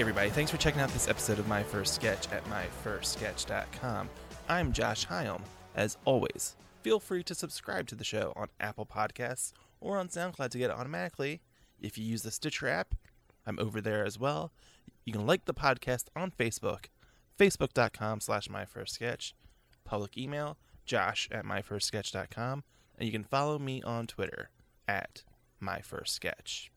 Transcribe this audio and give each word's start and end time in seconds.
Hey, 0.00 0.02
everybody. 0.02 0.30
Thanks 0.30 0.50
for 0.50 0.56
checking 0.56 0.80
out 0.80 0.88
this 0.94 1.08
episode 1.08 1.38
of 1.38 1.46
My 1.46 1.62
First 1.62 1.94
Sketch 1.94 2.26
at 2.32 2.42
myfirstsketch.com. 2.46 4.08
I'm 4.48 4.72
Josh 4.72 5.06
Hyam. 5.06 5.42
As 5.74 5.98
always, 6.06 6.56
feel 6.80 6.98
free 6.98 7.22
to 7.24 7.34
subscribe 7.34 7.86
to 7.88 7.94
the 7.94 8.02
show 8.02 8.32
on 8.34 8.48
Apple 8.58 8.86
Podcasts 8.86 9.52
or 9.78 9.98
on 9.98 10.08
SoundCloud 10.08 10.48
to 10.52 10.58
get 10.58 10.70
it 10.70 10.76
automatically. 10.78 11.42
If 11.78 11.98
you 11.98 12.06
use 12.06 12.22
the 12.22 12.30
Stitcher 12.30 12.66
app, 12.66 12.94
I'm 13.46 13.58
over 13.58 13.82
there 13.82 14.02
as 14.02 14.18
well. 14.18 14.52
You 15.04 15.12
can 15.12 15.26
like 15.26 15.44
the 15.44 15.52
podcast 15.52 16.06
on 16.16 16.30
Facebook, 16.30 16.86
facebook.com 17.38 18.20
slash 18.20 18.48
myfirstsketch, 18.48 19.34
public 19.84 20.16
email, 20.16 20.56
josh 20.86 21.28
at 21.30 21.44
myfirstsketch.com, 21.44 22.64
and 22.98 23.06
you 23.06 23.12
can 23.12 23.24
follow 23.24 23.58
me 23.58 23.82
on 23.82 24.06
Twitter 24.06 24.48
at 24.88 25.24
myfirstsketch. 25.62 26.70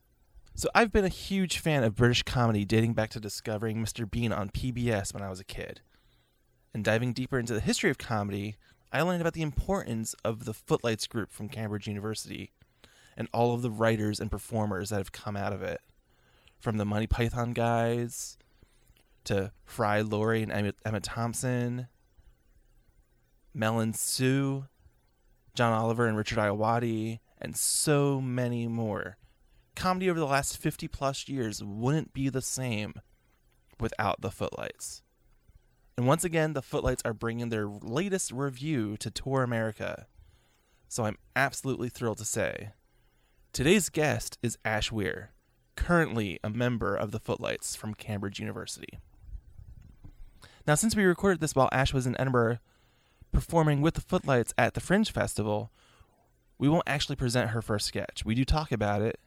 So 0.55 0.69
I've 0.75 0.91
been 0.91 1.03
a 1.03 1.09
huge 1.09 1.57
fan 1.57 1.83
of 1.83 1.95
British 1.95 2.21
comedy 2.21 2.63
dating 2.63 2.93
back 2.93 3.09
to 3.11 3.19
discovering 3.19 3.83
Mr. 3.83 4.09
Bean 4.09 4.31
on 4.31 4.49
PBS 4.49 5.11
when 5.11 5.23
I 5.23 5.29
was 5.29 5.39
a 5.39 5.43
kid. 5.43 5.81
And 6.75 6.83
diving 6.83 7.11
deeper 7.11 7.39
into 7.39 7.55
the 7.55 7.59
history 7.59 7.89
of 7.89 7.97
comedy, 7.97 8.55
I 8.91 9.01
learned 9.01 9.21
about 9.21 9.33
the 9.33 9.41
importance 9.41 10.13
of 10.23 10.45
the 10.45 10.53
Footlights 10.53 11.07
group 11.07 11.31
from 11.31 11.49
Cambridge 11.49 11.87
University 11.87 12.51
and 13.17 13.27
all 13.33 13.55
of 13.55 13.63
the 13.63 13.71
writers 13.71 14.19
and 14.19 14.29
performers 14.29 14.89
that 14.89 14.97
have 14.97 15.11
come 15.11 15.35
out 15.35 15.53
of 15.53 15.63
it. 15.63 15.81
From 16.59 16.77
the 16.77 16.85
Monty 16.85 17.07
Python 17.07 17.53
guys 17.53 18.37
to 19.23 19.51
Fry 19.65 20.01
Laurie 20.01 20.43
and 20.43 20.51
Emma, 20.51 20.73
Emma 20.85 20.99
Thompson, 20.99 21.87
Mel 23.55 23.79
and 23.79 23.95
Sue, 23.95 24.67
John 25.55 25.73
Oliver 25.73 26.05
and 26.05 26.15
Richard 26.15 26.37
Ayoade, 26.37 27.19
and 27.41 27.57
so 27.57 28.21
many 28.21 28.67
more 28.67 29.17
comedy 29.75 30.09
over 30.09 30.19
the 30.19 30.25
last 30.25 30.57
50 30.57 30.87
plus 30.87 31.27
years 31.27 31.63
wouldn't 31.63 32.13
be 32.13 32.29
the 32.29 32.41
same 32.41 32.93
without 33.79 34.21
the 34.21 34.31
Footlights. 34.31 35.01
And 35.97 36.07
once 36.07 36.23
again, 36.23 36.53
the 36.53 36.61
Footlights 36.61 37.03
are 37.05 37.13
bringing 37.13 37.49
their 37.49 37.67
latest 37.67 38.31
revue 38.31 38.97
to 38.97 39.11
Tour 39.11 39.43
America. 39.43 40.07
So 40.87 41.05
I'm 41.05 41.17
absolutely 41.35 41.89
thrilled 41.89 42.17
to 42.19 42.25
say 42.25 42.71
today's 43.51 43.89
guest 43.89 44.37
is 44.41 44.57
Ash 44.65 44.91
Weir, 44.91 45.31
currently 45.75 46.39
a 46.43 46.49
member 46.49 46.95
of 46.95 47.11
the 47.11 47.19
Footlights 47.19 47.75
from 47.75 47.93
Cambridge 47.93 48.39
University. 48.39 48.99
Now, 50.65 50.75
since 50.75 50.95
we 50.95 51.03
recorded 51.03 51.41
this 51.41 51.55
while 51.55 51.69
Ash 51.71 51.93
was 51.93 52.07
in 52.07 52.19
Edinburgh 52.19 52.59
performing 53.31 53.81
with 53.81 53.95
the 53.95 54.01
Footlights 54.01 54.53
at 54.57 54.75
the 54.75 54.79
Fringe 54.79 55.11
Festival, 55.11 55.71
we 56.57 56.69
won't 56.69 56.87
actually 56.87 57.15
present 57.15 57.49
her 57.49 57.61
first 57.61 57.85
sketch. 57.87 58.23
We 58.23 58.35
do 58.35 58.45
talk 58.45 58.71
about 58.71 59.01
it, 59.01 59.19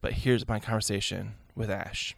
but 0.00 0.12
here's 0.12 0.46
my 0.48 0.58
conversation 0.60 1.34
with 1.54 1.70
Ash. 1.70 2.14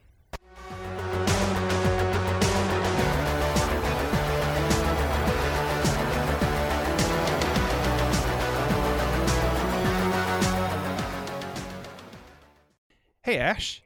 Hey, 13.22 13.38
Ash. 13.38 13.82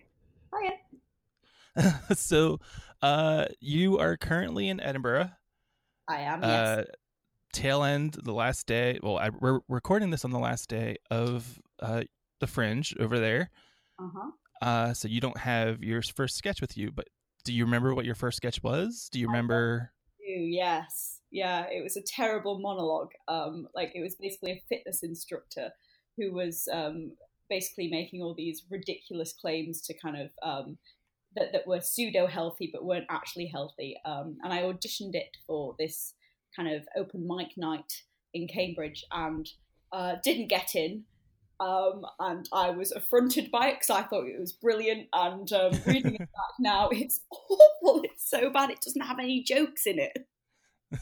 Hiya. 0.55 1.95
so, 2.15 2.59
uh, 3.01 3.47
you 3.61 3.99
are 3.99 4.17
currently 4.17 4.69
in 4.69 4.81
Edinburgh. 4.81 5.31
I 6.09 6.21
am. 6.21 6.45
Uh, 6.45 6.47
Yes. 6.47 6.87
tail 7.53 7.83
end, 7.83 8.17
the 8.23 8.33
last 8.33 8.67
day. 8.67 8.99
Well, 9.03 9.19
I, 9.19 9.31
we're 9.31 9.61
recording 9.69 10.11
this 10.11 10.25
on 10.25 10.31
the 10.31 10.39
last 10.39 10.69
day 10.69 10.97
of 11.11 11.59
uh, 11.81 12.03
the 12.41 12.47
Fringe 12.47 12.95
over 13.01 13.19
there. 13.19 13.51
Uh 14.03 14.09
huh. 14.15 14.67
Uh, 14.67 14.95
so 14.95 15.09
you 15.09 15.21
don't 15.21 15.39
have 15.39 15.83
your 15.83 16.03
first 16.03 16.37
sketch 16.37 16.61
with 16.61 16.77
you, 16.77 16.91
but 16.91 17.09
do 17.45 17.53
you 17.53 17.65
remember 17.65 17.95
what 17.95 18.05
your 18.05 18.15
first 18.15 18.37
sketch 18.37 18.63
was? 18.63 19.09
Do 19.13 19.19
you 19.19 19.27
remember? 19.27 19.93
Yes. 20.25 21.21
Yeah. 21.31 21.67
It 21.71 21.83
was 21.83 21.97
a 21.97 22.03
terrible 22.03 22.59
monologue. 22.59 23.11
Um, 23.29 23.69
like 23.75 23.93
it 23.95 24.03
was 24.03 24.15
basically 24.15 24.53
a 24.53 24.63
fitness 24.69 25.03
instructor 25.03 25.71
who 26.17 26.33
was 26.33 26.69
um 26.73 27.13
basically 27.49 27.89
making 27.89 28.23
all 28.23 28.35
these 28.35 28.63
ridiculous 28.71 29.33
claims 29.33 29.81
to 29.83 29.95
kind 29.95 30.17
of 30.17 30.31
um 30.43 30.79
that 31.35 31.53
that 31.53 31.67
were 31.67 31.81
pseudo 31.81 32.27
healthy 32.27 32.71
but 32.73 32.85
weren't 32.85 33.07
actually 33.11 33.47
healthy. 33.47 33.97
Um, 34.05 34.37
and 34.43 34.53
I 34.53 34.63
auditioned 34.63 35.15
it 35.15 35.37
for 35.47 35.75
this 35.79 36.15
kind 36.55 36.73
of 36.73 36.83
open 36.97 37.27
mic 37.27 37.57
night 37.57 38.03
in 38.35 38.47
Cambridge 38.47 39.05
and 39.11 39.49
uh, 39.93 40.17
didn't 40.23 40.49
get 40.49 40.75
in. 40.75 41.05
Um, 41.61 42.05
and 42.19 42.49
I 42.53 42.71
was 42.71 42.93
affronted 42.93 43.51
by 43.51 43.69
it 43.69 43.75
because 43.75 43.91
I 43.91 44.03
thought 44.03 44.27
it 44.27 44.39
was 44.39 44.53
brilliant. 44.53 45.09
And 45.13 45.53
um, 45.53 45.73
reading 45.87 46.15
it 46.15 46.19
back 46.19 46.29
now, 46.61 46.89
it's 46.91 47.21
awful. 47.31 48.03
It's 48.03 48.29
so 48.29 48.51
bad. 48.51 48.71
It 48.71 48.81
doesn't 48.81 49.03
have 49.03 49.19
any 49.19 49.43
jokes 49.43 49.87
in 49.87 49.99
it. 49.99 50.27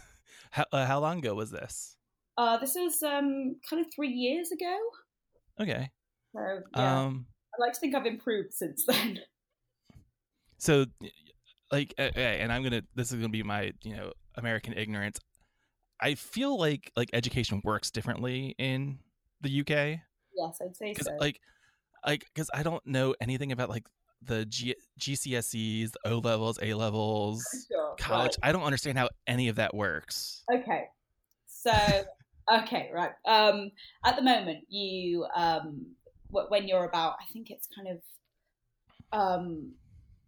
How, 0.50 0.66
uh, 0.72 0.84
how 0.84 0.98
long 0.98 1.18
ago 1.18 1.34
was 1.34 1.52
this? 1.52 1.96
Uh, 2.36 2.56
this 2.58 2.74
was 2.74 3.02
um, 3.04 3.54
kind 3.68 3.84
of 3.84 3.92
three 3.94 4.08
years 4.08 4.50
ago. 4.50 4.76
Okay. 5.60 5.90
So 6.34 6.60
yeah, 6.76 7.00
Um. 7.02 7.26
I'd 7.54 7.60
like 7.60 7.72
to 7.74 7.80
think 7.80 7.94
I've 7.94 8.06
improved 8.06 8.52
since 8.52 8.84
then. 8.86 9.20
So, 10.58 10.86
like, 11.70 11.94
and 11.96 12.52
I'm 12.52 12.62
gonna. 12.62 12.82
This 12.94 13.12
is 13.12 13.16
gonna 13.16 13.28
be 13.28 13.42
my, 13.42 13.72
you 13.82 13.96
know, 13.96 14.12
American 14.34 14.72
ignorance. 14.72 15.20
I 16.00 16.14
feel 16.14 16.58
like 16.58 16.90
like 16.96 17.10
education 17.12 17.60
works 17.64 17.90
differently 17.90 18.54
in 18.58 18.98
the 19.40 19.60
UK. 19.60 20.00
Yes, 20.36 20.58
I'd 20.62 20.76
say 20.76 20.94
so. 20.94 21.10
like 21.18 21.40
like 22.06 22.24
because 22.32 22.50
i 22.54 22.62
don't 22.62 22.84
know 22.86 23.14
anything 23.20 23.52
about 23.52 23.68
like 23.68 23.86
the 24.22 24.44
G- 24.46 24.76
gcse's 24.98 25.92
o 26.04 26.18
levels 26.18 26.58
a 26.62 26.74
levels 26.74 27.44
Sure, 27.70 27.94
college 27.98 28.36
i 28.42 28.52
don't 28.52 28.62
understand 28.62 28.96
how 28.98 29.08
any 29.26 29.48
of 29.48 29.56
that 29.56 29.74
works. 29.74 30.44
Okay. 30.52 30.84
So 31.46 32.04
okay, 32.52 32.90
right. 32.92 33.12
Um, 33.26 33.70
at 34.04 34.16
the 34.16 34.22
moment, 34.22 34.64
you 34.68 35.26
um, 35.34 35.86
wh- 36.30 36.50
when 36.50 36.66
you're 36.66 36.84
about, 36.84 37.14
I 37.20 37.32
think 37.32 37.50
it's 37.50 37.68
kind 37.74 37.88
of 37.88 37.98
um 39.12 39.72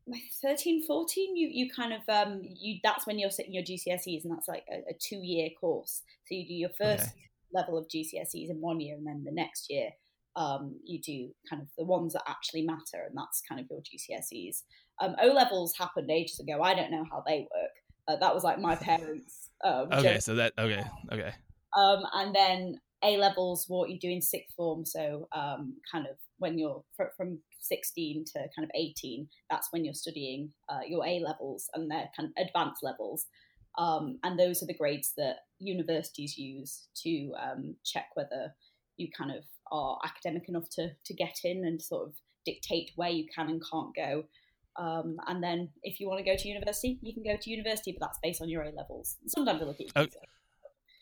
like 0.09 0.23
13 0.43 0.85
14 0.85 1.37
you 1.37 1.49
you 1.53 1.71
kind 1.71 1.93
of 1.93 2.01
um 2.09 2.41
you 2.43 2.81
that's 2.83 3.07
when 3.07 3.17
you're 3.21 3.31
sitting 3.31 3.55
your 3.55 3.63
gcse's 3.63 4.25
and 4.25 4.35
that's 4.35 4.49
like 4.49 4.65
a, 4.69 4.79
a 4.91 4.95
two 5.01 5.21
year 5.23 5.49
course 5.61 6.03
so 6.27 6.35
you 6.35 6.45
do 6.45 6.55
your 6.55 6.69
first 6.71 7.13
Okay. 7.13 7.23
Level 7.53 7.79
of 7.79 7.87
gcse's 7.89 8.51
in 8.51 8.61
one 8.61 8.81
year 8.81 8.95
and 8.97 9.07
then 9.07 9.23
the 9.25 9.33
next 9.33 9.67
year 9.71 9.91
um 10.37 10.75
you 10.85 11.01
do 11.01 11.31
kind 11.49 11.61
of 11.61 11.69
the 11.77 11.85
ones 11.85 12.13
that 12.15 12.23
actually 12.27 12.63
matter 12.63 13.05
and 13.07 13.17
that's 13.17 13.43
kind 13.49 13.61
of 13.61 13.67
your 13.71 13.81
gcse's 13.81 14.65
um 15.03 15.15
o 15.21 15.27
levels 15.29 15.75
happened 15.77 16.11
ages 16.11 16.41
ago. 16.41 16.63
I 16.63 16.75
don't 16.75 16.91
know 16.91 17.05
how 17.11 17.23
they 17.27 17.41
work 17.55 17.71
uh, 18.09 18.17
that 18.17 18.35
was 18.35 18.45
like 18.45 18.59
my 18.59 18.75
parents 18.91 19.51
um 19.65 19.89
okay 19.93 20.19
so 20.19 20.35
that 20.35 20.53
okay 20.59 20.83
okay. 21.13 21.33
um 21.77 22.03
and 22.15 22.35
then 22.35 22.81
a 23.05 23.17
levels 23.17 23.65
what 23.69 23.91
you 23.91 23.99
do 23.99 24.09
in 24.09 24.23
sixth 24.23 24.55
form 24.57 24.85
so 24.85 25.29
um 25.33 25.75
kind 25.91 26.07
of 26.07 26.17
when 26.39 26.59
you're 26.59 26.83
fr- 26.97 27.15
from 27.17 27.39
16 27.61 28.25
to 28.33 28.39
kind 28.57 28.65
of 28.65 28.71
18 28.75 29.29
that's 29.51 29.69
when 29.71 29.85
you're 29.85 29.95
studying 29.95 30.53
uh, 30.69 30.81
your 30.87 31.07
a 31.07 31.21
levels 31.21 31.69
and 31.75 31.91
their 31.91 32.11
kind 32.17 32.29
of 32.29 32.47
advanced 32.47 32.83
levels 32.83 33.27
um, 33.79 34.19
and 34.23 34.39
those 34.39 34.63
are 34.63 34.67
the 34.67 34.75
grades 34.75 35.13
that 35.17 35.37
universities 35.59 36.37
use 36.37 36.89
to 37.03 37.33
um, 37.41 37.77
check 37.85 38.07
whether 38.15 38.55
you 38.97 39.09
kind 39.17 39.31
of 39.31 39.45
are 39.71 39.99
academic 40.05 40.49
enough 40.49 40.69
to 40.71 40.91
to 41.05 41.15
get 41.15 41.39
in 41.45 41.65
and 41.65 41.81
sort 41.81 42.09
of 42.09 42.15
dictate 42.45 42.91
where 42.97 43.09
you 43.09 43.27
can 43.35 43.49
and 43.49 43.63
can't 43.71 43.95
go. 43.95 44.25
Um, 44.77 45.17
and 45.27 45.43
then 45.43 45.69
if 45.83 46.01
you 46.01 46.09
want 46.09 46.25
to 46.25 46.25
go 46.25 46.35
to 46.35 46.49
university 46.49 46.99
you 47.03 47.13
can 47.13 47.23
go 47.23 47.37
to 47.37 47.51
university 47.51 47.93
but 47.93 48.07
that's 48.07 48.19
based 48.23 48.41
on 48.41 48.49
your 48.49 48.63
a 48.63 48.71
levels. 48.71 49.19
Sometimes 49.27 49.61
they 49.61 49.67
look 49.67 49.81
at 49.81 49.97
you 49.97 50.09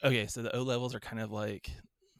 okay 0.04 0.26
so 0.26 0.42
the 0.42 0.54
o 0.56 0.62
levels 0.62 0.94
are 0.94 1.00
kind 1.00 1.20
of 1.20 1.30
like 1.30 1.70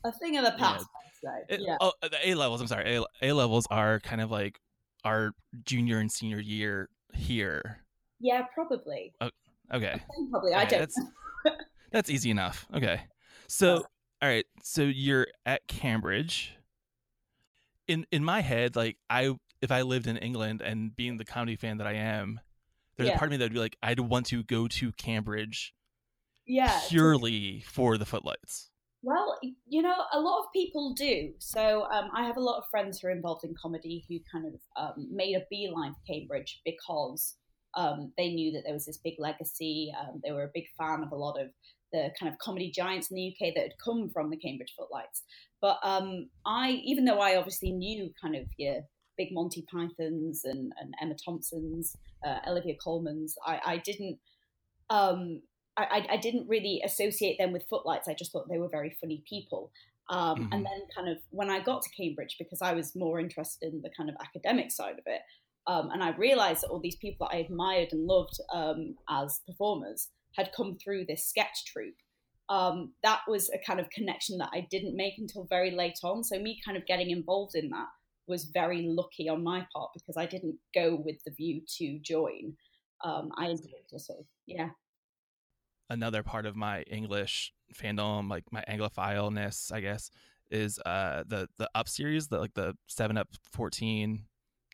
a 0.04 0.12
thing 0.12 0.36
of 0.36 0.44
the 0.44 0.52
past 0.52 0.86
so, 1.22 1.28
it- 1.48 1.60
yeah. 1.60 1.76
oh 1.80 1.92
the 2.02 2.28
a 2.28 2.34
levels 2.34 2.60
i'm 2.60 2.66
sorry 2.66 2.96
a, 2.96 3.04
a 3.22 3.32
levels 3.32 3.66
are 3.70 4.00
kind 4.00 4.20
of 4.20 4.30
like 4.30 4.60
our 5.04 5.32
junior 5.64 5.98
and 5.98 6.12
senior 6.12 6.40
year 6.40 6.88
here. 7.14 7.80
Yeah 8.20 8.42
probably 8.54 9.12
okay. 9.72 10.00
Probably 10.30 10.54
i 10.54 10.64
don't 10.64 10.80
that's 10.80 11.00
that's 11.92 12.10
easy 12.10 12.30
enough. 12.30 12.66
Okay. 12.74 13.00
So 13.48 13.84
all 14.22 14.28
right 14.28 14.46
so 14.62 14.82
you're 14.82 15.26
at 15.46 15.66
cambridge. 15.66 16.54
In 17.88 18.06
in 18.12 18.24
my 18.24 18.40
head 18.40 18.76
like 18.76 18.98
i 19.08 19.34
if 19.60 19.72
i 19.72 19.82
lived 19.82 20.06
in 20.06 20.16
england 20.18 20.62
and 20.62 20.94
being 20.94 21.16
the 21.16 21.24
comedy 21.24 21.56
fan 21.56 21.78
that 21.78 21.88
i 21.88 21.94
am 21.94 22.38
there's 22.96 23.08
a 23.08 23.12
part 23.14 23.24
of 23.24 23.30
me 23.32 23.36
that 23.38 23.46
would 23.46 23.52
be 23.52 23.58
like 23.58 23.76
i'd 23.82 23.98
want 23.98 24.26
to 24.26 24.44
go 24.44 24.68
to 24.68 24.92
cambridge 24.92 25.74
yeah 26.46 26.80
purely 26.88 27.60
for 27.66 27.96
the 27.96 28.04
footlights. 28.04 28.70
Well, 29.02 29.38
you 29.66 29.80
know, 29.80 29.94
a 30.12 30.20
lot 30.20 30.40
of 30.40 30.52
people 30.52 30.92
do. 30.92 31.32
So 31.38 31.84
um, 31.90 32.10
I 32.14 32.24
have 32.26 32.36
a 32.36 32.40
lot 32.40 32.58
of 32.58 32.64
friends 32.70 33.00
who 33.00 33.08
are 33.08 33.12
involved 33.12 33.44
in 33.44 33.54
comedy 33.60 34.04
who 34.06 34.18
kind 34.30 34.44
of 34.46 34.60
um, 34.76 35.08
made 35.10 35.36
a 35.36 35.46
beeline 35.48 35.94
for 35.94 36.12
Cambridge 36.12 36.60
because 36.66 37.36
um, 37.76 38.12
they 38.16 38.28
knew 38.28 38.52
that 38.52 38.62
there 38.64 38.74
was 38.74 38.86
this 38.86 38.98
big 38.98 39.14
legacy. 39.18 39.92
Um, 39.98 40.20
they 40.24 40.32
were 40.32 40.44
a 40.44 40.50
big 40.52 40.64
fan 40.78 41.02
of 41.02 41.12
a 41.12 41.16
lot 41.16 41.40
of 41.40 41.48
the 41.92 42.10
kind 42.18 42.32
of 42.32 42.38
comedy 42.38 42.70
giants 42.70 43.10
in 43.10 43.16
the 43.16 43.34
UK 43.34 43.54
that 43.54 43.62
had 43.62 43.72
come 43.84 44.10
from 44.10 44.30
the 44.30 44.36
Cambridge 44.36 44.74
Footlights. 44.76 45.22
But 45.60 45.78
um, 45.82 46.28
I, 46.46 46.80
even 46.84 47.04
though 47.04 47.18
I 47.18 47.36
obviously 47.36 47.72
knew 47.72 48.10
kind 48.22 48.36
of 48.36 48.44
your 48.56 48.82
big 49.20 49.32
Monty 49.32 49.64
Pythons 49.70 50.42
and, 50.44 50.72
and 50.80 50.94
Emma 51.00 51.14
Thompsons, 51.22 51.94
uh, 52.26 52.38
Olivia 52.48 52.74
Colman's. 52.82 53.34
I, 53.46 53.60
I 53.64 53.76
didn't. 53.78 54.18
Um, 54.88 55.42
I, 55.76 56.06
I 56.10 56.16
didn't 56.16 56.48
really 56.48 56.82
associate 56.84 57.38
them 57.38 57.52
with 57.52 57.68
footlights. 57.70 58.08
I 58.08 58.14
just 58.14 58.32
thought 58.32 58.48
they 58.50 58.58
were 58.58 58.68
very 58.68 58.96
funny 59.00 59.22
people. 59.26 59.70
Um, 60.10 60.34
mm-hmm. 60.34 60.52
And 60.52 60.66
then, 60.66 60.80
kind 60.94 61.08
of, 61.08 61.18
when 61.30 61.48
I 61.48 61.60
got 61.60 61.82
to 61.82 61.90
Cambridge, 61.90 62.36
because 62.38 62.60
I 62.60 62.72
was 62.72 62.96
more 62.96 63.20
interested 63.20 63.72
in 63.72 63.80
the 63.82 63.90
kind 63.96 64.10
of 64.10 64.16
academic 64.20 64.72
side 64.72 64.94
of 64.98 65.04
it, 65.06 65.20
um, 65.70 65.90
and 65.92 66.02
I 66.02 66.10
realized 66.16 66.62
that 66.62 66.68
all 66.70 66.80
these 66.80 66.96
people 66.96 67.28
that 67.28 67.36
I 67.36 67.40
admired 67.40 67.90
and 67.92 68.04
loved 68.04 68.40
um, 68.52 68.96
as 69.08 69.40
performers 69.46 70.08
had 70.34 70.50
come 70.56 70.76
through 70.76 71.04
this 71.06 71.28
sketch 71.28 71.64
troupe. 71.64 71.94
Um, 72.48 72.94
that 73.04 73.20
was 73.28 73.48
a 73.50 73.64
kind 73.64 73.78
of 73.78 73.88
connection 73.90 74.38
that 74.38 74.50
I 74.52 74.66
didn't 74.68 74.96
make 74.96 75.14
until 75.18 75.46
very 75.48 75.70
late 75.70 76.00
on. 76.02 76.24
So, 76.24 76.40
me 76.40 76.60
kind 76.64 76.76
of 76.76 76.86
getting 76.86 77.10
involved 77.10 77.54
in 77.54 77.68
that 77.70 77.86
was 78.26 78.50
very 78.52 78.82
lucky 78.82 79.28
on 79.28 79.44
my 79.44 79.64
part 79.72 79.90
because 79.94 80.16
I 80.16 80.26
didn't 80.26 80.56
go 80.74 81.00
with 81.04 81.22
the 81.24 81.30
view 81.30 81.62
to 81.78 82.00
join. 82.00 82.54
Um, 83.04 83.30
I 83.38 83.54
just 83.88 84.06
sort 84.06 84.18
of, 84.18 84.26
yeah, 84.46 84.70
another 85.88 86.24
part 86.24 86.46
of 86.46 86.56
my 86.56 86.82
English 86.82 87.52
fandom, 87.72 88.28
like 88.28 88.44
my 88.50 88.64
Anglophileness, 88.68 89.70
I 89.70 89.80
guess, 89.80 90.10
is 90.50 90.80
uh 90.84 91.22
the 91.28 91.48
the 91.58 91.70
Up 91.76 91.88
series, 91.88 92.26
the 92.26 92.40
like 92.40 92.54
the 92.54 92.74
Seven 92.88 93.16
Up 93.16 93.28
fourteen, 93.52 94.24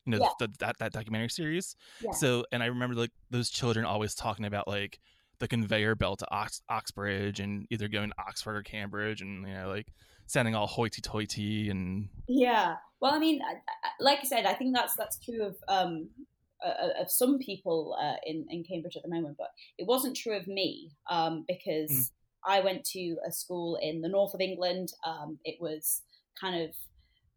you 0.07 0.13
know, 0.13 0.19
yeah. 0.19 0.29
the, 0.39 0.53
that 0.61 0.79
that 0.79 0.93
documentary 0.93 1.29
series. 1.29 1.77
Yeah. 2.01 2.13
So, 2.13 2.45
and 2.53 2.63
I 2.63 2.67
remember 2.67 2.95
like 2.95 3.11
those 3.31 3.51
children 3.51 3.85
always 3.85 4.15
talking 4.15 4.45
about 4.45 4.69
like 4.69 5.01
the 5.39 5.49
conveyor 5.49 5.97
belt 5.97 6.21
to 6.21 6.31
Ox- 6.31 6.63
Oxbridge 6.69 7.41
and 7.41 7.67
either 7.71 7.89
going 7.89 8.11
to 8.11 8.17
Oxford 8.19 8.57
or 8.57 8.63
Cambridge, 8.63 9.21
and 9.21 9.47
you 9.47 9.55
know, 9.55 9.69
like 9.69 9.89
sounding 10.27 10.55
all 10.55 10.67
hoity-toity 10.67 11.71
and 11.71 12.09
yeah. 12.29 12.77
Well, 13.01 13.13
I 13.13 13.19
mean, 13.19 13.41
like 14.01 14.21
I 14.21 14.25
said, 14.25 14.47
I 14.47 14.55
think 14.55 14.75
that's 14.75 14.95
that's 14.97 15.19
true 15.19 15.43
of 15.43 15.57
um, 15.69 16.09
uh, 16.65 17.01
of 17.01 17.11
some 17.11 17.39
people 17.39 17.97
uh, 18.01 18.17
in 18.25 18.47
in 18.49 18.65
Cambridge 18.65 18.97
at 18.97 19.03
the 19.03 19.11
moment, 19.11 19.37
but 19.37 19.49
it 19.79 19.87
wasn't 19.87 20.17
true 20.17 20.37
of 20.37 20.47
me 20.47 20.93
um, 21.11 21.45
because 21.47 21.91
mm. 21.91 22.11
I 22.45 22.61
went 22.61 22.85
to 22.93 23.17
a 23.27 23.33
school 23.33 23.79
in 23.83 24.01
the 24.01 24.09
north 24.09 24.35
of 24.35 24.41
England. 24.41 24.93
Um, 25.05 25.39
it 25.45 25.57
was 25.61 26.03
kind 26.41 26.63
of 26.63 26.71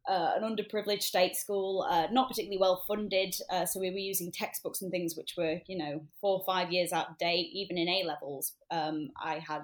uh, 0.09 0.33
an 0.35 0.43
underprivileged 0.43 1.03
state 1.03 1.35
school, 1.35 1.85
uh, 1.89 2.07
not 2.11 2.27
particularly 2.27 2.59
well 2.59 2.83
funded. 2.87 3.35
Uh, 3.49 3.65
so 3.65 3.79
we 3.79 3.91
were 3.91 3.97
using 3.97 4.31
textbooks 4.31 4.81
and 4.81 4.91
things 4.91 5.15
which 5.15 5.35
were, 5.37 5.59
you 5.67 5.77
know, 5.77 6.01
four 6.19 6.39
or 6.39 6.43
five 6.45 6.71
years 6.71 6.91
out 6.91 7.11
of 7.11 7.17
date. 7.17 7.49
Even 7.53 7.77
in 7.77 7.87
A 7.87 8.03
levels, 8.05 8.53
um, 8.71 9.11
I 9.23 9.35
had 9.39 9.61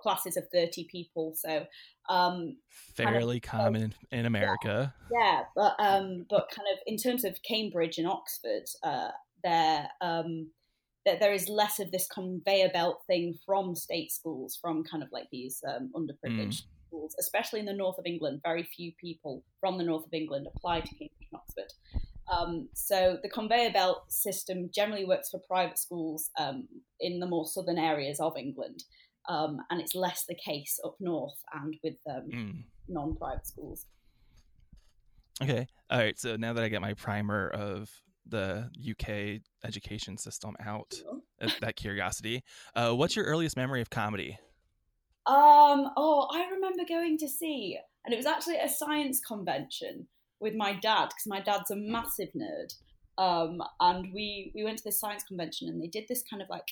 classes 0.00 0.36
of 0.36 0.48
30 0.52 0.88
people. 0.90 1.34
So 1.36 1.66
um, 2.08 2.56
fairly 2.94 3.40
kind 3.40 3.62
of, 3.62 3.66
common 3.66 3.94
in, 4.10 4.18
in 4.18 4.26
America. 4.26 4.92
Yeah, 5.10 5.18
yeah, 5.18 5.40
but 5.54 5.76
um, 5.78 6.26
but 6.28 6.50
kind 6.50 6.68
of 6.72 6.78
in 6.86 6.96
terms 6.96 7.24
of 7.24 7.38
Cambridge 7.42 7.98
and 7.98 8.08
Oxford, 8.08 8.64
uh, 8.82 9.10
there 9.42 9.88
um, 10.00 10.50
that 11.06 11.20
there 11.20 11.32
is 11.32 11.48
less 11.48 11.80
of 11.80 11.90
this 11.90 12.06
conveyor 12.06 12.70
belt 12.72 13.02
thing 13.06 13.38
from 13.46 13.74
state 13.74 14.10
schools, 14.10 14.58
from 14.60 14.84
kind 14.84 15.02
of 15.02 15.10
like 15.12 15.28
these 15.30 15.62
um, 15.68 15.90
underprivileged 15.94 16.62
mm. 16.62 16.64
Schools, 16.94 17.16
especially 17.20 17.60
in 17.60 17.66
the 17.66 17.72
north 17.72 17.98
of 17.98 18.06
England. 18.06 18.40
Very 18.42 18.62
few 18.62 18.92
people 19.00 19.42
from 19.60 19.78
the 19.78 19.84
north 19.84 20.06
of 20.06 20.12
England 20.12 20.46
apply 20.54 20.80
to 20.80 20.88
Cambridge 20.88 21.28
and 21.32 21.40
Oxford. 21.40 21.72
Um, 22.32 22.68
so 22.74 23.18
the 23.22 23.28
conveyor 23.28 23.72
belt 23.72 24.04
system 24.08 24.70
generally 24.74 25.04
works 25.04 25.30
for 25.30 25.40
private 25.46 25.78
schools 25.78 26.30
um, 26.38 26.68
in 26.98 27.20
the 27.20 27.26
more 27.26 27.46
southern 27.46 27.78
areas 27.78 28.18
of 28.18 28.36
England 28.38 28.84
um, 29.28 29.60
and 29.70 29.80
it's 29.80 29.94
less 29.94 30.24
the 30.28 30.34
case 30.34 30.78
up 30.84 30.96
north 31.00 31.36
and 31.52 31.74
with 31.82 31.96
um, 32.08 32.28
mm. 32.32 32.62
non-private 32.88 33.46
schools. 33.46 33.86
Okay, 35.42 35.66
all 35.90 35.98
right. 35.98 36.18
So 36.18 36.36
now 36.36 36.52
that 36.52 36.62
I 36.62 36.68
get 36.68 36.80
my 36.80 36.94
primer 36.94 37.48
of 37.48 37.90
the 38.26 38.70
UK 38.90 39.42
education 39.66 40.16
system 40.16 40.54
out, 40.64 40.94
uh, 41.40 41.48
that 41.60 41.76
curiosity, 41.76 42.42
uh, 42.74 42.92
what's 42.92 43.16
your 43.16 43.24
earliest 43.24 43.56
memory 43.56 43.80
of 43.80 43.90
comedy? 43.90 44.38
Um. 45.26 45.90
Oh, 45.96 46.28
I 46.32 46.46
remember 46.50 46.82
going 46.86 47.18
to 47.18 47.28
see, 47.28 47.78
and 48.04 48.12
it 48.12 48.16
was 48.16 48.26
actually 48.26 48.58
a 48.58 48.68
science 48.68 49.20
convention 49.20 50.06
with 50.40 50.54
my 50.54 50.74
dad 50.74 51.06
because 51.06 51.26
my 51.26 51.40
dad's 51.40 51.70
a 51.70 51.76
massive 51.76 52.28
nerd. 52.36 52.74
Um, 53.16 53.62
and 53.80 54.12
we 54.12 54.52
we 54.54 54.64
went 54.64 54.78
to 54.78 54.84
this 54.84 55.00
science 55.00 55.22
convention 55.22 55.68
and 55.68 55.80
they 55.80 55.86
did 55.86 56.06
this 56.08 56.22
kind 56.28 56.42
of 56.42 56.48
like 56.50 56.68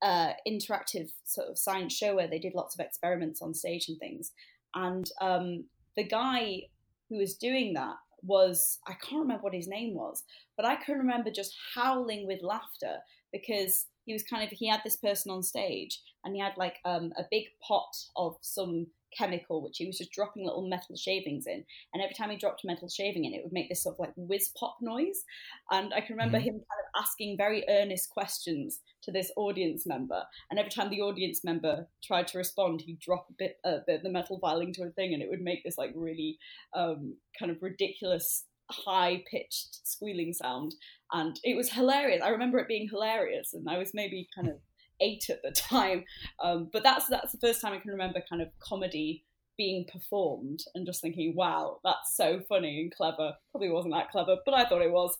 uh, 0.00 0.32
interactive 0.48 1.10
sort 1.24 1.48
of 1.48 1.58
science 1.58 1.94
show 1.94 2.14
where 2.16 2.28
they 2.28 2.38
did 2.38 2.54
lots 2.54 2.74
of 2.74 2.84
experiments 2.84 3.42
on 3.42 3.54
stage 3.54 3.88
and 3.88 3.98
things. 3.98 4.32
And 4.74 5.08
um, 5.20 5.64
the 5.96 6.04
guy 6.04 6.62
who 7.08 7.18
was 7.18 7.34
doing 7.34 7.74
that 7.74 7.96
was 8.22 8.78
I 8.86 8.94
can't 8.94 9.22
remember 9.22 9.42
what 9.42 9.54
his 9.54 9.68
name 9.68 9.94
was, 9.94 10.22
but 10.56 10.64
I 10.66 10.76
can 10.76 10.98
remember 10.98 11.30
just 11.30 11.54
howling 11.74 12.26
with 12.26 12.42
laughter 12.42 12.98
because 13.32 13.86
he 14.04 14.12
was 14.12 14.22
kind 14.22 14.44
of 14.44 14.50
he 14.50 14.68
had 14.68 14.80
this 14.84 14.96
person 14.96 15.30
on 15.30 15.42
stage 15.42 16.00
and 16.24 16.34
he 16.34 16.40
had 16.40 16.52
like 16.56 16.76
um, 16.84 17.12
a 17.16 17.24
big 17.30 17.44
pot 17.66 17.94
of 18.16 18.36
some 18.42 18.86
chemical 19.16 19.62
which 19.62 19.76
he 19.76 19.86
was 19.86 19.98
just 19.98 20.10
dropping 20.10 20.44
little 20.44 20.66
metal 20.66 20.96
shavings 20.96 21.46
in 21.46 21.62
and 21.92 22.02
every 22.02 22.14
time 22.14 22.30
he 22.30 22.36
dropped 22.36 22.64
a 22.64 22.66
metal 22.66 22.88
shaving 22.88 23.24
in 23.24 23.34
it 23.34 23.42
would 23.42 23.52
make 23.52 23.68
this 23.68 23.82
sort 23.82 23.94
of 23.94 23.98
like 23.98 24.12
whiz 24.16 24.50
pop 24.58 24.76
noise 24.80 25.24
and 25.70 25.92
i 25.92 26.00
can 26.00 26.16
remember 26.16 26.38
mm-hmm. 26.38 26.46
him 26.46 26.54
kind 26.54 26.80
of 26.80 27.02
asking 27.02 27.36
very 27.36 27.62
earnest 27.68 28.08
questions 28.08 28.80
to 29.02 29.12
this 29.12 29.30
audience 29.36 29.84
member 29.86 30.22
and 30.50 30.58
every 30.58 30.70
time 30.70 30.88
the 30.88 31.02
audience 31.02 31.42
member 31.44 31.86
tried 32.02 32.26
to 32.26 32.38
respond 32.38 32.80
he'd 32.80 33.00
drop 33.00 33.26
a 33.28 33.34
bit 33.38 33.56
uh, 33.64 33.78
the, 33.86 33.98
the 34.02 34.10
metal 34.10 34.38
vial 34.38 34.60
into 34.60 34.82
a 34.82 34.90
thing 34.92 35.12
and 35.12 35.22
it 35.22 35.28
would 35.28 35.42
make 35.42 35.62
this 35.62 35.76
like 35.76 35.92
really 35.94 36.38
um, 36.74 37.14
kind 37.38 37.50
of 37.50 37.58
ridiculous 37.60 38.44
high 38.70 39.22
pitched 39.30 39.86
squealing 39.86 40.32
sound 40.32 40.74
and 41.12 41.38
it 41.44 41.56
was 41.56 41.70
hilarious 41.70 42.22
i 42.22 42.28
remember 42.28 42.58
it 42.58 42.68
being 42.68 42.88
hilarious 42.88 43.52
and 43.52 43.68
i 43.68 43.76
was 43.76 43.92
maybe 43.92 44.28
kind 44.34 44.48
of 44.48 44.56
eight 45.02 45.28
at 45.28 45.42
the 45.42 45.50
time. 45.54 46.04
Um, 46.42 46.70
but 46.72 46.82
that's 46.82 47.06
that's 47.06 47.32
the 47.32 47.38
first 47.38 47.60
time 47.60 47.72
I 47.72 47.78
can 47.78 47.90
remember 47.90 48.22
kind 48.28 48.40
of 48.40 48.48
comedy 48.60 49.24
being 49.58 49.84
performed 49.92 50.60
and 50.74 50.86
just 50.86 51.02
thinking, 51.02 51.34
wow, 51.36 51.78
that's 51.84 52.16
so 52.16 52.40
funny 52.48 52.80
and 52.80 52.94
clever. 52.94 53.34
Probably 53.50 53.70
wasn't 53.70 53.94
that 53.94 54.10
clever, 54.10 54.36
but 54.46 54.54
I 54.54 54.64
thought 54.64 54.82
it 54.82 54.92
was. 54.92 55.16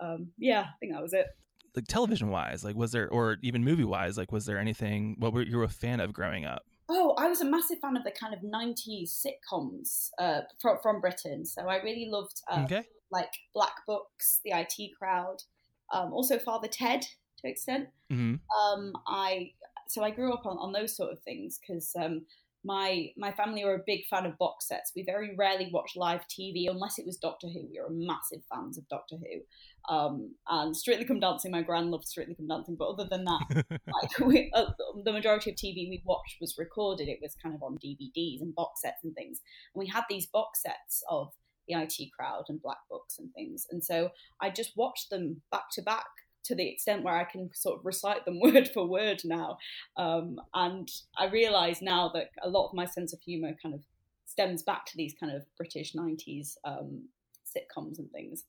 Um, 0.00 0.32
yeah, 0.36 0.62
I 0.62 0.72
think 0.80 0.92
that 0.92 1.02
was 1.02 1.14
it. 1.14 1.26
Like 1.74 1.86
television 1.86 2.28
wise, 2.28 2.64
like 2.64 2.76
was 2.76 2.92
there, 2.92 3.08
or 3.08 3.38
even 3.42 3.64
movie 3.64 3.84
wise, 3.84 4.18
like 4.18 4.32
was 4.32 4.44
there 4.44 4.58
anything? 4.58 5.16
What 5.18 5.32
were 5.32 5.42
you 5.42 5.62
a 5.62 5.68
fan 5.68 6.00
of 6.00 6.12
growing 6.12 6.44
up? 6.44 6.64
Oh, 6.88 7.14
I 7.18 7.28
was 7.28 7.40
a 7.40 7.44
massive 7.44 7.78
fan 7.78 7.96
of 7.96 8.04
the 8.04 8.10
kind 8.10 8.34
of 8.34 8.40
'90s 8.40 9.24
sitcoms 9.24 10.10
uh, 10.18 10.42
from, 10.60 10.78
from 10.82 11.00
Britain. 11.00 11.44
So 11.44 11.68
I 11.68 11.76
really 11.76 12.08
loved 12.10 12.40
uh, 12.50 12.62
okay. 12.64 12.82
like 13.10 13.32
Black 13.54 13.74
Books, 13.86 14.40
The 14.44 14.52
IT 14.52 14.92
Crowd, 14.98 15.38
um, 15.92 16.12
also 16.12 16.38
Father 16.38 16.68
Ted 16.68 17.02
to 17.38 17.48
extent. 17.48 17.88
Mm-hmm. 18.12 18.34
Um, 18.58 18.92
I 19.06 19.52
so 19.88 20.02
I 20.02 20.10
grew 20.10 20.32
up 20.32 20.46
on, 20.46 20.56
on 20.58 20.72
those 20.72 20.96
sort 20.96 21.12
of 21.12 21.20
things 21.20 21.58
because 21.60 21.92
um, 22.00 22.22
my 22.64 23.08
my 23.16 23.32
family 23.32 23.64
were 23.64 23.74
a 23.74 23.82
big 23.84 24.06
fan 24.08 24.26
of 24.26 24.38
box 24.38 24.68
sets. 24.68 24.92
We 24.94 25.02
very 25.04 25.34
rarely 25.36 25.70
watched 25.72 25.96
live 25.96 26.22
TV 26.28 26.68
unless 26.68 26.98
it 26.98 27.06
was 27.06 27.16
Doctor 27.16 27.48
Who. 27.48 27.68
We 27.70 27.80
were 27.80 27.90
massive 27.90 28.40
fans 28.52 28.78
of 28.78 28.88
Doctor 28.88 29.16
Who. 29.16 29.92
Um, 29.92 30.34
and 30.48 30.76
Strictly 30.76 31.04
Come 31.04 31.20
Dancing, 31.20 31.50
my 31.50 31.62
grand 31.62 31.90
loved 31.90 32.06
Strictly 32.06 32.34
Come 32.34 32.48
Dancing. 32.48 32.76
But 32.78 32.90
other 32.90 33.08
than 33.10 33.24
that, 33.24 33.64
like 33.70 34.18
we, 34.20 34.50
uh, 34.54 34.66
the 35.04 35.12
majority 35.12 35.50
of 35.50 35.56
TV 35.56 35.88
we 35.88 36.02
watched 36.04 36.36
was 36.40 36.56
recorded. 36.58 37.08
It 37.08 37.18
was 37.20 37.36
kind 37.42 37.54
of 37.54 37.62
on 37.62 37.78
DVDs 37.84 38.40
and 38.40 38.54
box 38.54 38.82
sets 38.82 39.02
and 39.02 39.14
things. 39.14 39.40
And 39.74 39.80
we 39.80 39.88
had 39.88 40.04
these 40.08 40.26
box 40.26 40.62
sets 40.62 41.02
of 41.10 41.32
the 41.68 41.74
IT 41.74 42.12
crowd 42.16 42.44
and 42.48 42.62
black 42.62 42.78
books 42.88 43.18
and 43.18 43.32
things. 43.34 43.66
And 43.70 43.82
so 43.82 44.10
I 44.40 44.50
just 44.50 44.72
watched 44.76 45.10
them 45.10 45.42
back 45.50 45.64
to 45.72 45.82
back 45.82 46.06
to 46.44 46.54
the 46.54 46.68
extent 46.68 47.02
where 47.02 47.14
I 47.14 47.24
can 47.24 47.50
sort 47.54 47.78
of 47.78 47.86
recite 47.86 48.24
them 48.24 48.40
word 48.42 48.68
for 48.72 48.86
word 48.86 49.22
now. 49.24 49.58
Um, 49.96 50.40
and 50.54 50.88
I 51.16 51.26
realise 51.26 51.82
now 51.82 52.10
that 52.14 52.30
a 52.42 52.48
lot 52.48 52.68
of 52.68 52.74
my 52.74 52.86
sense 52.86 53.12
of 53.12 53.20
humour 53.20 53.54
kind 53.62 53.74
of 53.74 53.82
stems 54.26 54.62
back 54.62 54.86
to 54.86 54.96
these 54.96 55.14
kind 55.18 55.34
of 55.34 55.44
British 55.56 55.92
90s 55.92 56.56
um, 56.64 57.08
sitcoms 57.44 57.98
and 57.98 58.10
things. 58.10 58.44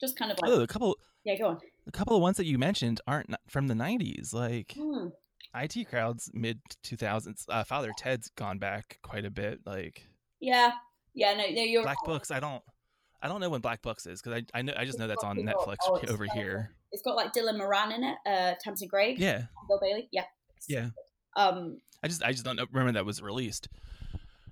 Just 0.00 0.18
kind 0.18 0.30
of 0.30 0.38
like. 0.40 0.50
Oh, 0.50 0.62
a 0.62 0.66
couple. 0.66 0.96
Yeah, 1.24 1.36
go 1.36 1.48
on. 1.48 1.58
A 1.86 1.92
couple 1.92 2.16
of 2.16 2.22
ones 2.22 2.36
that 2.38 2.46
you 2.46 2.58
mentioned 2.58 3.00
aren't 3.06 3.34
from 3.48 3.66
the 3.66 3.74
90s. 3.74 4.32
Like. 4.32 4.74
Hmm. 4.78 5.08
IT 5.54 5.88
crowds 5.88 6.30
mid 6.32 6.60
2000s. 6.84 7.44
Uh, 7.48 7.64
Father 7.64 7.90
Ted's 7.98 8.30
gone 8.36 8.58
back 8.58 8.98
quite 9.02 9.24
a 9.24 9.30
bit. 9.30 9.60
Like. 9.66 10.06
Yeah. 10.38 10.72
Yeah. 11.14 11.34
No. 11.34 11.44
No. 11.50 11.62
You're 11.62 11.82
Black 11.82 11.98
right. 12.02 12.12
Books. 12.14 12.30
I 12.30 12.40
don't. 12.40 12.62
I 13.22 13.28
don't 13.28 13.40
know 13.40 13.50
when 13.50 13.60
Black 13.60 13.82
Books 13.82 14.06
is 14.06 14.22
because 14.22 14.42
I 14.42 14.58
I 14.58 14.62
know 14.62 14.72
I 14.76 14.84
just 14.84 14.98
know 14.98 15.06
that's 15.06 15.24
on 15.24 15.36
Netflix 15.38 15.76
oh, 15.86 16.00
over 16.08 16.26
here. 16.32 16.70
It's 16.92 17.02
got 17.02 17.16
like 17.16 17.32
Dylan 17.32 17.58
Moran 17.58 17.92
in 17.92 18.04
it, 18.04 18.16
uh, 18.26 18.54
Tamsin 18.62 18.88
Greig, 18.88 19.18
yeah, 19.18 19.44
Bill 19.68 19.78
Bailey, 19.80 20.08
yeah, 20.10 20.24
yeah. 20.68 20.90
Um, 21.36 21.78
I 22.02 22.08
just 22.08 22.22
I 22.22 22.32
just 22.32 22.44
don't 22.44 22.56
know, 22.56 22.66
remember 22.72 22.92
that 22.98 23.04
was 23.04 23.22
released. 23.22 23.68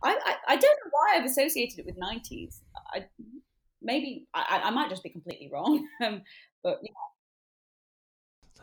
I, 0.05 0.17
I, 0.25 0.35
I 0.47 0.57
don't 0.57 0.63
know 0.63 0.91
why 0.91 1.17
I've 1.17 1.25
associated 1.25 1.81
it 1.81 1.87
with 1.87 1.97
nineties. 1.99 2.61
I 2.93 3.07
maybe 3.83 4.27
I, 4.35 4.61
I 4.65 4.71
might 4.71 4.91
just 4.91 5.03
be 5.03 5.11
completely 5.11 5.51
wrong, 5.53 5.87
um, 6.05 6.23
but 6.63 6.79
yeah. 6.83 6.91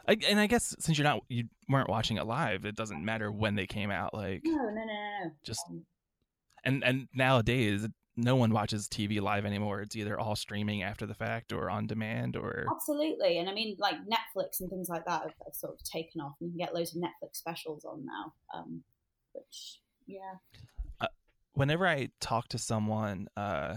I, 0.08 0.18
and 0.30 0.40
I 0.40 0.46
guess 0.46 0.76
since 0.80 0.98
you're 0.98 1.04
not 1.04 1.22
you 1.30 1.46
weren't 1.68 1.90
watching 1.90 2.18
it 2.18 2.26
live, 2.26 2.66
it 2.66 2.76
doesn't 2.76 3.04
matter 3.04 3.32
when 3.32 3.56
they 3.56 3.66
came 3.66 3.90
out. 3.90 4.14
Like 4.14 4.42
no, 4.46 4.56
no, 4.56 4.70
no, 4.70 4.86
no. 4.86 5.32
Just 5.44 5.62
um, 5.70 5.84
and 6.64 6.84
and 6.84 7.08
nowadays 7.14 7.88
no 8.17 8.36
one 8.36 8.51
watches 8.51 8.88
TV 8.88 9.22
live 9.22 9.45
anymore. 9.45 9.81
It's 9.81 9.95
either 9.95 10.19
all 10.19 10.36
streaming 10.36 10.84
after 10.84 11.05
the 11.05 11.13
fact 11.13 11.51
or 11.51 11.69
on 11.69 11.88
demand 11.88 12.36
or 12.36 12.65
Absolutely, 12.72 13.39
and 13.39 13.50
I 13.50 13.53
mean, 13.53 13.75
like 13.79 13.95
Netflix 13.95 14.62
and 14.62 14.69
things 14.69 14.89
like 14.89 15.05
that 15.05 15.22
have, 15.22 15.34
have 15.43 15.53
sort 15.53 15.74
of 15.74 15.84
taken 15.84 16.22
off. 16.22 16.34
You 16.39 16.50
can 16.50 16.57
get 16.57 16.74
loads 16.74 16.95
of 16.95 17.01
Netflix 17.01 17.36
specials 17.36 17.84
on 17.86 18.05
now, 18.05 18.34
um, 18.53 18.84
which 19.34 19.79
yeah. 20.07 21.07
whenever 21.53 21.88
I 21.88 22.10
talk 22.22 22.48
to 22.50 22.57
someone 22.57 23.27
uh, 23.36 23.75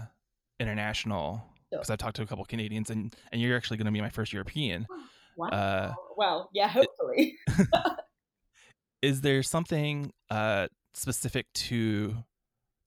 international, 0.59 1.43
Sure. 1.71 1.79
because 1.79 1.89
I've 1.91 1.99
talked 1.99 2.15
to 2.15 2.23
a 2.23 2.25
couple 2.25 2.43
Canadians, 2.45 2.89
and 2.89 3.15
and 3.31 3.41
you're 3.41 3.55
actually 3.55 3.77
going 3.77 3.85
to 3.85 3.91
be 3.91 4.01
my 4.01 4.09
first 4.09 4.33
European. 4.33 4.87
Wow. 5.37 5.47
Uh, 5.47 5.93
well, 6.17 6.49
yeah, 6.53 6.67
hopefully. 6.67 7.37
is 9.01 9.21
there 9.21 9.41
something 9.41 10.11
uh, 10.29 10.67
specific 10.93 11.45
to 11.53 12.13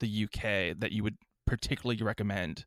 the 0.00 0.24
UK 0.24 0.78
that 0.78 0.92
you 0.92 1.02
would 1.02 1.16
particularly 1.52 2.02
recommend 2.02 2.64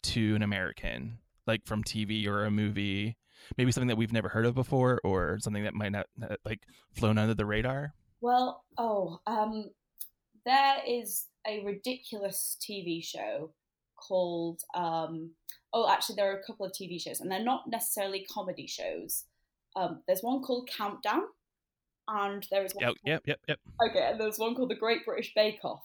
to 0.00 0.36
an 0.36 0.42
American, 0.42 1.18
like 1.48 1.66
from 1.66 1.82
TV 1.82 2.24
or 2.28 2.44
a 2.44 2.52
movie? 2.52 3.16
Maybe 3.56 3.72
something 3.72 3.88
that 3.88 3.96
we've 3.96 4.12
never 4.12 4.28
heard 4.28 4.46
of 4.46 4.54
before, 4.54 5.00
or 5.02 5.38
something 5.40 5.64
that 5.64 5.74
might 5.74 5.90
not 5.90 6.06
like 6.44 6.60
flown 6.92 7.18
under 7.18 7.34
the 7.34 7.44
radar. 7.44 7.94
Well, 8.20 8.62
oh, 8.78 9.18
um, 9.26 9.70
there 10.46 10.76
is 10.86 11.26
a 11.48 11.64
ridiculous 11.64 12.56
TV 12.60 13.04
show 13.04 13.52
called. 13.96 14.60
Um, 14.72 15.32
oh, 15.72 15.90
actually, 15.90 16.14
there 16.14 16.30
are 16.32 16.38
a 16.38 16.44
couple 16.44 16.64
of 16.64 16.72
TV 16.72 17.02
shows, 17.02 17.18
and 17.18 17.30
they're 17.30 17.42
not 17.42 17.64
necessarily 17.68 18.24
comedy 18.32 18.68
shows. 18.68 19.24
Um, 19.74 20.02
there's 20.06 20.22
one 20.22 20.42
called 20.42 20.70
Countdown, 20.70 21.22
and 22.06 22.46
there 22.52 22.64
is 22.64 22.72
one. 22.72 22.84
Yep, 22.84 22.94
yep, 23.04 23.22
yep, 23.26 23.40
yep. 23.48 23.58
Okay, 23.90 24.10
and 24.12 24.20
there's 24.20 24.38
one 24.38 24.54
called 24.54 24.70
The 24.70 24.76
Great 24.76 25.04
British 25.04 25.32
Bake 25.34 25.58
Off, 25.64 25.82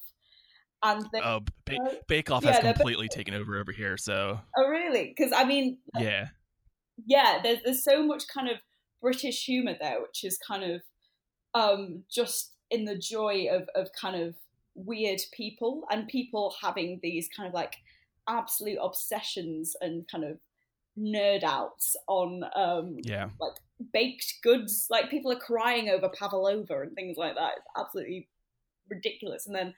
and 0.84 1.08
they, 1.12 1.22
Oh, 1.22 1.42
ba- 1.66 1.78
Uh, 1.82 1.94
Bake 2.08 2.30
Off 2.32 2.44
yeah, 2.44 2.54
has 2.54 2.76
completely 2.76 3.08
taken 3.08 3.34
over 3.34 3.60
over 3.60 3.72
here. 3.72 3.98
So 3.98 4.40
oh 4.58 4.68
really? 4.68 5.14
Because 5.16 5.34
I 5.36 5.46
mean, 5.46 5.78
yeah, 5.98 6.28
yeah, 7.06 7.40
there's 7.42 7.60
there's 7.64 7.84
so 7.84 8.06
much 8.06 8.24
kind 8.34 8.50
of 8.50 8.58
British 9.02 9.46
humour 9.46 9.76
there, 9.80 10.02
which 10.02 10.24
is 10.24 10.38
kind 10.38 10.64
of 10.64 10.82
um, 11.54 12.04
just 12.12 12.54
in 12.70 12.86
the 12.86 12.98
joy 12.98 13.48
of 13.52 13.70
of 13.76 13.90
kind 14.00 14.22
of 14.22 14.36
weird 14.76 15.22
people 15.32 15.84
and 15.92 16.08
people 16.08 16.56
having 16.62 17.00
these 17.04 17.30
kind 17.36 17.48
of 17.48 17.54
like 17.54 17.76
absolute 18.28 18.80
obsessions 18.82 19.76
and 19.82 20.08
kind 20.10 20.24
of 20.24 20.38
nerd 20.98 21.44
outs 21.44 21.96
on 22.08 22.44
um, 22.56 22.98
yeah. 23.04 23.30
Like 23.40 23.54
baked 23.92 24.36
goods. 24.44 24.88
Like 24.90 25.10
people 25.10 25.32
are 25.32 25.40
crying 25.40 25.90
over 25.90 26.10
pavlova 26.10 26.82
and 26.82 26.94
things 26.94 27.18
like 27.18 27.36
that. 27.36 27.54
It's 27.58 27.68
absolutely 27.78 28.30
ridiculous. 28.90 29.48
And 29.48 29.56
then 29.56 29.74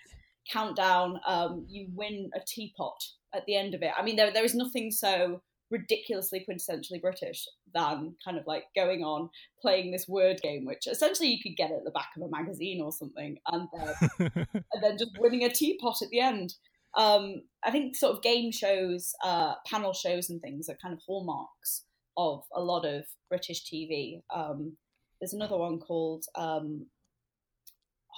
countdown, 0.51 1.19
um, 1.25 1.65
you 1.69 1.87
win 1.93 2.29
a 2.35 2.39
teapot 2.45 3.01
at 3.33 3.45
the 3.45 3.55
end 3.55 3.73
of 3.73 3.81
it. 3.81 3.91
I 3.97 4.03
mean, 4.03 4.15
there 4.15 4.31
there 4.31 4.45
is 4.45 4.55
nothing 4.55 4.91
so 4.91 5.41
ridiculously 5.71 6.45
quintessentially 6.47 7.01
British 7.01 7.47
than 7.73 8.15
kind 8.23 8.37
of 8.37 8.45
like 8.45 8.65
going 8.75 9.03
on 9.03 9.29
playing 9.61 9.91
this 9.91 10.07
word 10.07 10.39
game, 10.41 10.65
which 10.65 10.87
essentially 10.87 11.29
you 11.29 11.41
could 11.41 11.57
get 11.57 11.71
at 11.71 11.83
the 11.83 11.91
back 11.91 12.09
of 12.15 12.23
a 12.23 12.29
magazine 12.29 12.81
or 12.81 12.91
something, 12.91 13.37
and 13.51 13.67
then 13.73 14.19
and 14.73 14.83
then 14.83 14.97
just 14.97 15.17
winning 15.19 15.43
a 15.43 15.49
teapot 15.49 16.01
at 16.01 16.09
the 16.09 16.19
end. 16.19 16.53
Um, 16.95 17.41
I 17.63 17.71
think 17.71 17.95
sort 17.95 18.15
of 18.15 18.23
game 18.23 18.51
shows, 18.51 19.13
uh, 19.23 19.55
panel 19.67 19.93
shows, 19.93 20.29
and 20.29 20.41
things 20.41 20.69
are 20.69 20.77
kind 20.81 20.93
of 20.93 21.01
hallmarks 21.05 21.83
of 22.15 22.43
a 22.53 22.61
lot 22.61 22.85
of 22.85 23.03
British 23.29 23.65
TV. 23.65 24.21
Um, 24.33 24.77
there's 25.19 25.33
another 25.33 25.57
one 25.57 25.79
called 25.79 26.25
um, 26.35 26.85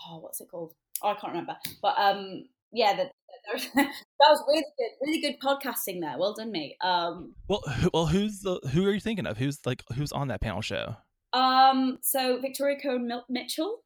oh, 0.07 0.19
what's 0.19 0.41
it 0.41 0.50
called? 0.50 0.74
Oh, 1.04 1.10
I 1.10 1.13
can't 1.16 1.34
remember. 1.34 1.56
But 1.82 1.96
um, 1.98 2.46
yeah, 2.72 2.96
that 2.96 3.12
that 3.75 3.89
was 4.30 4.44
really 4.48 4.63
good, 4.77 4.89
really 5.06 5.22
good 5.22 5.36
podcasting 5.42 6.01
there. 6.01 6.16
Well 6.18 6.34
done, 6.34 6.51
mate. 6.51 6.75
Um, 6.82 7.34
well, 7.48 7.62
who, 7.62 7.89
well, 7.94 8.06
who's 8.08 8.42
the 8.42 8.60
who 8.74 8.86
are 8.86 8.92
you 8.92 9.00
thinking 9.00 9.25
of? 9.25 9.38
Who's 9.38 9.60
like 9.66 9.84
who's 9.96 10.12
on 10.12 10.27
that 10.30 10.42
panel 10.42 10.62
show? 10.62 10.96
um, 11.34 12.00
so 12.01 12.39
Victoria 12.39 12.77
Coren 12.84 13.08
Mitchell. 13.30 13.82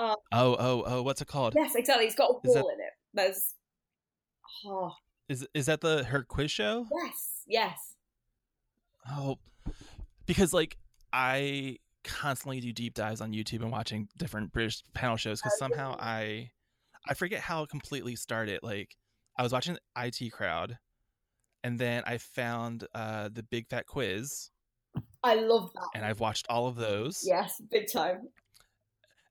Oh, 0.00 0.14
oh, 0.32 0.84
oh, 0.86 1.02
what's 1.02 1.20
it 1.20 1.26
called? 1.28 1.54
Yes, 1.56 1.74
exactly. 1.74 2.06
It's 2.06 2.14
got 2.14 2.30
a 2.30 2.34
ball 2.34 2.54
that- 2.54 2.60
in 2.60 2.80
it. 2.80 2.92
There's 3.14 3.54
oh 4.66 4.92
Is 5.28 5.46
is 5.54 5.66
that 5.66 5.80
the 5.80 6.04
her 6.04 6.22
quiz 6.22 6.50
show? 6.50 6.86
yes, 7.04 7.42
yes. 7.48 7.94
Oh, 9.10 9.38
because 10.26 10.52
like 10.52 10.76
I 11.12 11.78
constantly 12.08 12.60
do 12.60 12.72
deep 12.72 12.94
dives 12.94 13.20
on 13.20 13.32
YouTube 13.32 13.60
and 13.62 13.70
watching 13.70 14.08
different 14.16 14.52
British 14.52 14.82
panel 14.94 15.16
shows 15.16 15.40
because 15.40 15.58
somehow? 15.58 15.96
I 15.98 16.50
I 17.06 17.14
forget 17.14 17.40
how 17.40 17.62
it 17.62 17.68
completely 17.70 18.16
started. 18.16 18.60
Like 18.62 18.96
I 19.36 19.42
was 19.42 19.52
watching 19.52 19.78
IT 19.96 20.32
Crowd, 20.32 20.78
and 21.62 21.78
then 21.78 22.02
I 22.06 22.18
found 22.18 22.86
uh, 22.94 23.28
the 23.32 23.42
Big 23.42 23.68
Fat 23.68 23.86
Quiz, 23.86 24.50
I 25.22 25.34
love 25.36 25.70
that. 25.74 25.88
and 25.94 26.04
I've 26.04 26.20
watched 26.20 26.46
all 26.48 26.66
of 26.66 26.76
those. 26.76 27.22
Yes, 27.24 27.60
big 27.70 27.90
time. 27.92 28.28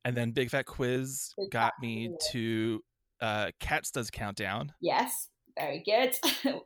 And 0.05 0.15
then 0.15 0.31
Big 0.31 0.50
Fat 0.50 0.65
Quiz 0.65 1.34
Big 1.38 1.51
got 1.51 1.74
Fat 1.75 1.81
me 1.81 2.07
Quiz. 2.07 2.27
to 2.31 2.84
uh, 3.19 3.51
Cats 3.60 3.91
Does 3.91 4.10
Countdown, 4.10 4.72
Yes, 4.79 5.27
very 5.57 5.84
good. 5.86 6.15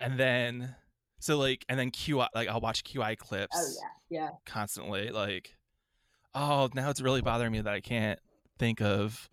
and 0.00 0.18
then 0.20 0.74
so 1.20 1.38
like 1.38 1.64
and 1.68 1.78
then 1.78 1.90
QI 1.90 2.28
like 2.34 2.48
I'll 2.48 2.60
watch 2.60 2.84
QI 2.84 3.16
clips. 3.18 3.56
oh 3.56 3.72
yeah, 4.10 4.20
yeah. 4.22 4.30
constantly 4.46 5.10
like 5.10 5.54
oh 6.34 6.68
now 6.74 6.90
it's 6.90 7.00
really 7.00 7.22
bothering 7.22 7.50
me 7.52 7.60
that 7.60 7.72
i 7.72 7.80
can't 7.80 8.18
think 8.58 8.80
of 8.82 9.28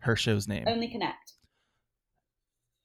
her 0.00 0.16
show's 0.16 0.48
name 0.48 0.64
Only 0.66 0.88
connect. 0.88 1.32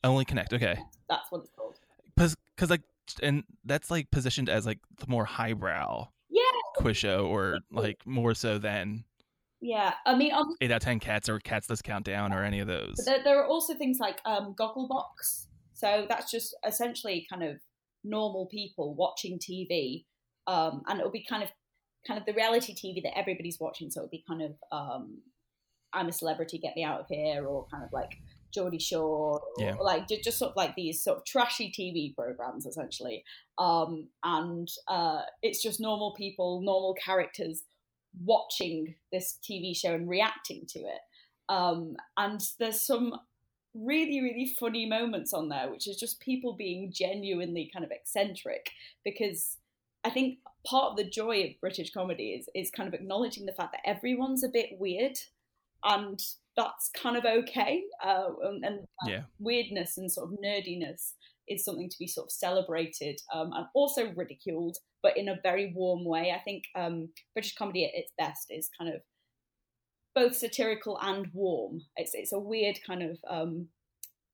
only 0.04 0.26
connect 0.26 0.54
okay 0.54 0.78
That's 1.10 1.32
what 1.32 1.40
it's 1.42 1.52
called. 1.58 1.78
because 2.16 2.70
like 2.70 2.82
and 3.22 3.44
that's 3.66 3.90
like 3.92 4.10
positioned 4.12 4.50
as 4.50 4.66
like 4.66 4.80
the 5.00 5.06
more 5.08 5.26
highbrow 5.26 6.08
Yeah, 6.30 6.42
quiz 6.76 6.98
show 6.98 7.28
or 7.28 7.60
like 7.72 7.98
more 8.06 8.34
so 8.34 8.58
than 8.58 9.06
yeah. 9.66 9.94
I 10.06 10.16
mean, 10.18 10.34
obviously, 10.34 10.58
8 10.66 10.72
out 10.72 10.76
of 10.76 10.82
10 10.82 11.00
cats 11.00 11.30
or 11.30 11.40
cats 11.40 11.68
does 11.68 11.82
countdown 11.82 12.34
or 12.34 12.44
any 12.44 12.60
of 12.60 12.68
those 12.68 12.96
but 12.98 13.06
there, 13.06 13.24
there 13.24 13.40
are 13.42 13.46
also 13.46 13.74
things 13.76 13.98
like 13.98 14.20
um, 14.26 14.54
Gogglebox. 14.60 15.46
So 15.74 16.06
that's 16.10 16.30
just 16.30 16.54
essentially 16.68 17.26
kind 17.30 17.44
of 17.44 17.62
normal 18.04 18.48
people 18.48 18.94
watching 18.96 19.40
TV, 19.40 20.06
um, 20.48 20.84
and 20.88 21.00
it'll 21.00 21.12
be 21.12 21.26
kind 21.28 21.44
of 21.44 21.50
kind 22.08 22.20
of 22.20 22.26
the 22.26 22.34
reality 22.34 22.74
TV 22.76 23.02
that 23.04 23.18
everybody's 23.18 23.60
watching. 23.60 23.90
So 23.90 24.02
it'll 24.02 24.10
be 24.10 24.24
kind 24.28 24.42
of 24.42 24.52
um, 24.72 25.22
I'm 25.94 26.08
a 26.10 26.12
celebrity, 26.12 26.58
get 26.58 26.76
me 26.76 26.84
out 26.84 27.00
of 27.00 27.08
here, 27.08 27.46
or 27.46 27.66
kind 27.72 27.84
of 27.84 27.94
like 27.94 28.18
Geordie 28.54 28.80
Shore, 28.80 29.40
or, 29.40 29.64
Yeah. 29.64 29.76
like 29.76 30.08
ju- 30.08 30.20
just 30.24 30.38
sort 30.38 30.52
of 30.52 30.58
like 30.58 30.76
these 30.76 31.04
sort 31.04 31.18
of 31.18 31.26
trashy 31.26 31.72
TV 31.72 32.14
programs 32.16 32.66
essentially. 32.66 33.24
Um, 33.58 34.10
and 34.24 34.68
uh, 34.88 35.22
it's 35.42 35.62
just 35.62 35.80
normal 35.80 36.14
people, 36.16 36.62
normal 36.62 36.96
characters 36.96 37.64
watching 38.24 38.96
this 39.12 39.40
TV 39.44 39.76
show 39.76 39.94
and 39.94 40.08
reacting 40.10 40.66
to 40.70 40.80
it. 40.80 41.02
Um, 41.50 41.96
and 42.18 42.42
there's 42.60 42.82
some 42.82 43.14
really, 43.74 44.22
really 44.22 44.56
funny 44.60 44.86
moments 44.86 45.34
on 45.34 45.50
there, 45.50 45.70
which 45.70 45.88
is 45.88 45.98
just 45.98 46.20
people 46.20 46.54
being 46.54 46.92
genuinely 46.92 47.70
kind 47.74 47.86
of 47.86 47.92
eccentric 47.92 48.70
because 49.04 49.58
I 50.04 50.10
think 50.10 50.40
part 50.66 50.92
of 50.92 50.98
the 50.98 51.10
joy 51.10 51.44
of 51.44 51.62
British 51.62 51.92
comedy 51.92 52.32
is 52.32 52.50
is 52.54 52.72
kind 52.72 52.88
of 52.88 52.94
acknowledging 52.94 53.46
the 53.46 53.54
fact 53.54 53.74
that 53.74 53.88
everyone's 53.90 54.44
a 54.44 54.50
bit 54.50 54.72
weird, 54.80 55.18
and 55.84 56.22
that's 56.56 56.90
kind 56.96 57.18
of 57.18 57.26
okay. 57.26 57.84
Uh, 58.04 58.30
and, 58.44 58.64
and 58.66 58.80
yeah 59.08 59.24
weirdness 59.40 59.98
and 59.98 60.12
sort 60.12 60.32
of 60.32 60.40
nerdiness 60.44 61.14
is 61.48 61.66
something 61.66 61.90
to 61.90 62.00
be 62.00 62.08
sort 62.08 62.28
of 62.28 62.32
celebrated 62.32 63.20
um, 63.34 63.52
and 63.54 63.66
also 63.74 64.14
ridiculed, 64.16 64.78
but 65.02 65.18
in 65.18 65.28
a 65.30 65.40
very 65.44 65.74
warm 65.76 66.06
way. 66.06 66.32
I 66.32 66.40
think 66.40 66.64
um, 66.76 67.10
British 67.34 67.56
comedy 67.56 67.86
at 67.86 67.92
its 67.94 68.12
best 68.18 68.48
is 68.50 68.70
kind 68.78 68.94
of 68.94 69.02
both 70.16 70.36
satirical 70.36 71.00
and 71.02 71.28
warm. 71.34 71.82
It's 71.96 72.14
it's 72.14 72.34
a 72.34 72.40
weird 72.40 72.80
kind 72.86 73.04
of 73.04 73.18
um, 73.28 73.68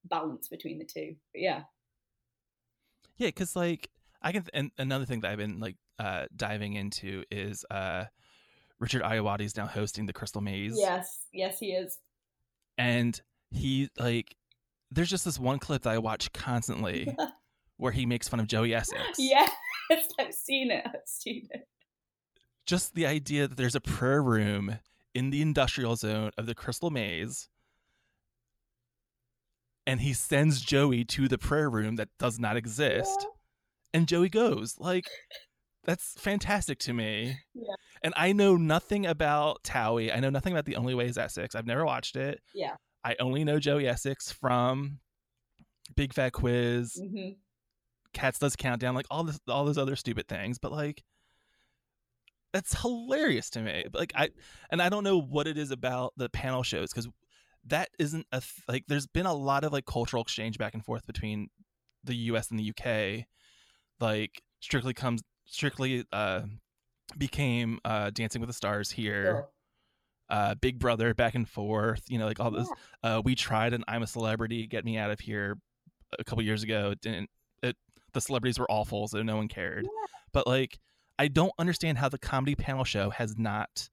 balance 0.05 0.48
between 0.48 0.79
the 0.79 0.86
two. 0.86 1.15
But 1.33 1.41
yeah, 1.41 1.62
yeah 3.17 3.27
because 3.27 3.55
like 3.55 3.89
i 4.21 4.31
can 4.31 4.43
and 4.53 4.71
another 4.79 5.05
thing 5.05 5.19
that 5.19 5.29
i've 5.31 5.38
been 5.38 5.59
like 5.59 5.75
uh 6.00 6.25
diving 6.36 6.74
into 6.74 7.24
is 7.29 7.63
uh 7.69 8.05
richard 8.79 9.03
Ayoade 9.03 9.41
is 9.41 9.55
now 9.55 9.67
hosting 9.67 10.05
the 10.07 10.13
crystal 10.13 10.41
maze 10.41 10.74
yes, 10.75 11.19
yes, 11.31 11.59
he 11.59 11.67
is. 11.74 12.00
and 12.77 13.19
he 13.51 13.89
like 14.00 14.36
there's 14.91 15.09
just 15.09 15.25
this 15.25 15.38
one 15.39 15.59
clip 15.59 15.83
that 15.83 15.91
i 15.91 15.98
watch 15.98 16.31
constantly 16.33 17.15
where 17.77 17.91
he 17.91 18.05
makes 18.05 18.27
fun 18.27 18.39
of 18.39 18.48
joey 18.48 18.74
essex 18.74 19.19
Yes, 19.91 20.07
I've 20.19 20.33
seen 20.36 20.69
it. 20.69 20.83
I've 20.86 21.01
seen 21.05 21.48
it. 21.50 21.67
just 22.67 22.93
the 22.93 23.07
idea 23.07 23.48
that 23.48 23.55
there's 23.57 23.74
a 23.74 23.81
prayer 23.81 24.21
room 24.21 24.77
in 25.13 25.30
the 25.32 25.42
industrial 25.42 25.96
zone 25.96 26.32
of 26.38 26.46
the 26.46 26.56
crystal 26.56 26.89
maze 26.89 27.50
and 29.88 30.01
he 30.01 30.13
sends 30.13 30.62
joey 30.62 31.04
to 31.04 31.28
the 31.28 31.38
prayer 31.39 31.68
room 31.70 31.96
that 31.96 32.10
does 32.20 32.38
not 32.39 32.56
exist. 32.56 33.25
And 33.92 34.08
joey 34.08 34.30
goes 34.30 34.75
like 34.78 35.06
that's 35.84 36.13
fantastic 36.20 36.78
to 36.80 36.94
me. 36.94 37.38
Yeah. 37.56 37.74
and 38.04 38.13
i 38.16 38.32
know 38.32 38.56
nothing 38.56 39.08
about 39.08 39.63
towie. 39.63 40.16
I 40.16 40.20
know 40.20 40.30
nothing 40.30 40.54
about 40.54 40.66
the 40.66 40.75
only 40.75 40.94
way 40.94 41.08
is 41.08 41.18
essex. 41.18 41.56
I've 41.56 41.66
never 41.66 41.86
watched 41.86 42.16
it. 42.16 42.39
Yeah. 42.54 42.75
i 43.04 43.16
only 43.20 43.44
know 43.44 43.60
joey 43.60 43.88
essex 43.88 44.32
from 44.32 45.00
Big 45.96 46.13
Fat 46.13 46.34
Quiz, 46.34 46.94
hmm 47.01 47.30
Cats 48.13 48.39
Does 48.39 48.56
Countdown, 48.56 48.96
like 48.96 49.06
all 49.12 49.24
this, 49.24 49.39
all 49.48 49.66
those 49.66 49.78
other 49.78 49.96
stupid 49.96 50.28
things. 50.28 50.58
But 50.58 50.72
like, 50.72 51.04
that's 52.53 52.79
hilarious 52.82 53.50
to 53.51 53.62
me. 53.62 53.86
Like 53.94 54.12
I, 54.15 54.29
and 54.72 54.82
I 54.82 54.89
don't 54.89 55.03
know 55.03 55.20
what 55.20 55.48
it 55.48 55.58
is 55.58 55.72
about 55.72 56.13
the 56.18 56.29
panel 56.29 56.63
shows 56.63 56.91
because 56.91 57.08
that 57.65 57.89
isn't 58.00 58.25
a 58.32 58.39
th- 58.41 58.63
like. 58.68 58.86
There's 58.88 59.08
been 59.08 59.25
a 59.25 59.34
lot 59.34 59.63
of 59.63 59.74
like 59.74 59.86
cultural 59.86 60.22
exchange 60.24 60.58
back 60.58 60.74
and 60.74 60.84
forth 60.84 61.06
between 61.06 61.50
the 62.03 62.15
U.S. 62.15 62.50
and 62.50 62.58
the 62.60 62.63
U.K. 62.63 63.27
Like 64.00 64.41
Strictly 64.62 64.94
comes 64.94 65.22
Strictly 65.46 66.06
uh 66.13 66.41
became 67.18 67.79
uh 67.86 68.12
Dancing 68.12 68.39
with 68.41 68.50
the 68.50 68.53
Stars 68.53 68.91
here. 68.91 69.24
Sure. 69.24 69.50
uh 70.29 70.56
big 70.56 70.77
brother 70.79 71.13
back 71.15 71.34
and 71.36 71.50
forth 71.50 72.03
you 72.08 72.20
know 72.20 72.25
like 72.27 72.39
all 72.39 72.51
this 72.51 72.70
uh 73.03 73.20
we 73.25 73.34
tried 73.34 73.74
and 73.74 73.84
i'm 73.88 74.03
a 74.03 74.08
celebrity 74.08 74.68
get 74.68 74.86
me 74.86 74.96
out 74.96 75.10
of 75.10 75.20
here 75.20 75.58
a 76.20 76.24
couple 76.24 76.44
years 76.44 76.62
ago 76.62 76.91
it 76.91 77.01
didn't 77.01 77.29
it 77.63 77.75
the 78.13 78.22
celebrities 78.22 78.60
were 78.60 78.70
awful 78.70 79.08
so 79.08 79.24
no 79.24 79.38
one 79.38 79.48
cared 79.48 79.86
Yeah. 79.86 80.06
but 80.32 80.46
like 80.46 80.77
i 81.19 81.27
don't 81.27 81.53
understand 81.59 81.99
how 81.99 82.09
the 82.09 82.17
comedy 82.17 82.55
panel 82.55 82.83
show 82.83 83.11
has 83.11 83.38
not 83.38 83.89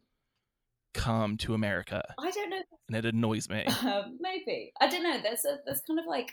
come 0.94 1.36
to 1.36 1.52
america 1.52 2.02
I 2.18 2.30
don't 2.30 2.48
know. 2.48 2.62
and 2.88 2.96
it 2.96 3.04
annoys 3.04 3.50
me 3.50 3.64
Um, 3.82 4.16
maybe 4.20 4.72
I 4.80 4.88
don't 4.88 5.02
know. 5.02 5.20
There's 5.22 5.44
a 5.44 5.58
there's 5.66 5.82
kind 5.86 6.00
of 6.00 6.06
like 6.06 6.30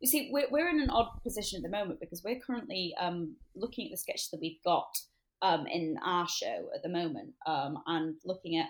you 0.00 0.08
see 0.08 0.30
we're 0.32 0.46
we're 0.50 0.68
in 0.68 0.80
an 0.80 0.90
odd 0.90 1.08
position 1.24 1.56
at 1.58 1.62
the 1.68 1.76
moment 1.76 1.98
because 2.00 2.22
we're 2.24 2.38
currently 2.38 2.94
um, 3.00 3.34
looking 3.56 3.86
at 3.86 3.90
the 3.90 3.96
sketches 3.96 4.28
that 4.30 4.40
we've 4.40 4.62
got 4.64 4.96
um, 5.42 5.66
in 5.66 5.96
our 6.04 6.28
show 6.28 6.68
at 6.74 6.82
the 6.82 6.88
moment 6.88 7.30
um, 7.46 7.78
and 7.86 8.14
looking 8.24 8.56
at 8.58 8.66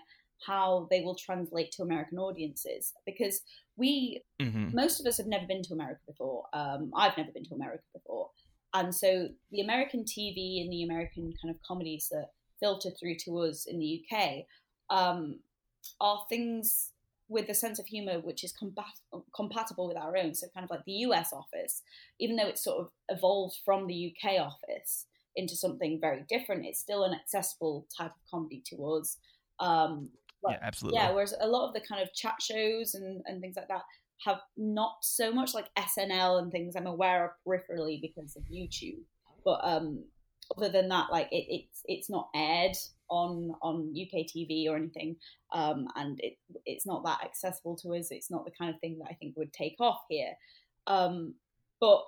how 0.46 0.88
they 0.90 1.02
will 1.02 1.14
translate 1.14 1.70
to 1.72 1.82
American 1.82 2.18
audiences 2.18 2.94
because 3.04 3.42
we 3.76 4.22
hmm 4.40 4.68
most 4.72 5.00
of 5.00 5.06
us 5.06 5.18
have 5.18 5.26
never 5.26 5.46
been 5.46 5.62
to 5.62 5.74
America 5.74 6.00
before. 6.06 6.44
Um, 6.54 6.90
I've 6.96 7.16
never 7.16 7.30
been 7.32 7.44
to 7.44 7.54
America 7.54 7.84
before. 7.92 8.30
And 8.72 8.94
so 8.94 9.28
the 9.50 9.60
American 9.60 10.04
TV 10.04 10.60
and 10.60 10.72
the 10.72 10.84
American 10.84 11.32
kind 11.42 11.54
of 11.54 11.60
comedies 11.66 12.08
that 12.10 12.30
filter 12.60 12.90
through 12.90 13.16
to 13.24 13.38
us 13.38 13.66
in 13.66 13.78
the 13.78 14.04
UK 14.04 14.44
um, 14.90 15.40
are 16.00 16.24
things 16.28 16.92
with 17.28 17.48
a 17.48 17.54
sense 17.54 17.78
of 17.78 17.86
humor 17.86 18.18
which 18.20 18.42
is 18.42 18.52
combat- 18.52 18.84
compatible 19.34 19.88
with 19.88 19.96
our 19.96 20.16
own. 20.16 20.34
So, 20.34 20.48
kind 20.54 20.64
of 20.64 20.70
like 20.70 20.84
the 20.84 21.04
US 21.06 21.32
office, 21.32 21.82
even 22.18 22.36
though 22.36 22.48
it's 22.48 22.64
sort 22.64 22.80
of 22.80 22.90
evolved 23.08 23.58
from 23.64 23.86
the 23.86 24.14
UK 24.14 24.40
office 24.40 25.06
into 25.36 25.56
something 25.56 25.98
very 26.00 26.24
different, 26.28 26.66
it's 26.66 26.80
still 26.80 27.04
an 27.04 27.14
accessible 27.14 27.86
type 27.96 28.10
of 28.10 28.30
comedy 28.30 28.62
to 28.66 28.84
us. 28.86 29.16
Um, 29.58 30.10
yeah 30.48 30.58
absolutely 30.62 30.98
yeah, 30.98 31.10
whereas 31.10 31.34
a 31.40 31.46
lot 31.46 31.68
of 31.68 31.74
the 31.74 31.80
kind 31.80 32.02
of 32.02 32.12
chat 32.14 32.36
shows 32.40 32.94
and, 32.94 33.22
and 33.26 33.40
things 33.40 33.56
like 33.56 33.68
that 33.68 33.82
have 34.24 34.40
not 34.56 34.96
so 35.02 35.32
much 35.32 35.54
like 35.54 35.68
SNL 35.78 36.40
and 36.40 36.52
things 36.52 36.76
I'm 36.76 36.86
aware 36.86 37.24
of 37.24 37.30
peripherally 37.46 38.00
because 38.00 38.36
of 38.36 38.42
YouTube. 38.44 38.98
But 39.44 39.60
um, 39.62 40.04
other 40.56 40.68
than 40.68 40.88
that, 40.88 41.10
like 41.10 41.28
it, 41.30 41.46
it's 41.48 41.82
it's 41.86 42.10
not 42.10 42.28
aired 42.34 42.76
on 43.08 43.52
on 43.62 43.94
UK 43.96 44.26
TV 44.26 44.68
or 44.68 44.76
anything, 44.76 45.16
um, 45.52 45.86
and 45.96 46.18
it 46.20 46.36
it's 46.66 46.86
not 46.86 47.04
that 47.04 47.24
accessible 47.24 47.76
to 47.76 47.94
us. 47.94 48.08
It's 48.10 48.30
not 48.30 48.44
the 48.44 48.50
kind 48.50 48.72
of 48.74 48.80
thing 48.80 48.98
that 48.98 49.08
I 49.10 49.14
think 49.14 49.36
would 49.36 49.52
take 49.52 49.76
off 49.80 50.00
here. 50.08 50.32
Um, 50.86 51.34
but 51.80 52.02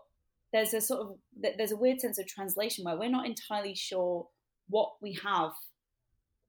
there's 0.53 0.75
a 0.75 0.81
sort 0.81 1.01
of 1.01 1.17
there's 1.57 1.73
a 1.73 1.77
weird 1.77 2.01
sense 2.01 2.19
of 2.19 2.27
translation 2.27 2.85
where 2.85 2.99
we're 2.99 3.09
not 3.09 3.27
entirely 3.27 3.75
sure 3.75 4.29
what 4.69 4.93
we 5.01 5.19
have 5.25 5.53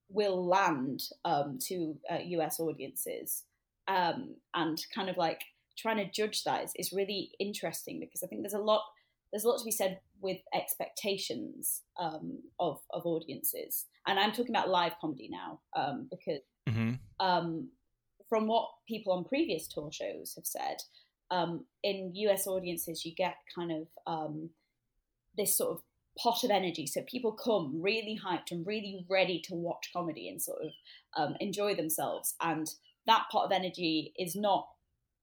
will 0.10 0.46
land 0.46 1.02
um, 1.26 1.58
to 1.68 1.96
uh, 2.12 2.20
US 2.22 2.60
audiences, 2.60 3.44
um, 3.88 4.36
and 4.54 4.80
kind 4.94 5.10
of 5.10 5.18
like 5.18 5.42
trying 5.78 5.98
to 5.98 6.12
judge 6.12 6.44
that 6.44 6.64
is, 6.64 6.72
is 6.76 6.94
really 6.94 7.32
interesting 7.40 8.00
because 8.00 8.24
I 8.24 8.28
think 8.28 8.42
there's 8.42 8.54
a 8.54 8.60
lot 8.60 8.82
there's 9.32 9.46
a 9.46 9.50
lot 9.50 9.58
to 9.58 9.66
be 9.66 9.72
said 9.72 10.00
with 10.22 10.38
expectations 10.54 11.82
um, 12.00 12.40
of 12.60 12.80
of 12.92 13.06
audiences, 13.06 13.86
and 14.08 14.20
I'm 14.20 14.32
talking 14.32 14.52
about 14.52 14.70
live 14.70 14.94
comedy 15.02 15.30
now 15.32 15.60
um, 15.76 16.08
because 16.10 16.42
hmm 16.68 16.94
um, 17.20 17.70
from 18.30 18.48
what 18.48 18.70
people 18.88 19.14
on 19.14 19.24
previous 19.24 19.68
tour 19.68 19.92
shows 19.92 20.34
have 20.36 20.46
said, 20.46 20.78
um, 21.30 21.66
in 21.84 22.12
US 22.16 22.48
audiences, 22.48 23.06
you 23.06 23.14
get 23.16 23.36
kind 23.56 23.72
of 23.72 23.88
um, 24.08 24.50
this 25.38 25.56
sort 25.58 25.72
of 25.72 25.82
pot 26.18 26.44
of 26.44 26.52
energy. 26.52 26.86
So 26.86 27.02
people 27.04 27.32
come 27.32 27.82
really 27.82 28.20
hyped 28.24 28.52
and 28.52 28.66
really 28.66 29.06
ready 29.10 29.42
to 29.46 29.56
watch 29.56 29.90
comedy 29.94 30.30
and 30.30 30.42
sort 30.42 30.60
of 30.64 30.72
um, 31.18 31.36
enjoy 31.40 31.76
themselves. 31.76 32.36
And 32.42 32.68
that 33.08 33.26
pot 33.32 33.46
of 33.46 33.52
energy 33.52 34.14
is 34.18 34.36
not, 34.36 34.68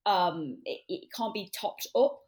um, 0.06 0.58
it, 0.64 0.80
it 0.88 1.08
can't 1.16 1.34
be 1.34 1.50
topped 1.58 1.86
up. 1.94 2.18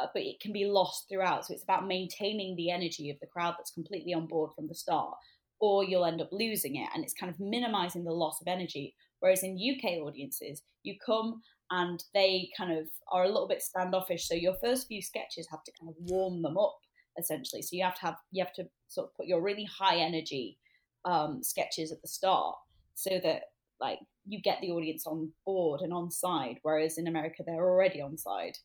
uh, 0.00 0.06
But 0.12 0.22
it 0.22 0.40
can 0.40 0.52
be 0.52 0.64
lost 0.66 1.08
throughout. 1.08 1.46
So 1.46 1.54
it's 1.54 1.64
about 1.64 1.86
maintaining 1.86 2.56
the 2.56 2.70
energy 2.70 3.10
of 3.10 3.18
the 3.20 3.26
crowd 3.26 3.54
that's 3.58 3.72
completely 3.72 4.14
on 4.14 4.26
board 4.26 4.50
from 4.54 4.68
the 4.68 4.74
start, 4.74 5.14
or 5.60 5.84
you'll 5.84 6.04
end 6.04 6.20
up 6.20 6.30
losing 6.32 6.76
it. 6.76 6.88
And 6.94 7.04
it's 7.04 7.14
kind 7.14 7.32
of 7.32 7.40
minimizing 7.40 8.04
the 8.04 8.12
loss 8.12 8.40
of 8.40 8.48
energy 8.48 8.94
Whereas 9.20 9.44
in 9.44 9.56
UK 9.56 10.00
audiences, 10.02 10.62
you 10.82 10.96
come 10.98 11.42
and 11.70 12.02
they 12.12 12.50
kind 12.56 12.76
of 12.76 12.88
are 13.12 13.22
a 13.22 13.28
little 13.28 13.46
bit 13.46 13.62
standoffish. 13.62 14.26
So 14.26 14.34
your 14.34 14.54
first 14.62 14.88
few 14.88 15.00
sketches 15.00 15.46
have 15.48 15.62
to 15.62 15.72
kind 15.80 15.88
of 15.90 15.94
warm 16.10 16.42
them 16.42 16.58
up 16.58 16.76
essentially. 17.16 17.62
So 17.62 17.76
you 17.76 17.84
have 17.84 17.94
to 17.96 18.00
have 18.00 18.16
you 18.32 18.42
have 18.44 18.52
to 18.54 18.64
sort 18.88 19.06
of 19.08 19.14
put 19.14 19.26
your 19.26 19.40
really 19.40 19.64
high 19.64 19.98
energy 19.98 20.58
um, 21.04 21.40
sketches 21.42 21.92
at 21.92 22.02
the 22.02 22.08
start 22.08 22.56
so 22.94 23.20
that 23.22 23.44
like 23.82 23.98
you 24.26 24.40
get 24.40 24.60
the 24.62 24.70
audience 24.70 25.06
on 25.06 25.30
board 25.44 25.80
and 25.82 25.92
on 25.92 26.10
side. 26.10 26.56
Whereas 26.62 26.96
in 26.96 27.06
America, 27.08 27.42
they're 27.44 27.56
already 27.56 28.00
on 28.00 28.16
side. 28.16 28.56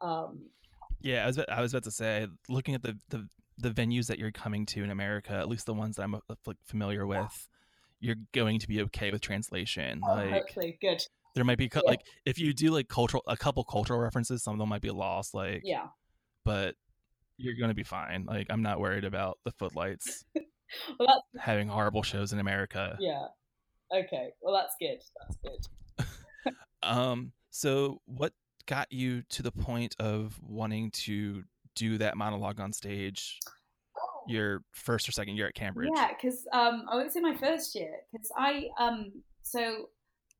Um, 0.00 0.46
Yeah, 1.02 1.24
I 1.24 1.26
was 1.26 1.38
I 1.38 1.60
was 1.60 1.72
about 1.74 1.84
to 1.84 1.90
say, 1.90 2.26
looking 2.48 2.74
at 2.74 2.82
the 2.82 2.96
the 3.10 3.28
the 3.58 3.70
venues 3.70 4.06
that 4.06 4.18
you're 4.18 4.32
coming 4.32 4.64
to 4.66 4.82
in 4.82 4.90
America, 4.90 5.32
at 5.34 5.48
least 5.48 5.66
the 5.66 5.74
ones 5.74 5.96
that 5.96 6.04
I'm 6.04 6.14
uh, 6.14 6.20
like 6.46 6.56
familiar 6.64 7.06
with, 7.06 7.48
you're 8.00 8.16
going 8.32 8.58
to 8.60 8.68
be 8.68 8.80
okay 8.82 9.10
with 9.10 9.20
translation. 9.20 10.00
oh, 10.08 10.14
Like 10.14 10.30
hopefully, 10.32 10.78
good. 10.80 11.02
there 11.34 11.44
might 11.44 11.58
be 11.58 11.68
Yeah. 11.74 11.82
like 11.84 12.00
if 12.24 12.38
you 12.38 12.54
do 12.54 12.70
like 12.70 12.88
cultural 12.88 13.22
a 13.26 13.36
couple 13.36 13.62
cultural 13.64 13.98
references, 14.00 14.42
some 14.42 14.54
of 14.54 14.58
them 14.60 14.68
might 14.70 14.80
be 14.80 14.90
lost. 14.90 15.34
Like, 15.34 15.62
Yeah. 15.64 15.88
but 16.44 16.76
you're 17.36 17.56
going 17.56 17.68
to 17.70 17.74
be 17.74 17.82
fine. 17.82 18.24
Like 18.26 18.46
I'm 18.48 18.62
not 18.62 18.80
worried 18.80 19.04
about 19.04 19.38
the 19.44 19.52
footlights 19.52 20.24
Well, 21.00 21.24
having 21.38 21.68
horrible 21.68 22.02
shows 22.02 22.32
in 22.32 22.38
America. 22.38 22.96
yeah. 23.00 23.26
Okay. 23.92 24.30
Well, 24.40 24.54
that's 24.54 24.74
good. 24.80 25.02
That's 25.20 25.36
good. 25.42 25.66
Um, 26.82 27.32
so 27.50 28.00
what 28.06 28.32
got 28.64 28.90
you 28.90 29.22
to 29.28 29.42
the 29.42 29.52
point 29.52 29.96
of 30.00 30.40
wanting 30.42 30.90
to 30.92 31.44
do 31.74 31.98
that 31.98 32.16
monologue 32.16 32.58
on 32.58 32.72
stage 32.72 33.38
your 34.26 34.62
first 34.72 35.08
or 35.08 35.12
second 35.12 35.36
year 35.36 35.46
at 35.46 35.54
Cambridge? 35.54 35.90
Yeah, 35.94 36.08
because 36.08 36.46
um, 36.52 36.86
I 36.90 36.96
won't 36.96 37.12
say 37.12 37.20
my 37.20 37.36
first 37.36 37.74
year 37.74 37.96
because 38.12 38.30
I 38.36 38.68
um 38.78 39.12
so 39.42 39.90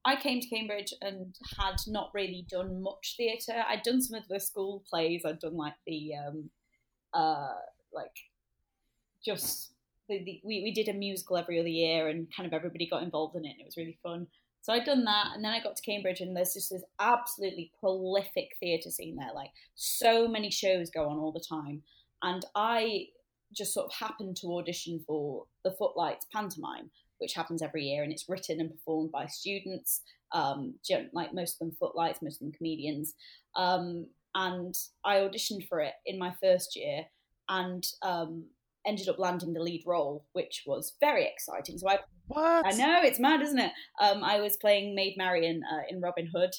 I 0.04 0.16
came 0.16 0.40
to 0.40 0.48
Cambridge 0.48 0.94
and 1.02 1.34
had 1.58 1.76
not 1.86 2.10
really 2.14 2.46
done 2.48 2.82
much 2.82 3.14
theatre. 3.16 3.64
I'd 3.68 3.82
done 3.82 4.00
some 4.00 4.16
of 4.16 4.26
the 4.28 4.40
school 4.40 4.82
plays. 4.88 5.22
I'd 5.24 5.40
done 5.40 5.56
like 5.56 5.74
the 5.86 6.12
um 6.14 6.50
uh 7.12 7.54
like 7.92 8.16
just 9.24 9.69
the, 10.10 10.22
the 10.24 10.40
we 10.44 10.62
we 10.62 10.72
did 10.72 10.88
a 10.88 10.92
musical 10.92 11.38
every 11.38 11.58
other 11.58 11.68
year 11.68 12.08
and 12.08 12.28
kind 12.36 12.46
of 12.46 12.52
everybody 12.52 12.88
got 12.88 13.02
involved 13.02 13.36
in 13.36 13.46
it. 13.46 13.52
and 13.52 13.60
It 13.60 13.66
was 13.66 13.76
really 13.76 13.98
fun. 14.02 14.26
So 14.62 14.74
I'd 14.74 14.84
done 14.84 15.04
that, 15.04 15.28
and 15.34 15.42
then 15.42 15.52
I 15.52 15.62
got 15.62 15.76
to 15.76 15.82
Cambridge, 15.82 16.20
and 16.20 16.36
there's 16.36 16.52
just 16.52 16.70
this 16.70 16.84
absolutely 16.98 17.72
prolific 17.80 18.50
theatre 18.60 18.90
scene 18.90 19.16
there. 19.16 19.34
Like 19.34 19.50
so 19.74 20.28
many 20.28 20.50
shows 20.50 20.90
go 20.90 21.08
on 21.08 21.16
all 21.18 21.32
the 21.32 21.44
time, 21.48 21.82
and 22.22 22.44
I 22.54 23.06
just 23.56 23.72
sort 23.72 23.86
of 23.86 23.92
happened 23.94 24.36
to 24.36 24.48
audition 24.48 25.02
for 25.06 25.44
the 25.64 25.74
Footlights 25.78 26.26
pantomime, 26.32 26.90
which 27.18 27.34
happens 27.34 27.62
every 27.62 27.84
year, 27.84 28.02
and 28.02 28.12
it's 28.12 28.28
written 28.28 28.60
and 28.60 28.70
performed 28.70 29.10
by 29.12 29.26
students, 29.26 30.02
um, 30.32 30.74
like 31.14 31.32
most 31.32 31.54
of 31.54 31.58
them 31.60 31.76
footlights, 31.78 32.20
most 32.22 32.40
of 32.40 32.46
them 32.46 32.52
comedians. 32.52 33.14
Um, 33.56 34.06
and 34.34 34.74
I 35.04 35.16
auditioned 35.16 35.66
for 35.68 35.80
it 35.80 35.94
in 36.04 36.18
my 36.18 36.34
first 36.42 36.76
year, 36.76 37.04
and 37.48 37.84
um, 38.02 38.44
ended 38.86 39.08
up 39.08 39.18
landing 39.18 39.52
the 39.52 39.60
lead 39.60 39.82
role, 39.86 40.24
which 40.32 40.64
was 40.66 40.94
very 41.00 41.26
exciting. 41.26 41.78
So 41.78 41.88
I 41.88 41.98
What? 42.28 42.66
I 42.66 42.70
know 42.72 43.00
it's 43.02 43.18
mad, 43.18 43.42
isn't 43.42 43.58
it? 43.58 43.72
Um, 44.00 44.24
I 44.24 44.40
was 44.40 44.56
playing 44.56 44.94
Maid 44.94 45.14
Marian 45.16 45.62
uh, 45.70 45.82
in 45.88 46.00
Robin 46.00 46.30
Hood, 46.34 46.52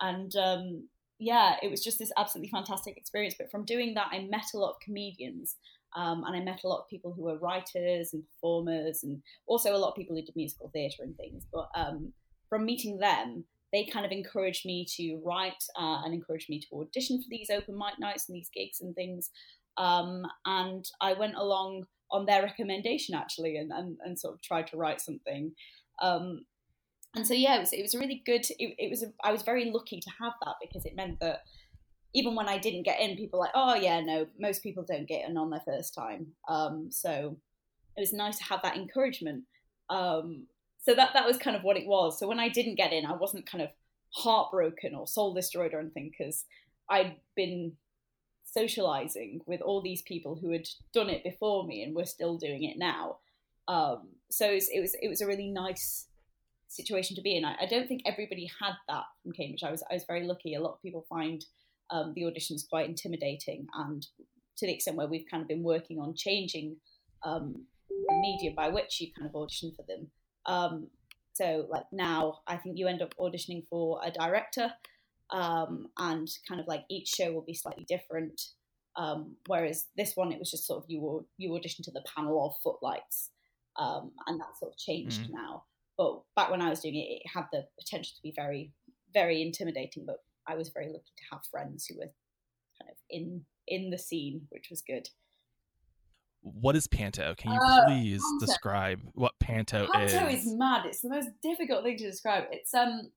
and 0.00 0.34
um, 0.36 0.88
yeah, 1.18 1.56
it 1.62 1.70
was 1.70 1.82
just 1.82 1.98
this 1.98 2.12
absolutely 2.16 2.50
fantastic 2.50 2.96
experience. 2.96 3.34
But 3.38 3.50
from 3.50 3.64
doing 3.64 3.94
that, 3.94 4.08
I 4.12 4.20
met 4.20 4.46
a 4.54 4.58
lot 4.58 4.70
of 4.70 4.80
comedians, 4.80 5.56
um, 5.96 6.24
and 6.24 6.36
I 6.36 6.40
met 6.40 6.64
a 6.64 6.68
lot 6.68 6.80
of 6.80 6.88
people 6.88 7.12
who 7.12 7.24
were 7.24 7.38
writers 7.38 8.12
and 8.12 8.22
performers, 8.34 9.02
and 9.02 9.22
also 9.46 9.74
a 9.74 9.78
lot 9.78 9.90
of 9.90 9.96
people 9.96 10.16
who 10.16 10.22
did 10.22 10.36
musical 10.36 10.70
theatre 10.72 11.02
and 11.02 11.16
things. 11.16 11.44
But 11.52 11.68
um, 11.74 12.12
from 12.48 12.64
meeting 12.64 12.98
them, 12.98 13.44
they 13.72 13.84
kind 13.84 14.06
of 14.06 14.12
encouraged 14.12 14.64
me 14.64 14.86
to 14.96 15.20
write 15.24 15.64
uh, 15.76 16.02
and 16.04 16.14
encouraged 16.14 16.48
me 16.48 16.60
to 16.60 16.80
audition 16.80 17.20
for 17.20 17.26
these 17.28 17.50
open 17.50 17.76
mic 17.76 17.98
nights 17.98 18.28
and 18.28 18.36
these 18.36 18.50
gigs 18.54 18.80
and 18.80 18.94
things. 18.94 19.30
Um, 19.76 20.26
and 20.44 20.84
I 21.00 21.14
went 21.14 21.34
along 21.34 21.84
on 22.10 22.26
their 22.26 22.42
recommendation 22.42 23.14
actually, 23.14 23.56
and, 23.56 23.72
and, 23.72 23.96
and 24.04 24.18
sort 24.18 24.34
of 24.34 24.42
tried 24.42 24.66
to 24.68 24.76
write 24.76 25.00
something. 25.00 25.52
Um, 26.02 26.44
and 27.16 27.26
so 27.26 27.34
yeah, 27.34 27.56
it 27.56 27.60
was, 27.60 27.72
it 27.72 27.82
was 27.82 27.94
really 27.94 28.22
good. 28.26 28.44
It, 28.58 28.74
it 28.78 28.90
was 28.90 29.02
a, 29.02 29.12
I 29.22 29.32
was 29.32 29.42
very 29.42 29.70
lucky 29.70 30.00
to 30.00 30.10
have 30.20 30.32
that 30.44 30.56
because 30.60 30.84
it 30.84 30.96
meant 30.96 31.20
that 31.20 31.40
even 32.12 32.34
when 32.34 32.48
I 32.48 32.58
didn't 32.58 32.84
get 32.84 33.00
in, 33.00 33.16
people 33.16 33.38
were 33.38 33.46
like, 33.46 33.54
oh 33.54 33.74
yeah, 33.74 34.00
no, 34.00 34.26
most 34.38 34.62
people 34.62 34.84
don't 34.86 35.08
get 35.08 35.28
in 35.28 35.36
on 35.36 35.50
their 35.50 35.62
first 35.66 35.94
time. 35.94 36.28
Um, 36.48 36.88
so 36.90 37.36
it 37.96 38.00
was 38.00 38.12
nice 38.12 38.38
to 38.38 38.44
have 38.44 38.62
that 38.62 38.76
encouragement. 38.76 39.44
Um, 39.90 40.46
so 40.80 40.94
that 40.94 41.10
that 41.14 41.26
was 41.26 41.38
kind 41.38 41.56
of 41.56 41.62
what 41.62 41.76
it 41.76 41.86
was. 41.86 42.18
So 42.18 42.28
when 42.28 42.40
I 42.40 42.48
didn't 42.48 42.76
get 42.76 42.92
in, 42.92 43.06
I 43.06 43.16
wasn't 43.16 43.50
kind 43.50 43.62
of 43.62 43.70
heartbroken 44.14 44.94
or 44.94 45.06
soul 45.06 45.34
destroyed 45.34 45.74
or 45.74 45.80
anything 45.80 46.10
because 46.16 46.44
I'd 46.88 47.16
been 47.34 47.72
socializing 48.56 49.40
with 49.46 49.60
all 49.60 49.82
these 49.82 50.02
people 50.02 50.38
who 50.40 50.50
had 50.50 50.68
done 50.92 51.10
it 51.10 51.24
before 51.24 51.66
me 51.66 51.82
and 51.82 51.94
were 51.94 52.04
still 52.04 52.36
doing 52.38 52.64
it 52.64 52.78
now. 52.78 53.18
Um, 53.66 54.08
so 54.30 54.50
it 54.50 54.54
was, 54.54 54.68
it 54.72 54.80
was, 54.80 54.96
it 55.02 55.08
was 55.08 55.20
a 55.20 55.26
really 55.26 55.48
nice 55.48 56.06
situation 56.68 57.16
to 57.16 57.22
be 57.22 57.36
in. 57.36 57.44
I, 57.44 57.56
I, 57.62 57.66
don't 57.66 57.88
think 57.88 58.02
everybody 58.04 58.50
had 58.60 58.74
that 58.88 59.04
from 59.22 59.32
Cambridge. 59.32 59.62
I 59.62 59.70
was 59.70 59.82
I 59.90 59.94
was 59.94 60.04
very 60.04 60.26
lucky. 60.26 60.54
A 60.54 60.60
lot 60.60 60.74
of 60.74 60.82
people 60.82 61.06
find 61.08 61.44
um, 61.90 62.12
the 62.14 62.22
auditions 62.22 62.68
quite 62.68 62.88
intimidating, 62.88 63.66
and 63.74 64.06
to 64.58 64.66
the 64.66 64.72
extent 64.72 64.96
where 64.96 65.06
we've 65.06 65.26
kind 65.30 65.42
of 65.42 65.48
been 65.48 65.62
working 65.62 65.98
on 65.98 66.14
changing 66.16 66.76
um, 67.24 67.64
the 67.88 68.14
medium 68.20 68.54
by 68.54 68.68
which 68.68 69.00
you 69.00 69.08
kind 69.16 69.28
of 69.28 69.36
audition 69.36 69.72
for 69.74 69.84
them. 69.88 70.08
Um, 70.46 70.88
so 71.32 71.66
like 71.70 71.84
now, 71.92 72.40
I 72.46 72.56
think 72.56 72.78
you 72.78 72.86
end 72.86 73.02
up 73.02 73.14
auditioning 73.18 73.66
for 73.68 74.00
a 74.04 74.10
director, 74.10 74.72
um, 75.34 75.88
and 75.98 76.28
kind 76.48 76.60
of 76.60 76.68
like 76.68 76.84
each 76.88 77.08
show 77.08 77.32
will 77.32 77.44
be 77.44 77.54
slightly 77.54 77.84
different. 77.88 78.40
Um, 78.96 79.34
whereas 79.46 79.86
this 79.96 80.12
one, 80.14 80.30
it 80.30 80.38
was 80.38 80.50
just 80.50 80.66
sort 80.66 80.82
of 80.82 80.88
you 80.88 81.26
you 81.36 81.54
audition 81.54 81.84
to 81.84 81.90
the 81.90 82.04
panel 82.16 82.46
of 82.46 82.54
footlights, 82.62 83.30
um, 83.76 84.12
and 84.28 84.40
that 84.40 84.56
sort 84.58 84.72
of 84.72 84.78
changed 84.78 85.22
mm. 85.22 85.32
now. 85.32 85.64
But 85.98 86.22
back 86.36 86.50
when 86.50 86.62
I 86.62 86.70
was 86.70 86.80
doing 86.80 86.94
it, 86.94 87.20
it 87.20 87.22
had 87.34 87.46
the 87.52 87.66
potential 87.78 88.12
to 88.14 88.22
be 88.22 88.32
very, 88.34 88.72
very 89.12 89.42
intimidating. 89.42 90.06
But 90.06 90.18
I 90.46 90.54
was 90.54 90.68
very 90.68 90.86
lucky 90.86 91.12
to 91.16 91.24
have 91.32 91.40
friends 91.50 91.86
who 91.86 91.98
were 91.98 92.12
kind 92.80 92.90
of 92.90 92.96
in 93.10 93.44
in 93.66 93.90
the 93.90 93.98
scene, 93.98 94.42
which 94.50 94.68
was 94.70 94.82
good. 94.82 95.08
What 96.42 96.76
is 96.76 96.86
panto? 96.86 97.34
Can 97.36 97.52
you 97.52 97.58
uh, 97.60 97.86
please 97.86 98.22
panto. 98.22 98.46
describe 98.46 99.00
what 99.14 99.32
panto, 99.40 99.88
panto 99.92 100.04
is? 100.04 100.12
Panto 100.12 100.32
is 100.32 100.46
mad. 100.46 100.86
It's 100.86 101.00
the 101.00 101.08
most 101.08 101.30
difficult 101.42 101.82
thing 101.82 101.96
to 101.96 102.04
describe. 102.04 102.44
It's 102.52 102.72
um 102.72 103.10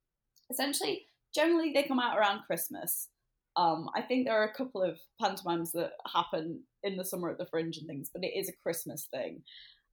essentially 0.49 1.06
generally 1.33 1.71
they 1.73 1.83
come 1.83 1.99
out 1.99 2.17
around 2.17 2.43
Christmas. 2.45 3.09
Um, 3.55 3.89
I 3.95 4.01
think 4.01 4.25
there 4.25 4.39
are 4.39 4.47
a 4.47 4.53
couple 4.53 4.83
of 4.83 4.99
pantomimes 5.19 5.71
that 5.71 5.91
happen 6.13 6.61
in 6.83 6.95
the 6.95 7.05
summer 7.05 7.29
at 7.29 7.39
the 7.39 7.47
Fringe 7.47 7.77
and 7.77 7.87
things, 7.87 8.09
but 8.13 8.23
it 8.23 8.37
is 8.37 8.49
a 8.49 8.61
Christmas 8.63 9.07
thing. 9.11 9.41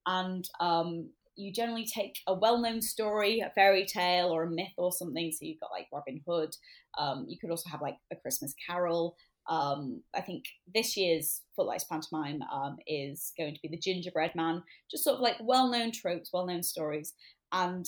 And 0.07 0.47
um, 0.61 1.09
you 1.37 1.53
generally 1.53 1.87
take 1.87 2.18
a 2.27 2.35
well-known 2.35 2.83
story, 2.83 3.40
a 3.40 3.51
fairy 3.55 3.87
tale 3.87 4.29
or 4.29 4.44
a 4.44 4.51
myth 4.51 4.75
or 4.77 4.92
something. 4.92 5.33
So 5.33 5.47
you've 5.47 5.61
got 5.61 5.70
like 5.70 5.87
Robin 5.92 6.20
Hood. 6.27 6.55
Um, 6.99 7.25
you 7.27 7.38
could 7.38 7.51
also 7.51 7.70
have 7.70 7.81
like 7.81 7.97
a 8.12 8.16
Christmas 8.16 8.55
Carol. 8.66 9.16
Um, 9.49 10.03
I 10.14 10.20
think 10.20 10.44
this 10.75 10.97
year's 10.97 11.42
Footlights 11.57 11.85
pantomime 11.85 12.40
um, 12.53 12.77
is 12.87 13.33
going 13.38 13.55
to 13.55 13.61
be 13.62 13.68
the 13.68 13.79
Gingerbread 13.79 14.35
Man. 14.35 14.62
Just 14.90 15.05
sort 15.05 15.16
of 15.16 15.23
like 15.23 15.37
well-known 15.40 15.90
tropes, 15.90 16.31
well-known 16.33 16.62
stories, 16.62 17.14
and 17.53 17.87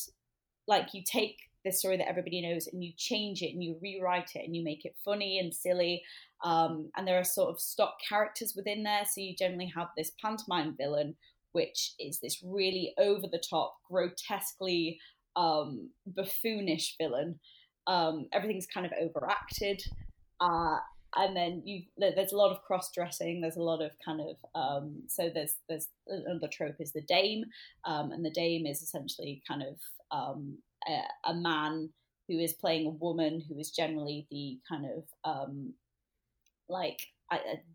like 0.66 0.92
you 0.92 1.02
take 1.04 1.36
this 1.66 1.80
story 1.80 1.98
that 1.98 2.08
everybody 2.08 2.40
knows 2.40 2.66
and 2.66 2.82
you 2.82 2.92
change 2.96 3.42
it 3.42 3.52
and 3.52 3.62
you 3.62 3.76
rewrite 3.82 4.30
it 4.34 4.44
and 4.46 4.56
you 4.56 4.64
make 4.64 4.84
it 4.84 4.96
funny 5.04 5.38
and 5.38 5.52
silly. 5.52 6.02
Um, 6.42 6.90
and 6.96 7.06
there 7.06 7.18
are 7.18 7.24
sort 7.24 7.50
of 7.50 7.60
stock 7.60 7.96
characters 8.08 8.54
within 8.56 8.82
there. 8.84 9.04
So 9.04 9.20
you 9.20 9.34
generally 9.36 9.70
have 9.76 9.88
this 9.96 10.12
pantomime 10.22 10.76
villain 10.78 11.16
which 11.56 11.94
is 11.98 12.20
this 12.20 12.42
really 12.44 12.92
over 12.98 13.26
the 13.26 13.42
top, 13.48 13.78
grotesquely 13.90 15.00
um, 15.36 15.88
buffoonish 16.06 16.96
villain. 16.98 17.40
Um, 17.86 18.26
everything's 18.30 18.66
kind 18.66 18.84
of 18.84 18.92
overacted. 19.00 19.82
Uh, 20.38 20.76
and 21.16 21.34
then 21.34 21.62
you 21.64 21.84
there's 21.96 22.32
a 22.32 22.36
lot 22.36 22.50
of 22.50 22.62
cross 22.62 22.90
dressing. 22.92 23.40
There's 23.40 23.56
a 23.56 23.62
lot 23.62 23.80
of 23.80 23.92
kind 24.04 24.20
of 24.20 24.36
um, 24.54 25.02
so 25.08 25.30
there's 25.32 25.54
there's 25.66 25.88
another 26.06 26.48
trope 26.52 26.76
is 26.78 26.92
the 26.92 27.00
dame, 27.00 27.44
um, 27.86 28.12
and 28.12 28.22
the 28.22 28.30
dame 28.30 28.66
is 28.66 28.82
essentially 28.82 29.42
kind 29.48 29.62
of 29.62 29.78
um, 30.10 30.58
a, 30.88 31.30
a, 31.30 31.34
man 31.34 31.90
who 32.28 32.38
is 32.38 32.54
playing 32.54 32.86
a 32.86 32.90
woman 32.90 33.42
who 33.48 33.58
is 33.58 33.70
generally 33.70 34.26
the 34.30 34.58
kind 34.68 34.84
of 34.86 35.04
um, 35.24 35.74
like 36.68 36.98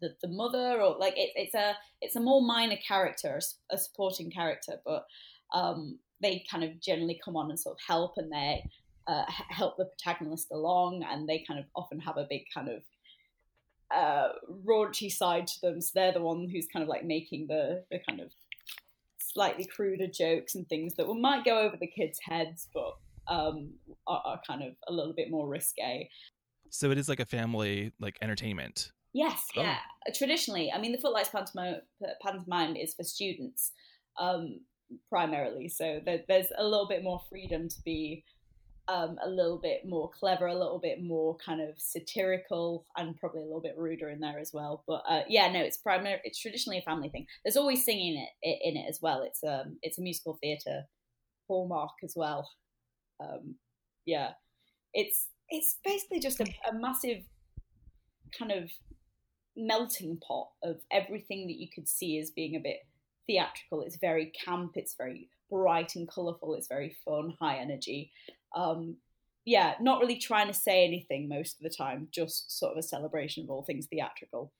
the, 0.01 0.09
the 0.21 0.27
mother 0.27 0.81
or 0.81 0.97
like 0.97 1.17
it, 1.17 1.31
it's 1.35 1.55
a 1.55 1.73
it's 2.01 2.15
a 2.15 2.21
more 2.21 2.41
minor 2.41 2.77
character 2.87 3.39
a 3.69 3.77
supporting 3.77 4.31
character 4.31 4.77
but 4.85 5.05
um, 5.53 5.99
they 6.21 6.43
kind 6.49 6.63
of 6.63 6.79
generally 6.79 7.19
come 7.23 7.35
on 7.35 7.49
and 7.49 7.59
sort 7.59 7.75
of 7.75 7.79
help 7.85 8.13
and 8.17 8.31
they 8.31 8.63
uh, 9.07 9.23
help 9.49 9.77
the 9.77 9.85
protagonist 9.85 10.47
along 10.51 11.03
and 11.09 11.27
they 11.27 11.43
kind 11.47 11.59
of 11.59 11.65
often 11.75 11.99
have 11.99 12.17
a 12.17 12.27
big 12.29 12.43
kind 12.53 12.69
of 12.69 12.81
uh, 13.93 14.29
raunchy 14.65 15.11
side 15.11 15.47
to 15.47 15.61
them. 15.61 15.81
So 15.81 15.91
they're 15.95 16.13
the 16.13 16.21
one 16.21 16.47
who's 16.49 16.67
kind 16.71 16.83
of 16.83 16.89
like 16.89 17.05
making 17.05 17.47
the, 17.47 17.83
the 17.91 17.99
kind 18.07 18.21
of 18.21 18.31
slightly 19.33 19.65
cruder 19.65 20.07
jokes 20.07 20.55
and 20.55 20.67
things 20.67 20.93
that 20.95 21.07
might 21.07 21.45
go 21.45 21.59
over 21.59 21.77
the 21.77 21.87
kids 21.87 22.19
heads 22.23 22.67
but 22.73 22.97
um, 23.27 23.71
are, 24.07 24.21
are 24.25 24.41
kind 24.45 24.63
of 24.63 24.73
a 24.87 24.93
little 24.93 25.13
bit 25.13 25.29
more 25.29 25.47
risque 25.47 26.09
so 26.69 26.91
it 26.91 26.97
is 26.97 27.07
like 27.07 27.19
a 27.19 27.25
family 27.25 27.91
like 27.99 28.17
entertainment 28.21 28.91
Yes, 29.13 29.47
oh. 29.57 29.61
yeah. 29.61 29.77
Traditionally, 30.15 30.71
I 30.71 30.79
mean, 30.79 30.91
the 30.91 30.97
Footlights 30.97 31.29
pantomime, 31.29 31.81
pantomime 32.21 32.75
is 32.75 32.93
for 32.93 33.03
students 33.03 33.71
um, 34.19 34.61
primarily, 35.09 35.67
so 35.67 35.99
there, 36.05 36.21
there's 36.27 36.47
a 36.57 36.63
little 36.63 36.87
bit 36.87 37.03
more 37.03 37.21
freedom 37.29 37.67
to 37.67 37.81
be 37.83 38.23
um, 38.87 39.17
a 39.23 39.29
little 39.29 39.59
bit 39.61 39.81
more 39.85 40.09
clever, 40.09 40.47
a 40.47 40.57
little 40.57 40.79
bit 40.79 41.01
more 41.01 41.37
kind 41.43 41.61
of 41.61 41.75
satirical, 41.77 42.85
and 42.97 43.17
probably 43.17 43.41
a 43.41 43.45
little 43.45 43.61
bit 43.61 43.77
ruder 43.77 44.09
in 44.09 44.19
there 44.19 44.39
as 44.39 44.51
well. 44.53 44.83
But 44.87 45.03
uh, 45.07 45.21
yeah, 45.27 45.51
no, 45.51 45.59
it's 45.59 45.77
primary. 45.77 46.19
It's 46.23 46.39
traditionally 46.39 46.79
a 46.79 46.83
family 46.83 47.09
thing. 47.09 47.27
There's 47.43 47.57
always 47.57 47.85
singing 47.85 48.25
it 48.41 48.59
in 48.63 48.77
it 48.77 48.85
as 48.89 48.99
well. 49.01 49.23
It's 49.23 49.43
um, 49.43 49.77
it's 49.81 49.97
a 49.97 50.01
musical 50.01 50.37
theatre 50.41 50.83
hallmark 51.47 51.91
as 52.03 52.13
well. 52.15 52.49
Um, 53.19 53.55
yeah, 54.05 54.31
it's 54.93 55.27
it's 55.49 55.77
basically 55.83 56.19
just 56.19 56.39
a, 56.39 56.45
a 56.69 56.73
massive 56.73 57.23
kind 58.37 58.51
of 58.51 58.71
melting 59.55 60.17
pot 60.25 60.49
of 60.63 60.77
everything 60.91 61.47
that 61.47 61.59
you 61.59 61.67
could 61.73 61.87
see 61.87 62.17
as 62.19 62.31
being 62.31 62.55
a 62.55 62.59
bit 62.59 62.77
theatrical. 63.27 63.81
It's 63.81 63.97
very 63.97 64.31
camp, 64.45 64.71
it's 64.75 64.95
very 64.97 65.29
bright 65.49 65.95
and 65.95 66.07
colourful, 66.07 66.55
it's 66.55 66.67
very 66.67 66.95
fun, 67.05 67.35
high 67.39 67.57
energy. 67.57 68.11
Um, 68.55 68.97
yeah, 69.45 69.73
not 69.79 69.99
really 69.99 70.17
trying 70.17 70.47
to 70.47 70.53
say 70.53 70.85
anything 70.85 71.27
most 71.27 71.57
of 71.57 71.63
the 71.63 71.75
time, 71.75 72.07
just 72.11 72.57
sort 72.57 72.73
of 72.73 72.77
a 72.77 72.83
celebration 72.83 73.43
of 73.43 73.49
all 73.49 73.63
things 73.63 73.87
theatrical. 73.87 74.51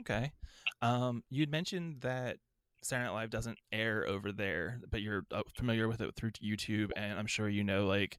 Okay. 0.00 0.32
Um, 0.82 1.22
you'd 1.30 1.50
mentioned 1.50 2.00
that 2.00 2.38
Saturday 2.82 3.06
Night 3.08 3.14
Live 3.14 3.30
doesn't 3.30 3.58
air 3.72 4.04
over 4.06 4.32
there, 4.32 4.80
but 4.90 5.00
you're 5.00 5.24
uh, 5.30 5.42
familiar 5.56 5.88
with 5.88 6.00
it 6.00 6.14
through 6.16 6.32
YouTube, 6.32 6.90
and 6.96 7.18
I'm 7.18 7.26
sure 7.26 7.48
you 7.48 7.64
know 7.64 7.86
like 7.86 8.18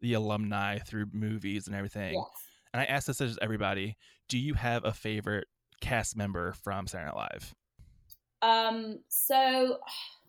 the 0.00 0.14
alumni 0.14 0.78
through 0.78 1.06
movies 1.12 1.66
and 1.66 1.76
everything. 1.76 2.14
Yes 2.14 2.48
and 2.72 2.80
I 2.80 2.84
ask 2.84 3.06
this 3.06 3.20
as 3.20 3.38
everybody: 3.42 3.96
Do 4.28 4.38
you 4.38 4.54
have 4.54 4.84
a 4.84 4.92
favorite 4.92 5.46
cast 5.80 6.16
member 6.16 6.52
from 6.52 6.86
Saturday 6.86 7.10
Night 7.10 7.16
Live? 7.16 7.54
Um, 8.40 8.98
so 9.08 9.78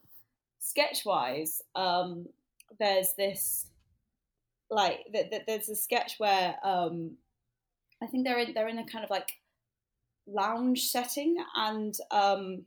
sketch 0.60 1.06
wise, 1.06 1.62
um, 1.76 2.26
there's 2.80 3.14
this 3.18 3.68
like 4.70 5.00
th- 5.12 5.30
th- 5.30 5.44
there's 5.48 5.70
a 5.70 5.76
sketch 5.76 6.16
where 6.18 6.56
um, 6.64 7.18
I 8.02 8.08
think 8.08 8.26
they're 8.26 8.40
in 8.40 8.54
they're 8.54 8.68
in 8.68 8.80
a 8.80 8.86
kind 8.86 9.04
of 9.04 9.10
like 9.10 9.32
lounge 10.28 10.88
setting 10.88 11.38
and 11.56 11.96
um, 12.12 12.66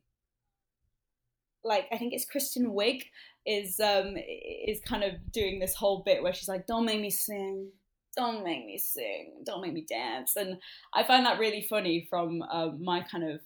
like 1.65 1.87
I 1.93 1.99
think 1.99 2.13
it's 2.13 2.25
Kristen 2.25 2.73
Wiig 2.73 3.03
is 3.47 3.81
um 3.81 4.17
is 4.17 4.81
kind 4.81 5.05
of 5.05 5.15
doing 5.31 5.59
this 5.59 5.75
whole 5.75 6.03
bit 6.05 6.23
where 6.23 6.35
she's 6.35 6.49
like, 6.49 6.67
"Don't 6.67 6.85
make 6.85 7.01
me 7.01 7.11
sing, 7.11 7.71
don't 8.17 8.43
make 8.43 8.65
me 8.65 8.79
sing, 8.79 9.43
don't 9.45 9.61
make 9.61 9.75
me 9.75 9.85
dance. 9.89 10.37
And 10.37 10.59
I 10.95 11.05
find 11.05 11.25
that 11.27 11.39
really 11.39 11.63
funny 11.63 12.07
from 12.09 12.43
um, 12.43 12.83
my 12.83 13.03
kind 13.03 13.31
of 13.31 13.41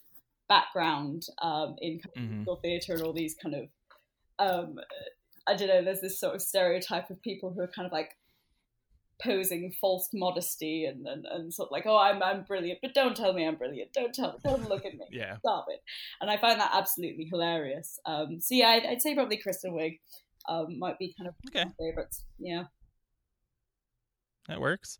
background 0.48 1.26
um, 1.42 1.74
in 1.80 2.00
mm-hmm. 2.16 2.44
theatre 2.62 2.94
and 2.94 3.02
all 3.02 3.12
these 3.12 3.34
kind 3.34 3.54
of, 3.56 3.68
um, 4.38 4.78
I 5.50 5.56
don't 5.56 5.68
know, 5.68 5.84
there's 5.84 6.00
this 6.00 6.20
sort 6.20 6.34
of 6.34 6.42
stereotype 6.42 7.10
of 7.10 7.22
people 7.22 7.52
who 7.52 7.60
are 7.60 7.70
kind 7.74 7.86
of 7.86 7.92
like 7.92 8.16
posing 9.22 9.72
false 9.80 10.08
modesty 10.14 10.86
and, 10.86 11.06
and, 11.06 11.26
and 11.26 11.52
sort 11.52 11.68
of 11.68 11.72
like, 11.72 11.84
oh, 11.86 11.98
I'm, 11.98 12.22
I'm 12.22 12.44
brilliant, 12.44 12.78
but 12.80 12.94
don't 12.94 13.16
tell 13.16 13.32
me 13.32 13.46
I'm 13.46 13.56
brilliant. 13.56 13.92
Don't 13.92 14.14
tell 14.14 14.32
me, 14.32 14.38
don't 14.42 14.68
look 14.68 14.86
at 14.86 14.94
me. 14.94 15.06
yeah. 15.10 15.36
Stop 15.38 15.66
it. 15.68 15.80
And 16.20 16.30
I 16.30 16.38
find 16.38 16.58
that 16.60 16.72
absolutely 16.72 17.28
hilarious. 17.30 17.98
Um, 18.06 18.40
so 18.40 18.54
yeah, 18.54 18.68
I'd, 18.68 18.86
I'd, 18.86 19.02
say 19.02 19.14
probably 19.14 19.36
Kristen 19.36 19.72
Wiig 19.72 19.98
um, 20.48 20.78
might 20.78 20.98
be 20.98 21.14
kind 21.18 21.28
of 21.28 21.34
okay. 21.48 21.64
my 21.64 21.72
favorites. 21.78 22.24
Yeah 22.38 22.64
that 24.50 24.60
works. 24.60 24.98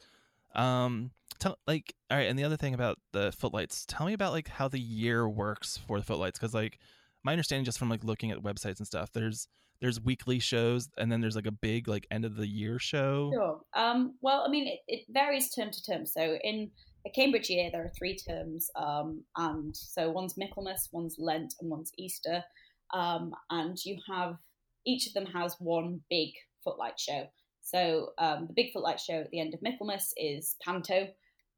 Um, 0.54 1.10
tell 1.38 1.58
like 1.66 1.94
all 2.10 2.16
right, 2.16 2.28
and 2.28 2.38
the 2.38 2.44
other 2.44 2.56
thing 2.56 2.74
about 2.74 2.98
the 3.12 3.32
footlights, 3.32 3.84
tell 3.86 4.06
me 4.06 4.14
about 4.14 4.32
like 4.32 4.48
how 4.48 4.68
the 4.68 4.80
year 4.80 5.28
works 5.28 5.78
for 5.86 5.98
the 5.98 6.04
footlights, 6.04 6.38
because 6.38 6.54
like 6.54 6.78
my 7.22 7.32
understanding 7.32 7.64
just 7.64 7.78
from 7.78 7.90
like 7.90 8.04
looking 8.04 8.30
at 8.30 8.38
websites 8.38 8.78
and 8.78 8.86
stuff, 8.86 9.12
there's 9.12 9.46
there's 9.80 10.00
weekly 10.00 10.38
shows 10.38 10.88
and 10.98 11.10
then 11.10 11.20
there's 11.20 11.36
like 11.36 11.46
a 11.46 11.52
big 11.52 11.88
like 11.88 12.06
end 12.10 12.24
of 12.24 12.36
the 12.36 12.46
year 12.46 12.78
show. 12.78 13.30
Sure. 13.32 13.60
Um, 13.74 14.14
well, 14.20 14.44
I 14.46 14.50
mean, 14.50 14.68
it, 14.68 14.80
it 14.88 15.04
varies 15.08 15.50
term 15.50 15.70
to 15.70 15.82
term. 15.82 16.06
So 16.06 16.38
in 16.44 16.70
a 17.06 17.10
Cambridge 17.10 17.48
year, 17.48 17.70
there 17.72 17.84
are 17.84 17.92
three 17.96 18.16
terms, 18.16 18.70
um, 18.76 19.22
and 19.36 19.74
so 19.74 20.10
one's 20.10 20.36
Michaelmas, 20.36 20.88
one's 20.92 21.16
Lent, 21.18 21.54
and 21.60 21.70
one's 21.70 21.92
Easter, 21.96 22.44
um, 22.92 23.32
and 23.48 23.82
you 23.84 23.96
have 24.08 24.36
each 24.84 25.06
of 25.06 25.14
them 25.14 25.26
has 25.26 25.56
one 25.58 26.00
big 26.10 26.30
footlight 26.62 26.98
show. 26.98 27.26
So 27.62 28.10
um, 28.18 28.46
the 28.46 28.54
big 28.54 28.72
footlight 28.72 29.00
show 29.00 29.20
at 29.20 29.30
the 29.30 29.40
end 29.40 29.54
of 29.54 29.62
Michaelmas 29.62 30.12
is 30.16 30.56
Panto, 30.62 31.08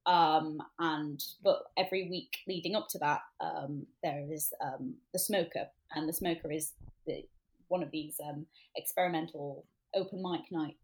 um, 0.07 0.59
and 0.79 1.21
but 1.43 1.65
every 1.77 2.09
week 2.09 2.39
leading 2.47 2.77
up 2.77 2.89
to 2.91 2.99
that, 2.99 3.21
um, 3.41 3.87
there 4.03 4.25
is 4.31 4.53
um, 4.63 4.95
the 5.13 5.19
Smoker, 5.19 5.67
and 5.95 6.09
the 6.09 6.13
Smoker 6.13 6.53
is 6.53 6.73
the, 7.07 7.25
one 7.73 7.83
of 7.83 7.91
these 7.91 8.17
um, 8.29 8.47
experimental 8.77 9.67
open 9.97 10.23
mic 10.23 10.43
night 10.53 10.77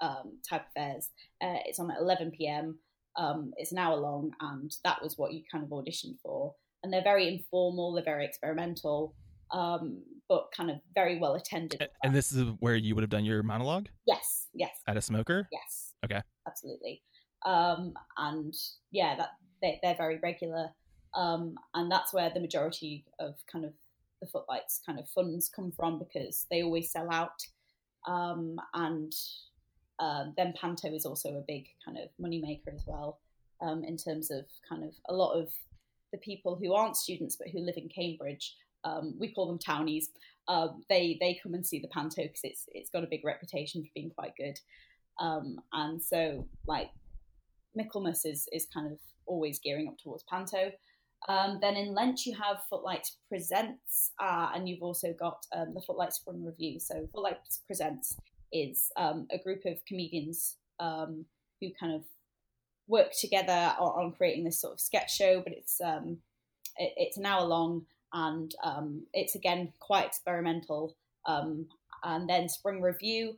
um, 0.00 0.38
type 0.48 0.62
affairs. 0.70 1.10
Uh, 1.42 1.58
it's 1.66 1.78
on 1.80 1.90
at 1.90 2.00
11 2.00 2.30
p.m. 2.30 2.78
Um, 3.16 3.52
it's 3.56 3.72
an 3.72 3.78
hour 3.78 3.96
long, 3.96 4.30
and 4.40 4.72
that 4.84 5.02
was 5.02 5.18
what 5.18 5.32
you 5.32 5.42
kind 5.50 5.64
of 5.64 5.70
auditioned 5.70 6.18
for. 6.22 6.54
And 6.82 6.92
they're 6.92 7.02
very 7.02 7.28
informal, 7.28 7.92
they're 7.92 8.04
very 8.04 8.24
experimental, 8.24 9.14
um, 9.50 10.02
but 10.28 10.46
kind 10.56 10.70
of 10.70 10.76
very 10.94 11.18
well 11.18 11.34
attended. 11.34 11.88
And 12.02 12.14
this 12.14 12.32
is 12.32 12.48
where 12.60 12.76
you 12.76 12.94
would 12.94 13.02
have 13.02 13.10
done 13.10 13.24
your 13.24 13.42
monologue? 13.42 13.88
Yes, 14.06 14.46
yes. 14.54 14.70
At 14.86 14.96
a 14.96 15.02
smoker? 15.02 15.48
Yes. 15.52 15.92
Okay. 16.04 16.22
Absolutely. 16.46 17.02
Um, 17.44 17.92
and 18.16 18.54
yeah, 18.92 19.16
that 19.16 19.30
they, 19.60 19.78
they're 19.82 19.96
very 19.96 20.18
regular. 20.22 20.68
Um, 21.14 21.56
and 21.74 21.90
that's 21.90 22.14
where 22.14 22.30
the 22.32 22.40
majority 22.40 23.04
of 23.18 23.34
kind 23.52 23.64
of 23.64 23.72
the 24.20 24.26
footlights 24.26 24.80
kind 24.84 24.98
of 24.98 25.08
funds 25.08 25.48
come 25.54 25.72
from 25.72 25.98
because 25.98 26.46
they 26.50 26.62
always 26.62 26.90
sell 26.90 27.08
out. 27.10 27.42
Um, 28.06 28.56
and 28.74 29.12
um, 29.98 30.34
then 30.36 30.54
Panto 30.58 30.92
is 30.94 31.04
also 31.04 31.30
a 31.30 31.44
big 31.46 31.66
kind 31.84 31.98
of 31.98 32.08
money 32.18 32.40
maker 32.40 32.72
as 32.74 32.84
well, 32.86 33.20
um, 33.60 33.84
in 33.84 33.96
terms 33.96 34.30
of 34.30 34.44
kind 34.68 34.84
of 34.84 34.94
a 35.08 35.14
lot 35.14 35.32
of 35.32 35.52
the 36.12 36.18
people 36.18 36.56
who 36.56 36.72
aren't 36.72 36.96
students 36.96 37.36
but 37.36 37.48
who 37.48 37.60
live 37.60 37.76
in 37.76 37.88
Cambridge. 37.88 38.56
Um, 38.84 39.14
we 39.18 39.32
call 39.32 39.46
them 39.46 39.58
townies. 39.58 40.08
Um, 40.48 40.82
they 40.88 41.18
they 41.20 41.38
come 41.42 41.54
and 41.54 41.66
see 41.66 41.80
the 41.80 41.88
Panto 41.88 42.22
because 42.22 42.40
it's 42.44 42.64
it's 42.68 42.90
got 42.90 43.04
a 43.04 43.08
big 43.08 43.24
reputation 43.24 43.82
for 43.82 43.90
being 43.94 44.10
quite 44.10 44.34
good. 44.36 44.58
Um, 45.20 45.60
and 45.72 46.02
so 46.02 46.46
like 46.66 46.90
Michaelmas 47.76 48.24
is 48.24 48.48
is 48.52 48.66
kind 48.72 48.90
of 48.90 48.98
always 49.26 49.58
gearing 49.58 49.88
up 49.88 49.98
towards 49.98 50.24
Panto. 50.24 50.72
Um, 51.28 51.58
then 51.60 51.76
in 51.76 51.94
Lent 51.94 52.24
you 52.26 52.34
have 52.36 52.64
Footlights 52.68 53.16
Presents, 53.28 54.12
uh, 54.20 54.50
and 54.54 54.68
you've 54.68 54.82
also 54.82 55.12
got 55.18 55.44
um, 55.54 55.74
the 55.74 55.82
Footlights 55.82 56.16
Spring 56.16 56.44
Revue. 56.44 56.80
So 56.80 57.08
Footlights 57.12 57.60
Presents 57.66 58.16
is 58.52 58.90
um, 58.96 59.26
a 59.30 59.38
group 59.38 59.62
of 59.66 59.84
comedians 59.86 60.56
um, 60.80 61.26
who 61.60 61.68
kind 61.78 61.94
of 61.94 62.02
work 62.88 63.12
together 63.18 63.74
on, 63.78 64.06
on, 64.06 64.12
creating 64.12 64.44
this 64.44 64.60
sort 64.60 64.72
of 64.72 64.80
sketch 64.80 65.14
show, 65.14 65.40
but 65.40 65.52
it's 65.52 65.80
um, 65.80 66.18
it, 66.76 66.92
it's 66.96 67.16
an 67.18 67.26
hour 67.26 67.46
long 67.46 67.86
and 68.12 68.54
um, 68.64 69.06
it's 69.12 69.34
again 69.34 69.72
quite 69.78 70.06
experimental. 70.06 70.96
And 72.02 72.28
then 72.28 72.48
Spring 72.48 72.80
Revue 72.80 73.34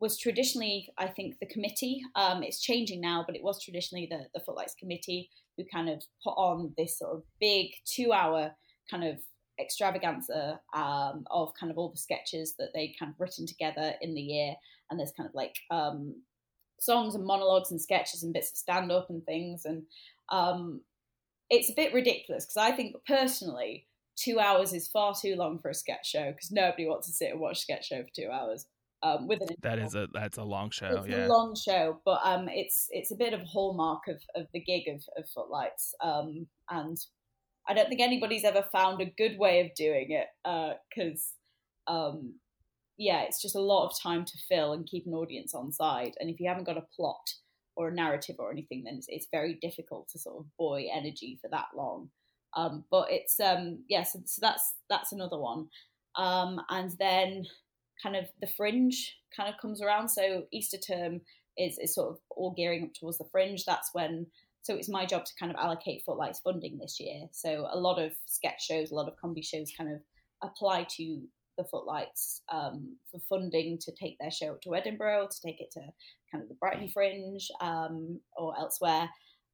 was 0.00 0.18
traditionally, 0.18 0.88
I 0.98 1.06
think, 1.06 1.38
the 1.38 1.46
committee. 1.46 2.02
Um, 2.14 2.42
it's 2.42 2.60
changing 2.60 3.00
now, 3.00 3.24
but 3.26 3.36
it 3.36 3.42
was 3.42 3.62
traditionally 3.62 4.06
the, 4.10 4.26
the 4.34 4.44
Footlights 4.44 4.74
Committee 4.74 5.30
who 5.56 5.64
kind 5.72 5.88
of 5.88 6.02
put 6.22 6.32
on 6.32 6.74
this 6.76 6.98
sort 6.98 7.14
of 7.14 7.22
big 7.40 7.70
two 7.84 8.12
hour 8.12 8.52
kind 8.90 9.04
of 9.04 9.18
extravaganza 9.60 10.60
um, 10.74 11.24
of 11.30 11.52
kind 11.58 11.70
of 11.70 11.78
all 11.78 11.90
the 11.90 11.96
sketches 11.96 12.54
that 12.58 12.70
they 12.74 12.94
kind 12.98 13.12
of 13.12 13.20
written 13.20 13.46
together 13.46 13.94
in 14.00 14.14
the 14.14 14.20
year. 14.20 14.54
And 14.90 14.98
there's 14.98 15.12
kind 15.16 15.28
of 15.28 15.34
like 15.34 15.56
um, 15.70 16.22
songs 16.80 17.14
and 17.14 17.24
monologues 17.24 17.70
and 17.70 17.80
sketches 17.80 18.22
and 18.22 18.32
bits 18.32 18.50
of 18.50 18.56
stand 18.56 18.90
up 18.90 19.10
and 19.10 19.24
things. 19.24 19.64
And 19.64 19.84
um, 20.30 20.80
it's 21.50 21.70
a 21.70 21.74
bit 21.74 21.94
ridiculous 21.94 22.44
because 22.44 22.56
I 22.56 22.72
think 22.72 22.96
personally, 23.06 23.86
two 24.16 24.38
hours 24.38 24.72
is 24.72 24.88
far 24.88 25.14
too 25.14 25.36
long 25.36 25.58
for 25.58 25.70
a 25.70 25.74
sketch 25.74 26.08
show 26.08 26.30
because 26.32 26.50
nobody 26.50 26.86
wants 26.86 27.06
to 27.06 27.12
sit 27.12 27.30
and 27.30 27.40
watch 27.40 27.58
a 27.58 27.60
sketch 27.60 27.88
show 27.88 28.02
for 28.02 28.10
two 28.14 28.30
hours. 28.30 28.66
Um, 29.04 29.28
with 29.28 29.42
an 29.42 29.48
that 29.62 29.78
is 29.78 29.94
a 29.94 30.08
that's 30.14 30.38
a 30.38 30.42
long 30.42 30.70
show. 30.70 31.02
It's 31.04 31.08
yeah. 31.08 31.26
a 31.26 31.28
long 31.28 31.54
show, 31.54 32.00
but 32.06 32.20
um, 32.24 32.48
it's 32.48 32.86
it's 32.90 33.12
a 33.12 33.16
bit 33.16 33.34
of 33.34 33.42
a 33.42 33.44
hallmark 33.44 34.08
of, 34.08 34.16
of 34.34 34.46
the 34.54 34.60
gig 34.60 34.84
of, 34.88 35.02
of 35.18 35.28
Footlights. 35.28 35.94
Um, 36.02 36.46
and 36.70 36.96
I 37.68 37.74
don't 37.74 37.88
think 37.88 38.00
anybody's 38.00 38.44
ever 38.44 38.64
found 38.72 39.00
a 39.00 39.12
good 39.16 39.38
way 39.38 39.60
of 39.60 39.74
doing 39.74 40.10
it 40.10 40.26
because, 40.42 41.32
uh, 41.86 42.08
um, 42.08 42.34
yeah, 42.98 43.22
it's 43.22 43.40
just 43.40 43.56
a 43.56 43.60
lot 43.60 43.86
of 43.86 44.00
time 44.02 44.24
to 44.24 44.38
fill 44.48 44.72
and 44.72 44.86
keep 44.86 45.06
an 45.06 45.14
audience 45.14 45.54
on 45.54 45.72
side. 45.72 46.12
And 46.18 46.30
if 46.30 46.40
you 46.40 46.48
haven't 46.48 46.64
got 46.64 46.78
a 46.78 46.86
plot 46.96 47.26
or 47.76 47.88
a 47.88 47.94
narrative 47.94 48.36
or 48.38 48.52
anything, 48.52 48.84
then 48.84 48.94
it's, 48.96 49.06
it's 49.08 49.28
very 49.32 49.58
difficult 49.60 50.08
to 50.10 50.18
sort 50.18 50.38
of 50.38 50.46
buoy 50.58 50.90
energy 50.94 51.38
for 51.40 51.48
that 51.50 51.66
long. 51.76 52.10
Um, 52.56 52.84
but 52.90 53.10
it's 53.10 53.40
um, 53.40 53.84
yeah, 53.88 54.04
so, 54.04 54.20
so, 54.26 54.38
that's 54.40 54.74
that's 54.88 55.12
another 55.12 55.38
one. 55.38 55.68
Um, 56.16 56.60
and 56.70 56.92
then 56.98 57.44
kind 58.04 58.16
of 58.16 58.26
the 58.40 58.46
fringe 58.46 59.16
kind 59.34 59.52
of 59.52 59.60
comes 59.60 59.82
around. 59.82 60.08
So 60.08 60.44
Easter 60.52 60.78
term 60.78 61.22
is 61.58 61.78
is 61.78 61.94
sort 61.94 62.10
of 62.10 62.18
all 62.30 62.54
gearing 62.56 62.84
up 62.84 62.94
towards 62.94 63.18
the 63.18 63.28
fringe. 63.32 63.64
That's 63.64 63.90
when 63.92 64.26
so 64.62 64.74
it's 64.74 64.88
my 64.88 65.04
job 65.04 65.24
to 65.26 65.32
kind 65.38 65.52
of 65.52 65.58
allocate 65.58 66.02
Footlights 66.06 66.40
funding 66.40 66.78
this 66.78 66.98
year. 66.98 67.26
So 67.32 67.66
a 67.70 67.78
lot 67.78 67.98
of 67.98 68.12
sketch 68.26 68.64
shows, 68.64 68.90
a 68.90 68.94
lot 68.94 69.08
of 69.08 69.16
comedy 69.20 69.42
shows 69.42 69.72
kind 69.76 69.92
of 69.92 70.00
apply 70.42 70.86
to 70.96 71.22
the 71.58 71.64
Footlights 71.64 72.42
um, 72.50 72.96
for 73.10 73.20
funding 73.28 73.78
to 73.82 73.92
take 73.92 74.16
their 74.18 74.30
show 74.30 74.56
to 74.62 74.74
Edinburgh, 74.74 75.28
to 75.30 75.40
take 75.40 75.60
it 75.60 75.70
to 75.72 75.80
kind 76.32 76.42
of 76.42 76.48
the 76.48 76.54
Brighton 76.54 76.88
Fringe 76.88 77.46
um, 77.60 78.20
or 78.38 78.58
elsewhere. 78.58 79.08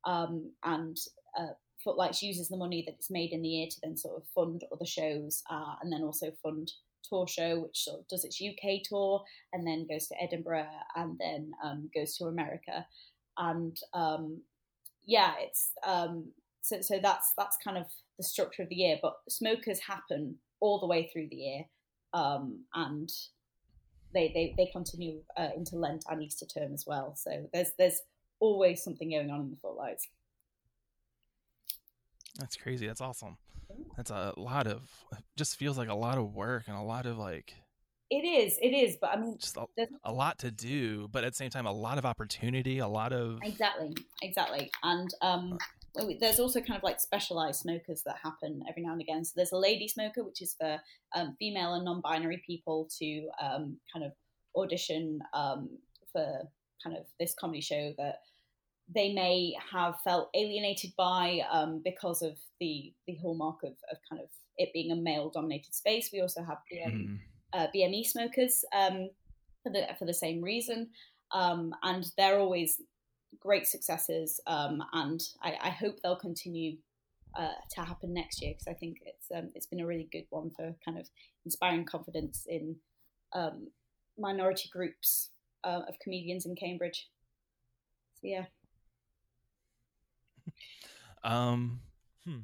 Um, 0.04 0.52
and 0.62 0.96
uh, 1.38 1.54
Footlights 1.82 2.22
uses 2.22 2.48
the 2.48 2.56
money 2.56 2.84
that 2.86 2.94
it's 2.94 3.10
made 3.10 3.32
in 3.32 3.42
the 3.42 3.48
year 3.48 3.66
to 3.68 3.80
then 3.82 3.96
sort 3.96 4.16
of 4.16 4.28
fund 4.34 4.62
other 4.72 4.86
shows 4.86 5.42
uh, 5.50 5.74
and 5.82 5.92
then 5.92 6.02
also 6.02 6.30
fund 6.42 6.70
tour 7.08 7.26
show, 7.26 7.60
which 7.60 7.84
sort 7.84 8.00
of 8.00 8.08
does 8.08 8.24
its 8.24 8.40
UK 8.40 8.82
tour 8.84 9.24
and 9.52 9.66
then 9.66 9.86
goes 9.88 10.06
to 10.08 10.22
Edinburgh 10.22 10.66
and 10.96 11.18
then 11.18 11.52
um, 11.64 11.90
goes 11.94 12.16
to 12.16 12.24
America. 12.24 12.86
And 13.38 13.76
um, 13.94 14.40
yeah, 15.04 15.34
it's 15.40 15.72
um, 15.86 16.26
so 16.62 16.80
so 16.80 16.98
that's 17.02 17.32
that's 17.36 17.56
kind 17.62 17.78
of 17.78 17.86
the 18.18 18.24
structure 18.24 18.62
of 18.62 18.68
the 18.68 18.76
year. 18.76 18.98
But 19.00 19.16
smokers 19.28 19.80
happen 19.80 20.36
all 20.60 20.78
the 20.78 20.86
way 20.86 21.10
through 21.12 21.28
the 21.30 21.36
year, 21.36 21.64
um, 22.12 22.60
and 22.74 23.10
they 24.12 24.30
they 24.34 24.54
they 24.56 24.70
continue 24.70 25.20
uh, 25.36 25.48
into 25.56 25.76
Lent 25.76 26.04
and 26.10 26.22
Easter 26.22 26.46
term 26.46 26.74
as 26.74 26.84
well. 26.86 27.14
So 27.16 27.48
there's 27.52 27.72
there's 27.78 28.00
always 28.40 28.82
something 28.82 29.10
going 29.10 29.30
on 29.30 29.40
in 29.40 29.50
the 29.50 29.56
footlights. 29.56 30.08
That's 32.38 32.56
crazy. 32.56 32.86
That's 32.86 33.00
awesome. 33.00 33.36
That's 33.96 34.10
a 34.10 34.34
lot 34.36 34.66
of 34.66 34.82
just 35.36 35.56
feels 35.56 35.76
like 35.78 35.88
a 35.88 35.94
lot 35.94 36.18
of 36.18 36.34
work 36.34 36.64
and 36.66 36.76
a 36.76 36.82
lot 36.82 37.06
of 37.06 37.18
like 37.18 37.54
it 38.10 38.24
is, 38.24 38.58
it 38.60 38.74
is, 38.74 38.96
but 39.00 39.10
I 39.10 39.20
mean, 39.20 39.36
just 39.38 39.56
a, 39.56 39.66
a, 40.02 40.12
lot 40.12 40.40
to 40.40 40.50
do, 40.50 41.06
but 41.12 41.22
at 41.22 41.32
the 41.32 41.36
same 41.36 41.50
time, 41.50 41.66
a 41.66 41.72
lot 41.72 41.96
of 41.96 42.04
opportunity, 42.04 42.80
a 42.80 42.88
lot 42.88 43.12
of 43.12 43.38
exactly, 43.44 43.94
exactly, 44.20 44.68
and 44.82 45.14
um, 45.22 45.56
there's 46.18 46.40
also 46.40 46.60
kind 46.60 46.76
of 46.76 46.82
like 46.82 47.00
specialized 47.00 47.60
smokers 47.60 48.02
that 48.04 48.16
happen 48.20 48.62
every 48.68 48.82
now 48.82 48.92
and 48.92 49.00
again. 49.00 49.24
So 49.24 49.34
there's 49.36 49.52
a 49.52 49.56
lady 49.56 49.86
smoker, 49.86 50.24
which 50.24 50.42
is 50.42 50.56
for 50.58 50.78
um, 51.14 51.36
female 51.38 51.74
and 51.74 51.84
non-binary 51.84 52.42
people 52.44 52.88
to 52.98 53.28
um, 53.40 53.76
kind 53.92 54.04
of 54.04 54.12
audition 54.56 55.20
um, 55.32 55.68
for 56.12 56.48
kind 56.82 56.96
of 56.96 57.04
this 57.20 57.34
comedy 57.38 57.60
show 57.60 57.92
that 57.98 58.16
they 58.92 59.12
may 59.12 59.54
have 59.72 60.00
felt 60.02 60.30
alienated 60.34 60.92
by 60.96 61.40
um, 61.50 61.80
because 61.84 62.22
of 62.22 62.36
the 62.60 62.92
the 63.06 63.14
hallmark 63.16 63.62
of, 63.62 63.74
of 63.90 63.98
kind 64.08 64.22
of 64.22 64.28
it 64.58 64.72
being 64.72 64.90
a 64.90 64.96
male 64.96 65.30
dominated 65.30 65.74
space. 65.74 66.10
We 66.12 66.20
also 66.20 66.42
have 66.42 66.58
mm 66.86 67.18
uh, 67.52 67.66
BME 67.74 68.06
smokers 68.06 68.64
um, 68.72 69.10
for 69.62 69.72
the 69.72 69.86
for 69.98 70.04
the 70.04 70.14
same 70.14 70.40
reason, 70.40 70.90
um, 71.32 71.74
and 71.82 72.06
they're 72.16 72.38
always 72.38 72.80
great 73.40 73.66
successes. 73.66 74.40
Um, 74.46 74.82
and 74.92 75.20
I, 75.42 75.56
I, 75.62 75.70
hope 75.70 75.96
they'll 76.00 76.16
continue 76.16 76.76
uh, 77.38 77.54
to 77.72 77.80
happen 77.82 78.12
next 78.12 78.42
year 78.42 78.52
because 78.52 78.68
I 78.68 78.74
think 78.74 78.98
it's 79.04 79.26
um, 79.34 79.50
it's 79.54 79.66
been 79.66 79.80
a 79.80 79.86
really 79.86 80.08
good 80.12 80.26
one 80.30 80.50
for 80.50 80.74
kind 80.84 80.98
of 80.98 81.08
inspiring 81.44 81.84
confidence 81.84 82.44
in 82.48 82.76
um, 83.34 83.68
minority 84.18 84.68
groups 84.72 85.30
uh, 85.64 85.82
of 85.88 85.98
comedians 86.00 86.46
in 86.46 86.54
Cambridge. 86.56 87.08
So 88.14 88.28
yeah. 88.28 88.44
Um. 91.22 91.80
Hmm. 92.24 92.38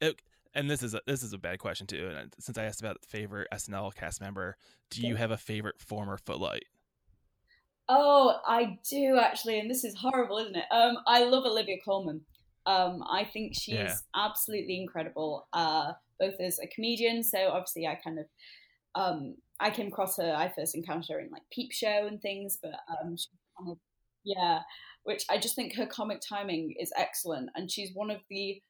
It, 0.00 0.22
and 0.54 0.70
this 0.70 0.82
is 0.82 0.94
a 0.94 1.00
this 1.06 1.22
is 1.24 1.32
a 1.32 1.38
bad 1.38 1.58
question 1.58 1.86
too. 1.86 2.08
And 2.16 2.32
since 2.38 2.56
I 2.56 2.64
asked 2.64 2.80
about 2.80 3.04
favorite 3.04 3.48
SNL 3.52 3.94
cast 3.96 4.20
member, 4.20 4.56
do 4.90 5.06
you 5.06 5.16
have 5.16 5.32
a 5.32 5.36
favorite 5.36 5.80
former 5.80 6.16
Footlight? 6.16 6.64
Oh, 7.88 8.34
I 8.46 8.78
do 8.88 9.18
actually, 9.18 9.60
and 9.60 9.70
this 9.70 9.84
is 9.84 9.96
horrible, 9.96 10.38
isn't 10.38 10.56
it? 10.56 10.64
Um, 10.72 10.98
I 11.06 11.24
love 11.24 11.44
Olivia 11.44 11.76
Colman. 11.84 12.22
Um, 12.64 13.02
I 13.08 13.24
think 13.24 13.54
she's 13.54 13.74
yeah. 13.74 13.94
absolutely 14.16 14.80
incredible, 14.80 15.46
uh, 15.52 15.92
both 16.18 16.34
as 16.40 16.58
a 16.58 16.66
comedian. 16.66 17.22
So 17.22 17.48
obviously, 17.48 17.86
I 17.86 17.94
kind 17.94 18.18
of 18.18 18.26
um, 18.96 19.36
I 19.60 19.70
came 19.70 19.88
across 19.88 20.16
her. 20.16 20.34
I 20.36 20.52
first 20.56 20.74
encountered 20.74 21.12
her 21.12 21.20
in 21.20 21.30
like 21.30 21.42
Peep 21.52 21.72
Show 21.72 22.06
and 22.08 22.20
things, 22.20 22.58
but 22.60 22.72
um, 22.88 23.16
she's 23.16 23.28
kind 23.58 23.70
of 23.70 23.78
Yeah, 24.24 24.60
which 25.06 25.24
I 25.30 25.38
just 25.38 25.54
think 25.54 25.76
her 25.76 25.86
comic 25.86 26.20
timing 26.20 26.74
is 26.78 26.92
excellent, 26.96 27.50
and 27.54 27.70
she's 27.70 27.94
one 27.94 28.10
of 28.10 28.20
the 28.28 28.60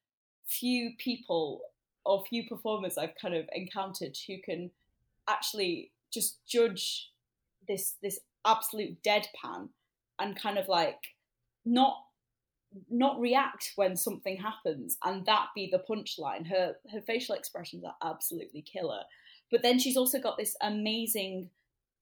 few 0.46 0.92
people 0.98 1.62
or 2.04 2.24
few 2.28 2.46
performers 2.48 2.96
I've 2.96 3.16
kind 3.20 3.34
of 3.34 3.48
encountered 3.52 4.16
who 4.26 4.36
can 4.44 4.70
actually 5.28 5.90
just 6.12 6.38
judge 6.46 7.10
this 7.66 7.94
this 8.02 8.20
absolute 8.44 9.02
deadpan 9.02 9.70
and 10.18 10.40
kind 10.40 10.56
of 10.56 10.68
like 10.68 11.00
not 11.64 11.96
not 12.90 13.18
react 13.18 13.72
when 13.76 13.96
something 13.96 14.36
happens 14.36 14.98
and 15.04 15.24
that 15.26 15.48
be 15.54 15.68
the 15.70 15.82
punchline. 15.90 16.46
Her 16.48 16.76
her 16.92 17.00
facial 17.00 17.34
expressions 17.34 17.84
are 17.84 17.96
absolutely 18.08 18.62
killer. 18.62 19.00
But 19.50 19.62
then 19.62 19.78
she's 19.78 19.96
also 19.96 20.20
got 20.20 20.36
this 20.36 20.56
amazing 20.60 21.50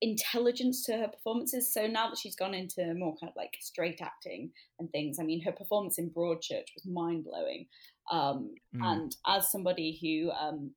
intelligence 0.05 0.85
to 0.85 0.93
her 0.97 1.09
performances 1.09 1.73
so 1.73 1.87
now 1.87 2.09
that 2.09 2.19
she's 2.19 2.37
gone 2.37 2.55
into 2.55 2.95
more 2.95 3.17
kind 3.17 3.31
of 3.31 3.37
like 3.37 3.57
straight 3.61 4.01
acting 4.03 4.51
and 4.79 4.91
things 4.91 5.19
i 5.19 5.23
mean 5.23 5.43
her 5.43 5.53
performance 5.53 5.99
in 5.99 6.11
broadchurch 6.11 6.69
was 6.75 6.85
mind-blowing 6.87 7.67
um, 8.11 8.55
mm. 8.77 8.85
and 8.85 9.17
as 9.27 9.51
somebody 9.51 9.99
who 10.01 10.31
um, 10.33 10.71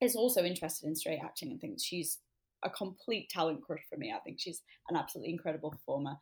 is 0.00 0.16
also 0.16 0.42
interested 0.42 0.86
in 0.86 0.96
straight 0.96 1.20
acting 1.22 1.50
and 1.50 1.60
things 1.60 1.84
she's 1.84 2.18
a 2.62 2.70
complete 2.70 3.28
talent 3.28 3.60
crush 3.62 3.82
for 3.90 3.98
me 3.98 4.12
i 4.14 4.18
think 4.20 4.38
she's 4.40 4.62
an 4.88 4.96
absolutely 4.96 5.32
incredible 5.32 5.70
performer 5.70 6.16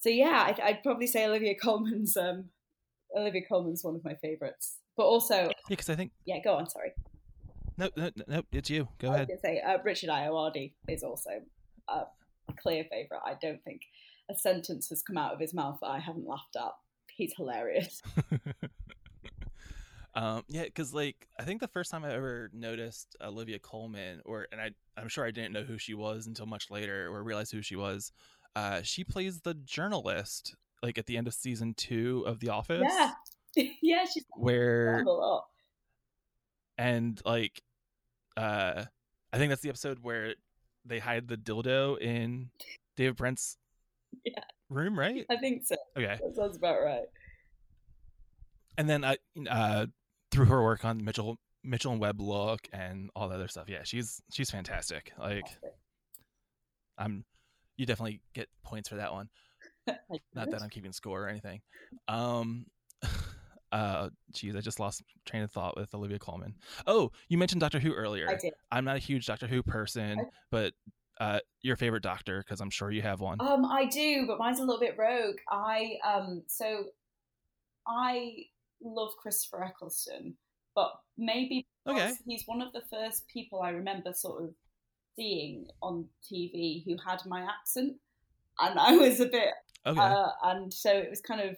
so 0.00 0.08
yeah, 0.08 0.44
I'd, 0.46 0.60
I'd, 0.60 0.82
probably 0.82 1.06
say 1.06 1.26
Olivia 1.26 1.54
Colman's 1.54 2.16
um, 2.16 2.46
Olivia 3.16 3.42
Colman's 3.46 3.84
one 3.84 3.94
of 3.94 4.04
my 4.04 4.14
favorites. 4.14 4.78
But 4.96 5.04
also, 5.04 5.34
yeah, 5.34 5.52
because 5.68 5.90
I 5.90 5.94
think 5.94 6.12
yeah, 6.24 6.38
go 6.42 6.54
on. 6.54 6.68
Sorry. 6.68 6.92
No, 7.76 7.90
no, 7.96 8.10
no, 8.26 8.42
it's 8.50 8.68
you. 8.70 8.88
Go 8.98 9.10
I 9.10 9.14
ahead. 9.14 9.28
say 9.42 9.60
uh, 9.60 9.78
Richard 9.84 10.10
Ayoade 10.10 10.72
is 10.88 11.02
also 11.02 11.30
a 11.90 12.52
clear 12.58 12.84
favorite. 12.90 13.20
I 13.24 13.34
don't 13.40 13.62
think 13.64 13.82
a 14.30 14.36
sentence 14.36 14.88
has 14.90 15.02
come 15.02 15.16
out 15.16 15.32
of 15.34 15.40
his 15.40 15.54
mouth 15.54 15.78
that 15.80 15.90
I 15.90 15.98
haven't 15.98 16.26
laughed 16.26 16.56
at. 16.56 16.72
He's 17.12 17.34
hilarious. 17.36 18.02
um, 20.14 20.44
yeah, 20.48 20.64
because 20.64 20.94
like 20.94 21.28
I 21.38 21.44
think 21.44 21.60
the 21.60 21.68
first 21.68 21.90
time 21.90 22.04
I 22.04 22.14
ever 22.14 22.50
noticed 22.52 23.16
Olivia 23.22 23.58
Colman, 23.58 24.22
or 24.24 24.46
and 24.52 24.60
I 24.60 24.70
I'm 24.96 25.08
sure 25.08 25.26
I 25.26 25.30
didn't 25.30 25.52
know 25.52 25.62
who 25.62 25.78
she 25.78 25.94
was 25.94 26.26
until 26.26 26.46
much 26.46 26.70
later, 26.70 27.08
or 27.08 27.22
realized 27.22 27.52
who 27.52 27.62
she 27.62 27.76
was 27.76 28.12
uh, 28.56 28.82
she 28.82 29.04
plays 29.04 29.40
the 29.40 29.54
journalist 29.54 30.54
like 30.82 30.98
at 30.98 31.06
the 31.06 31.16
end 31.16 31.26
of 31.26 31.34
season 31.34 31.74
two 31.74 32.24
of 32.26 32.40
The 32.40 32.48
Office. 32.48 32.82
Yeah, 32.86 33.12
yeah, 33.82 34.04
she's 34.12 34.24
where 34.34 35.04
and 36.78 37.20
like, 37.24 37.62
uh, 38.36 38.84
I 39.32 39.38
think 39.38 39.50
that's 39.50 39.62
the 39.62 39.68
episode 39.68 39.98
where 40.00 40.34
they 40.84 40.98
hide 40.98 41.28
the 41.28 41.36
dildo 41.36 42.00
in 42.00 42.50
David 42.96 43.16
Brent's 43.16 43.56
yeah. 44.24 44.42
room, 44.68 44.98
right? 44.98 45.24
I 45.30 45.36
think 45.36 45.64
so. 45.64 45.76
Okay, 45.96 46.18
that 46.20 46.36
sounds 46.36 46.56
about 46.56 46.80
right. 46.82 47.06
And 48.78 48.88
then, 48.88 49.04
uh, 49.04 49.16
uh, 49.48 49.86
through 50.30 50.46
her 50.46 50.62
work 50.62 50.84
on 50.84 51.04
Mitchell 51.04 51.38
Mitchell 51.62 51.92
and 51.92 52.00
Webb 52.00 52.20
look 52.20 52.60
and 52.72 53.10
all 53.14 53.28
the 53.28 53.34
other 53.34 53.48
stuff, 53.48 53.68
yeah, 53.68 53.82
she's 53.84 54.22
she's 54.32 54.50
fantastic. 54.50 55.12
Like, 55.18 55.46
I'm 56.96 57.24
you 57.76 57.86
definitely 57.86 58.20
get 58.34 58.48
points 58.62 58.88
for 58.88 58.96
that 58.96 59.12
one. 59.12 59.28
Not 60.34 60.50
that 60.50 60.62
I'm 60.62 60.68
keeping 60.68 60.92
score 60.92 61.24
or 61.24 61.28
anything. 61.28 61.60
Um, 62.08 62.66
uh, 63.72 64.08
geez, 64.32 64.56
I 64.56 64.60
just 64.60 64.80
lost 64.80 65.02
train 65.24 65.42
of 65.42 65.50
thought 65.50 65.76
with 65.76 65.94
Olivia 65.94 66.18
Colman. 66.18 66.54
Oh, 66.86 67.12
you 67.28 67.38
mentioned 67.38 67.60
Doctor 67.60 67.78
Who 67.78 67.92
earlier. 67.92 68.28
I 68.28 68.36
did. 68.36 68.52
I'm 68.70 68.84
not 68.84 68.96
a 68.96 69.00
huge 69.00 69.26
Doctor 69.26 69.46
Who 69.46 69.62
person, 69.62 70.26
but 70.50 70.72
uh, 71.20 71.38
your 71.62 71.76
favorite 71.76 72.02
Doctor, 72.02 72.42
because 72.44 72.60
I'm 72.60 72.70
sure 72.70 72.90
you 72.90 73.02
have 73.02 73.20
one. 73.20 73.40
Um, 73.40 73.64
I 73.64 73.86
do, 73.86 74.26
but 74.26 74.38
mine's 74.38 74.58
a 74.58 74.64
little 74.64 74.80
bit 74.80 74.96
rogue. 74.98 75.36
I 75.50 75.98
um, 76.04 76.42
so 76.48 76.84
I 77.86 78.32
love 78.82 79.10
Christopher 79.20 79.64
Eccleston, 79.64 80.34
but 80.74 80.90
maybe 81.16 81.66
okay. 81.86 82.12
he's 82.26 82.44
one 82.46 82.62
of 82.62 82.72
the 82.72 82.82
first 82.90 83.28
people 83.28 83.60
I 83.60 83.70
remember 83.70 84.12
sort 84.14 84.42
of 84.42 84.50
seeing 85.16 85.66
on 85.82 86.06
TV 86.30 86.84
who 86.84 86.96
had 87.06 87.20
my 87.26 87.42
accent, 87.42 87.96
and 88.58 88.78
I 88.78 88.96
was 88.96 89.20
a 89.20 89.26
bit. 89.26 89.54
Okay. 89.86 90.00
Uh, 90.00 90.28
and 90.44 90.72
so 90.72 90.90
it 90.90 91.08
was 91.08 91.20
kind 91.20 91.40
of 91.40 91.56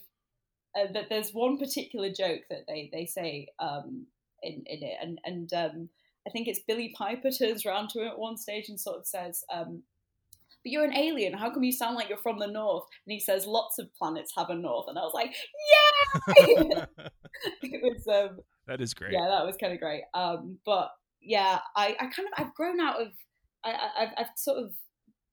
uh, 0.78 0.92
that. 0.92 1.08
There's 1.08 1.32
one 1.32 1.58
particular 1.58 2.10
joke 2.10 2.42
that 2.50 2.64
they 2.66 2.90
they 2.92 3.06
say 3.06 3.48
um, 3.58 4.06
in 4.42 4.62
in 4.66 4.82
it, 4.82 4.96
and 5.00 5.18
and 5.24 5.52
um, 5.52 5.88
I 6.26 6.30
think 6.30 6.48
it's 6.48 6.60
Billie 6.60 6.94
Piper 6.96 7.30
turns 7.30 7.66
around 7.66 7.90
to 7.90 8.00
him 8.00 8.08
at 8.08 8.18
one 8.18 8.36
stage 8.36 8.68
and 8.68 8.80
sort 8.80 8.98
of 8.98 9.06
says. 9.06 9.44
Um, 9.52 9.82
but 10.64 10.70
you're 10.70 10.84
an 10.84 10.96
alien. 10.96 11.32
How 11.32 11.50
come 11.50 11.64
you 11.64 11.72
sound 11.72 11.96
like 11.96 12.08
you're 12.08 12.18
from 12.18 12.38
the 12.38 12.46
north? 12.46 12.84
And 13.04 13.12
he 13.12 13.18
says, 13.18 13.46
lots 13.46 13.80
of 13.80 13.92
planets 13.96 14.32
have 14.36 14.48
a 14.48 14.54
north. 14.54 14.86
And 14.86 14.96
I 14.96 15.00
was 15.00 15.12
like, 15.12 15.34
yeah! 15.72 16.84
it 17.62 17.82
was. 17.82 18.06
Um, 18.06 18.38
that 18.68 18.80
is 18.80 18.94
great. 18.94 19.12
Yeah, 19.12 19.26
that 19.28 19.44
was 19.44 19.56
kind 19.56 19.72
of 19.72 19.80
great. 19.80 20.02
Um, 20.14 20.58
but 20.64 20.92
yeah, 21.20 21.58
I, 21.74 21.96
I 21.98 22.06
kind 22.06 22.28
of 22.28 22.32
I've 22.36 22.54
grown 22.54 22.80
out 22.80 23.00
of 23.00 23.08
I, 23.64 24.10
have 24.16 24.30
sort 24.36 24.58
of 24.58 24.72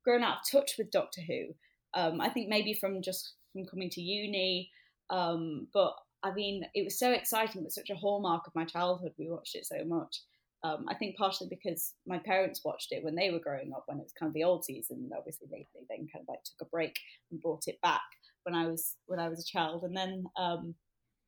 grown 0.03 0.23
out 0.23 0.37
of 0.37 0.51
touch 0.51 0.75
with 0.77 0.91
Doctor 0.91 1.21
Who. 1.21 1.53
Um, 1.93 2.21
I 2.21 2.29
think 2.29 2.49
maybe 2.49 2.73
from 2.73 3.01
just 3.01 3.33
from 3.53 3.65
coming 3.65 3.89
to 3.91 4.01
uni, 4.01 4.69
um, 5.09 5.67
but 5.73 5.93
I 6.23 6.33
mean, 6.33 6.65
it 6.73 6.83
was 6.83 6.99
so 6.99 7.11
exciting. 7.11 7.61
It 7.61 7.65
was 7.65 7.75
such 7.75 7.89
a 7.89 7.95
hallmark 7.95 8.47
of 8.47 8.55
my 8.55 8.65
childhood. 8.65 9.13
We 9.17 9.29
watched 9.29 9.55
it 9.55 9.65
so 9.65 9.83
much. 9.85 10.21
Um, 10.63 10.85
I 10.89 10.95
think 10.95 11.15
partially 11.15 11.47
because 11.49 11.93
my 12.05 12.17
parents 12.17 12.61
watched 12.65 12.91
it 12.91 13.03
when 13.03 13.15
they 13.15 13.31
were 13.31 13.39
growing 13.39 13.71
up, 13.73 13.83
when 13.85 13.97
it 13.97 14.03
was 14.03 14.11
kind 14.11 14.29
of 14.29 14.33
the 14.33 14.43
old 14.43 14.65
season. 14.65 15.09
Obviously, 15.17 15.47
they, 15.49 15.65
they 15.73 15.85
then 15.89 16.07
kind 16.11 16.21
of 16.21 16.27
like 16.27 16.43
took 16.43 16.67
a 16.67 16.69
break 16.69 16.97
and 17.31 17.41
brought 17.41 17.63
it 17.67 17.79
back 17.81 18.01
when 18.43 18.53
I 18.53 18.67
was 18.67 18.95
when 19.05 19.19
I 19.19 19.29
was 19.29 19.39
a 19.39 19.45
child, 19.45 19.83
and 19.83 19.95
then 19.95 20.25
um, 20.37 20.75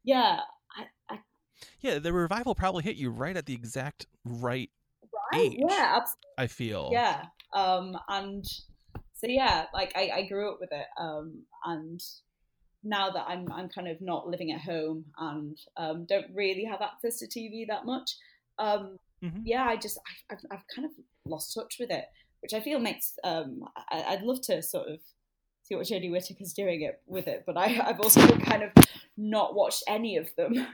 yeah, 0.03 0.39
I, 0.77 1.13
I, 1.13 1.19
yeah, 1.79 1.99
the 1.99 2.11
revival 2.11 2.55
probably 2.55 2.83
hit 2.83 2.97
you 2.97 3.09
right 3.09 3.37
at 3.37 3.45
the 3.45 3.53
exact 3.53 4.07
right 4.25 4.69
age. 5.33 5.57
Yeah, 5.57 5.95
absolutely. 5.95 6.33
I 6.37 6.47
feel. 6.47 6.89
Yeah. 6.91 7.23
Um, 7.53 7.97
and 8.09 8.45
so 9.13 9.27
yeah, 9.27 9.65
like 9.73 9.93
I, 9.95 10.09
I 10.13 10.27
grew 10.27 10.51
up 10.51 10.57
with 10.59 10.71
it. 10.71 10.87
Um, 10.99 11.43
and 11.65 12.01
now 12.83 13.09
that 13.11 13.25
I'm 13.27 13.51
I'm 13.51 13.69
kind 13.69 13.87
of 13.87 14.01
not 14.01 14.27
living 14.27 14.51
at 14.51 14.61
home 14.61 15.05
and 15.17 15.57
um, 15.77 16.05
don't 16.05 16.27
really 16.33 16.65
have 16.65 16.81
access 16.81 17.19
to 17.19 17.27
TV 17.27 17.67
that 17.67 17.85
much. 17.85 18.15
Um, 18.57 18.97
mm-hmm. 19.23 19.41
yeah, 19.43 19.65
I 19.65 19.77
just 19.77 19.99
I, 20.29 20.33
have 20.33 20.39
I've 20.51 20.67
kind 20.73 20.85
of 20.85 20.91
lost 21.25 21.53
touch 21.53 21.77
with 21.79 21.91
it, 21.91 22.05
which 22.41 22.53
I 22.53 22.61
feel 22.61 22.79
makes 22.79 23.13
um, 23.23 23.63
I, 23.89 24.15
would 24.15 24.25
love 24.25 24.41
to 24.43 24.61
sort 24.61 24.87
of 24.87 24.99
see 25.63 25.75
what 25.75 25.85
Jodie 25.85 26.11
Whittaker's 26.11 26.53
doing 26.53 26.81
it 26.81 27.01
with 27.05 27.27
it, 27.27 27.43
but 27.45 27.57
I, 27.57 27.79
I've 27.85 27.99
also 27.99 28.25
kind 28.39 28.63
of 28.63 28.71
not 29.17 29.55
watched 29.55 29.83
any 29.87 30.17
of 30.17 30.29
them. 30.35 30.67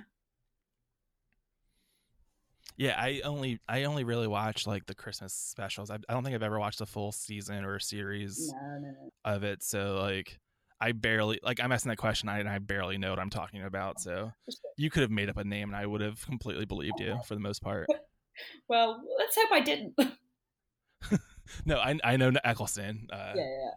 Yeah, 2.78 2.96
I 2.96 3.22
only 3.24 3.60
I 3.68 3.86
only 3.86 4.04
really 4.04 4.28
watch 4.28 4.68
like 4.68 4.86
the 4.86 4.94
Christmas 4.94 5.34
specials. 5.34 5.90
I, 5.90 5.96
I 6.08 6.14
don't 6.14 6.24
think 6.24 6.36
I've 6.36 6.44
ever 6.44 6.60
watched 6.60 6.80
a 6.80 6.86
full 6.86 7.12
season 7.12 7.66
or 7.66 7.76
a 7.76 7.82
series 7.82 8.54
no, 8.54 8.80
no, 8.80 8.88
no. 8.90 9.12
of 9.26 9.44
it. 9.44 9.64
So 9.64 10.00
like 10.00 10.40
I 10.80 10.92
barely 10.92 11.40
like 11.44 11.60
I'm 11.60 11.72
asking 11.72 11.90
that 11.90 11.98
question 11.98 12.30
I, 12.30 12.40
and 12.40 12.50
I 12.50 12.60
barely 12.60 12.98
know 12.98 13.10
what 13.10 13.20
I'm 13.20 13.30
talking 13.30 13.64
about. 13.64 14.00
So 14.00 14.32
you 14.78 14.90
could 14.90 15.02
have 15.02 15.12
made 15.12 15.30
up 15.30 15.38
a 15.38 15.44
name 15.44 15.70
and 15.70 15.76
I 15.76 15.86
would 15.86 16.02
have 16.02 16.26
completely 16.26 16.66
believed 16.66 17.00
you 17.00 17.18
for 17.26 17.34
the 17.34 17.42
most 17.42 17.62
part. 17.62 17.88
well, 18.70 19.02
let's 19.18 19.36
hope 19.36 19.52
I 19.52 19.62
didn't. 19.62 19.96
no, 21.66 21.78
I 21.78 21.98
I 22.04 22.18
know 22.18 22.32
Eccleston. 22.44 23.08
Uh, 23.12 23.34
yeah, 23.36 23.44
yeah. 23.44 23.72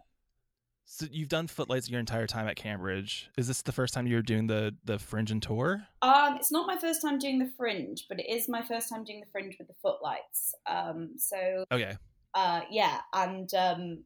So 0.85 1.05
you've 1.09 1.29
done 1.29 1.47
Footlights 1.47 1.89
your 1.89 2.01
entire 2.01 2.27
time 2.27 2.49
at 2.49 2.57
Cambridge. 2.57 3.29
Is 3.37 3.47
this 3.47 3.61
the 3.61 3.71
first 3.71 3.93
time 3.93 4.07
you're 4.07 4.21
doing 4.21 4.47
the 4.47 4.75
the 4.83 4.99
Fringe 4.99 5.31
and 5.31 5.41
tour? 5.41 5.81
Um, 6.01 6.35
it's 6.35 6.51
not 6.51 6.67
my 6.67 6.77
first 6.77 7.01
time 7.01 7.17
doing 7.17 7.39
the 7.39 7.49
Fringe, 7.57 8.05
but 8.09 8.19
it 8.19 8.29
is 8.29 8.49
my 8.49 8.61
first 8.61 8.89
time 8.89 9.05
doing 9.05 9.21
the 9.21 9.31
Fringe 9.31 9.55
with 9.57 9.69
the 9.69 9.73
Footlights. 9.81 10.53
Um, 10.67 11.11
so 11.17 11.63
okay, 11.71 11.95
uh, 12.35 12.61
yeah, 12.69 12.99
and 13.13 13.51
um, 13.53 14.03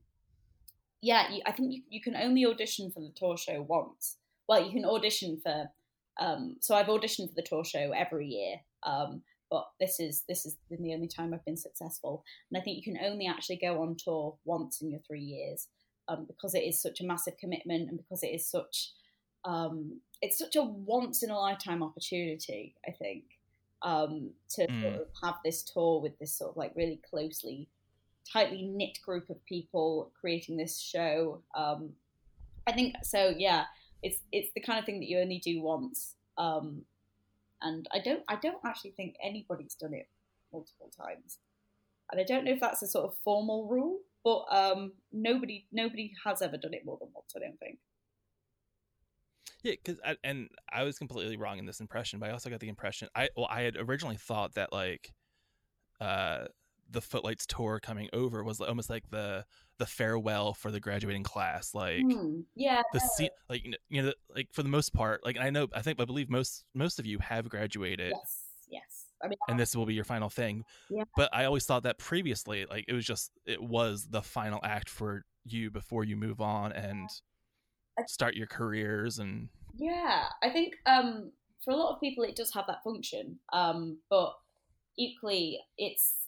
yeah, 1.06 1.32
you, 1.32 1.42
I 1.46 1.52
think 1.52 1.72
you, 1.72 1.84
you 1.88 2.02
can 2.02 2.16
only 2.16 2.46
audition 2.48 2.90
for 2.90 3.00
the 3.00 3.12
tour 3.16 3.38
show 3.38 3.62
once. 3.62 4.18
Well, 4.50 4.66
you 4.66 4.72
can 4.72 4.86
audition 4.86 5.40
for. 5.42 5.70
Um, 6.20 6.56
so 6.62 6.76
I've 6.76 6.88
auditioned 6.88 7.30
for 7.30 7.36
the 7.36 7.44
tour 7.44 7.64
show 7.64 7.92
every 7.96 8.28
year. 8.28 8.56
Um, 8.84 9.22
but 9.52 9.68
this 9.80 10.00
is 10.00 10.24
this 10.28 10.48
is 10.48 10.58
the 10.72 10.94
only 10.94 11.08
time 11.08 11.32
I've 11.32 11.46
been 11.46 11.58
successful, 11.58 12.24
and 12.50 12.60
I 12.60 12.64
think 12.64 12.78
you 12.78 12.92
can 12.92 13.06
only 13.06 13.28
actually 13.28 13.58
go 13.58 13.84
on 13.84 13.96
tour 14.04 14.36
once 14.46 14.82
in 14.82 14.90
your 14.90 15.00
three 15.08 15.22
years 15.22 15.68
um, 16.08 16.26
because 16.26 16.56
it 16.56 16.64
is 16.64 16.82
such 16.82 17.02
a 17.02 17.06
massive 17.06 17.38
commitment 17.38 17.90
and 17.90 17.98
because 17.98 18.24
it 18.24 18.34
is 18.34 18.50
such 18.50 18.92
um, 19.46 20.00
it's 20.24 20.40
such 20.40 20.56
a 20.56 20.64
once 20.64 21.22
in 21.22 21.30
a 21.30 21.38
lifetime 21.38 21.84
opportunity. 21.84 22.74
I 22.88 22.92
think 22.92 23.26
um, 23.84 24.32
to 24.56 24.66
mm. 24.66 24.82
sort 24.82 24.96
of 24.96 25.08
have 25.24 25.36
this 25.46 25.62
tour 25.62 26.02
with 26.02 26.18
this 26.18 26.36
sort 26.36 26.52
of 26.52 26.58
like 26.58 26.74
really 26.76 27.00
closely, 27.08 27.70
tightly 28.32 28.64
knit 28.64 29.00
group 29.04 29.30
of 29.30 29.44
people 29.46 30.12
creating 30.20 30.58
this 30.58 30.80
show. 30.80 31.42
Um, 31.56 31.92
I 32.68 32.72
think 32.72 32.96
so. 33.04 33.34
Yeah, 33.38 33.66
it's 34.04 34.20
it's 34.32 34.52
the 34.54 34.62
kind 34.62 34.80
of 34.80 34.86
thing 34.86 35.00
that 35.00 35.08
you 35.08 35.20
only 35.20 35.40
do 35.40 35.62
once. 35.62 36.16
Um, 36.38 36.84
and 37.62 37.88
I 37.92 38.00
don't 38.00 38.24
I 38.28 38.36
don't 38.36 38.58
actually 38.66 38.92
think 38.92 39.16
anybody's 39.24 39.76
done 39.76 39.94
it 39.94 40.08
multiple 40.52 40.92
times. 40.98 41.40
And 42.12 42.22
I 42.22 42.24
don't 42.24 42.46
know 42.46 42.52
if 42.52 42.60
that's 42.60 42.84
a 42.84 42.88
sort 42.88 43.06
of 43.06 43.18
formal 43.24 43.68
rule, 43.68 44.00
but 44.24 44.46
um, 44.52 44.94
nobody 45.12 45.66
nobody 45.72 46.14
has 46.24 46.42
ever 46.42 46.58
done 46.58 46.74
it 46.74 46.86
more 46.86 46.98
than 47.00 47.10
once. 47.14 47.34
I 47.36 47.40
don't 47.40 47.60
think. 47.60 47.80
Yeah, 49.64 49.74
because 49.84 50.00
and 50.24 50.50
I 50.72 50.84
was 50.84 51.00
completely 51.00 51.38
wrong 51.38 51.58
in 51.58 51.66
this 51.66 51.80
impression, 51.80 52.20
but 52.20 52.30
I 52.30 52.34
also 52.34 52.50
got 52.50 52.60
the 52.60 52.70
impression 52.70 53.08
I 53.16 53.30
well 53.36 53.48
I 53.50 53.62
had 53.62 53.76
originally 53.78 54.18
thought 54.18 54.54
that 54.56 54.72
like 54.72 55.12
uh 56.00 56.46
the 56.96 57.02
Footlights 57.02 57.46
tour 57.46 57.80
coming 57.80 58.10
over 58.14 58.44
was 58.44 58.60
almost 58.60 58.90
like 58.90 59.10
the 59.12 59.46
the 59.78 59.86
farewell 59.86 60.54
for 60.54 60.72
the 60.72 60.80
graduating 60.80 61.24
class, 61.24 61.76
like 61.76 62.02
Hmm, 62.02 62.42
yeah, 62.56 62.82
the 62.94 63.00
scene, 63.00 63.30
like 63.50 63.64
you 63.64 63.72
know, 63.72 63.78
you 63.90 64.02
know, 64.02 64.14
like 64.36 64.48
for 64.52 64.64
the 64.64 64.70
most 64.70 64.94
part, 64.94 65.24
like 65.24 65.38
I 65.38 65.52
know 65.52 65.68
I 65.74 65.82
think 65.82 66.02
I 66.02 66.06
believe 66.06 66.30
most 66.30 66.64
most 66.74 66.98
of 66.98 67.06
you 67.06 67.20
have 67.20 67.48
graduated, 67.50 68.14
yes, 68.16 68.44
yes. 68.70 69.06
I 69.24 69.28
mean, 69.28 69.38
and 69.48 69.60
this 69.60 69.76
will 69.76 69.86
be 69.86 69.94
your 69.94 70.04
final 70.04 70.30
thing. 70.30 70.64
Yeah. 70.90 71.04
But 71.16 71.30
I 71.34 71.46
always 71.46 71.66
thought 71.66 71.84
that 71.84 72.00
previously, 72.00 72.66
like 72.66 72.86
it 72.88 72.94
was 72.94 73.06
just 73.06 73.32
it 73.46 73.62
was 73.62 74.08
the 74.10 74.22
final 74.22 74.60
act 74.64 74.90
for 74.90 75.24
you 75.46 75.70
before 75.70 76.04
you 76.04 76.16
move 76.16 76.42
on 76.42 76.72
and 76.72 77.10
start 78.08 78.36
your 78.36 78.48
careers 78.48 79.20
and 79.20 79.50
Yeah, 79.76 80.26
I 80.42 80.50
think 80.50 80.76
um, 80.86 81.32
for 81.64 81.72
a 81.72 81.76
lot 81.76 81.94
of 81.94 82.00
people 82.02 82.24
it 82.24 82.36
does 82.36 82.54
have 82.54 82.66
that 82.68 82.84
function, 82.84 83.40
um, 83.54 84.00
but 84.10 84.34
equally 84.98 85.60
it's. 85.78 86.22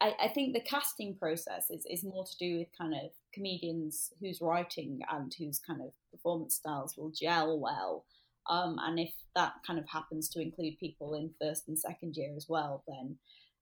I, 0.00 0.12
I 0.24 0.28
think 0.28 0.52
the 0.52 0.60
casting 0.60 1.16
process 1.16 1.70
is, 1.70 1.86
is 1.88 2.04
more 2.04 2.24
to 2.24 2.36
do 2.38 2.58
with 2.58 2.68
kind 2.76 2.94
of 2.94 3.10
comedians 3.32 4.12
whose 4.20 4.40
writing 4.40 5.00
and 5.10 5.32
whose 5.38 5.58
kind 5.58 5.80
of 5.80 5.92
performance 6.10 6.56
styles 6.56 6.96
will 6.96 7.10
gel 7.10 7.58
well. 7.58 8.04
Um, 8.50 8.78
and 8.80 8.98
if 8.98 9.12
that 9.34 9.54
kind 9.66 9.78
of 9.78 9.88
happens 9.88 10.28
to 10.30 10.40
include 10.40 10.78
people 10.78 11.14
in 11.14 11.30
first 11.40 11.68
and 11.68 11.78
second 11.78 12.16
year 12.16 12.34
as 12.36 12.46
well, 12.48 12.84
then 12.86 13.16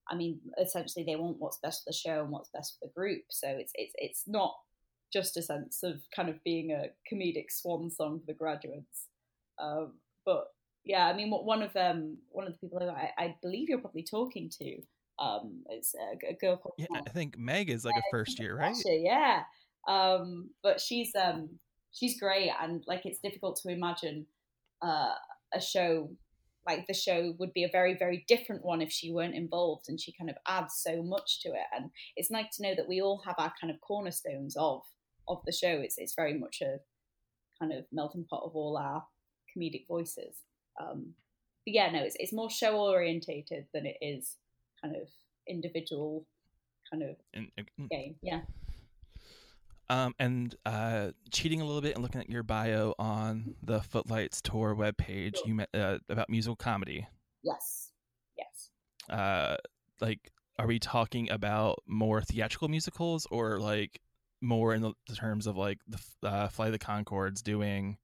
I 0.09 0.15
mean, 0.15 0.39
essentially 0.59 1.05
they 1.05 1.15
want 1.15 1.39
what's 1.39 1.59
best 1.59 1.83
for 1.83 1.91
the 1.91 1.95
show 1.97 2.21
and 2.21 2.29
what's 2.29 2.49
best 2.49 2.77
for 2.77 2.87
the 2.87 2.93
group. 2.93 3.23
So 3.29 3.47
it's 3.47 3.71
it's 3.75 3.93
it's 3.97 4.23
not 4.27 4.53
just 5.11 5.37
a 5.37 5.41
sense 5.41 5.83
of 5.83 6.01
kind 6.15 6.29
of 6.29 6.43
being 6.43 6.71
a 6.71 6.87
comedic 7.11 7.51
swan 7.51 7.89
song 7.89 8.19
for 8.19 8.25
the 8.25 8.33
graduates. 8.33 9.07
Um, 9.59 9.93
but 10.25 10.47
yeah, 10.83 11.07
I 11.07 11.13
mean, 11.13 11.31
one 11.31 11.61
of 11.61 11.75
um 11.75 12.17
one 12.29 12.47
of 12.47 12.53
the 12.53 12.59
people 12.59 12.79
I, 12.89 13.11
I 13.17 13.35
believe 13.41 13.69
you're 13.69 13.79
probably 13.79 14.03
talking 14.03 14.49
to 14.59 14.81
um 15.19 15.63
is 15.71 15.95
a, 15.99 16.31
a 16.31 16.35
girl 16.35 16.57
called 16.57 16.75
yeah, 16.77 16.87
Meg. 16.91 17.03
I 17.07 17.11
think 17.11 17.37
Meg 17.37 17.69
is 17.69 17.85
like 17.85 17.95
a 17.95 18.03
first 18.11 18.39
year, 18.39 18.57
right? 18.57 18.75
Actually, 18.75 19.03
yeah. 19.05 19.43
Um, 19.87 20.49
but 20.61 20.79
she's 20.79 21.11
um 21.15 21.59
she's 21.91 22.19
great, 22.19 22.51
and 22.61 22.83
like 22.87 23.05
it's 23.05 23.19
difficult 23.19 23.59
to 23.63 23.71
imagine 23.71 24.25
uh, 24.81 25.13
a 25.53 25.61
show 25.61 26.09
like 26.65 26.87
the 26.87 26.93
show 26.93 27.33
would 27.39 27.51
be 27.51 27.65
a 27.65 27.69
very 27.71 27.95
very 27.97 28.23
different 28.27 28.63
one 28.63 28.81
if 28.81 28.91
she 28.91 29.11
weren't 29.11 29.35
involved, 29.35 29.85
and 29.87 29.99
she 29.99 30.13
kind 30.17 30.29
of 30.29 30.37
adds 30.47 30.75
so 30.81 31.03
much 31.03 31.41
to 31.41 31.49
it. 31.49 31.67
And 31.75 31.91
it's 32.15 32.31
nice 32.31 32.55
to 32.57 32.63
know 32.63 32.75
that 32.75 32.87
we 32.87 33.01
all 33.01 33.21
have 33.25 33.35
our 33.37 33.53
kind 33.59 33.71
of 33.71 33.81
cornerstones 33.81 34.55
of 34.57 34.81
of 35.27 35.39
the 35.45 35.51
show. 35.51 35.79
It's 35.81 35.95
it's 35.97 36.15
very 36.15 36.37
much 36.37 36.61
a 36.61 36.77
kind 37.59 37.73
of 37.73 37.85
melting 37.91 38.25
pot 38.29 38.43
of 38.43 38.55
all 38.55 38.77
our 38.77 39.03
comedic 39.55 39.87
voices. 39.87 40.37
Um, 40.81 41.13
but 41.65 41.73
yeah, 41.73 41.91
no, 41.91 42.03
it's 42.03 42.15
it's 42.19 42.33
more 42.33 42.49
show 42.49 42.77
orientated 42.77 43.65
than 43.73 43.85
it 43.85 43.97
is 44.01 44.37
kind 44.83 44.95
of 44.95 45.07
individual 45.47 46.25
kind 46.91 47.01
of 47.03 47.15
And, 47.33 47.47
and- 47.57 47.89
game. 47.89 48.15
Yeah. 48.21 48.41
Um, 49.89 50.15
and 50.17 50.55
uh, 50.65 51.11
cheating 51.31 51.61
a 51.61 51.65
little 51.65 51.81
bit 51.81 51.95
and 51.95 52.01
looking 52.03 52.21
at 52.21 52.29
your 52.29 52.41
bio 52.43 52.93
on 52.97 53.55
the 53.61 53.81
Footlights 53.81 54.41
tour 54.41 54.75
webpage, 54.75 55.35
Sure. 55.37 55.47
you 55.47 55.53
met 55.55 55.69
uh, 55.73 55.99
about 56.09 56.29
musical 56.29 56.55
comedy. 56.55 57.05
Yes. 57.43 57.91
Yes. 58.37 58.69
Uh, 59.09 59.57
like, 59.99 60.31
are 60.57 60.67
we 60.67 60.79
talking 60.79 61.29
about 61.29 61.83
more 61.85 62.21
theatrical 62.21 62.69
musicals 62.69 63.27
or 63.29 63.59
like 63.59 63.99
more 64.41 64.73
in 64.73 64.81
the, 64.81 64.93
the 65.07 65.15
terms 65.15 65.47
of 65.47 65.57
like 65.57 65.79
the 65.87 65.99
uh, 66.27 66.47
Flight 66.47 66.67
of 66.73 66.73
the 66.73 66.79
Conchords 66.79 67.43
doing 67.43 67.97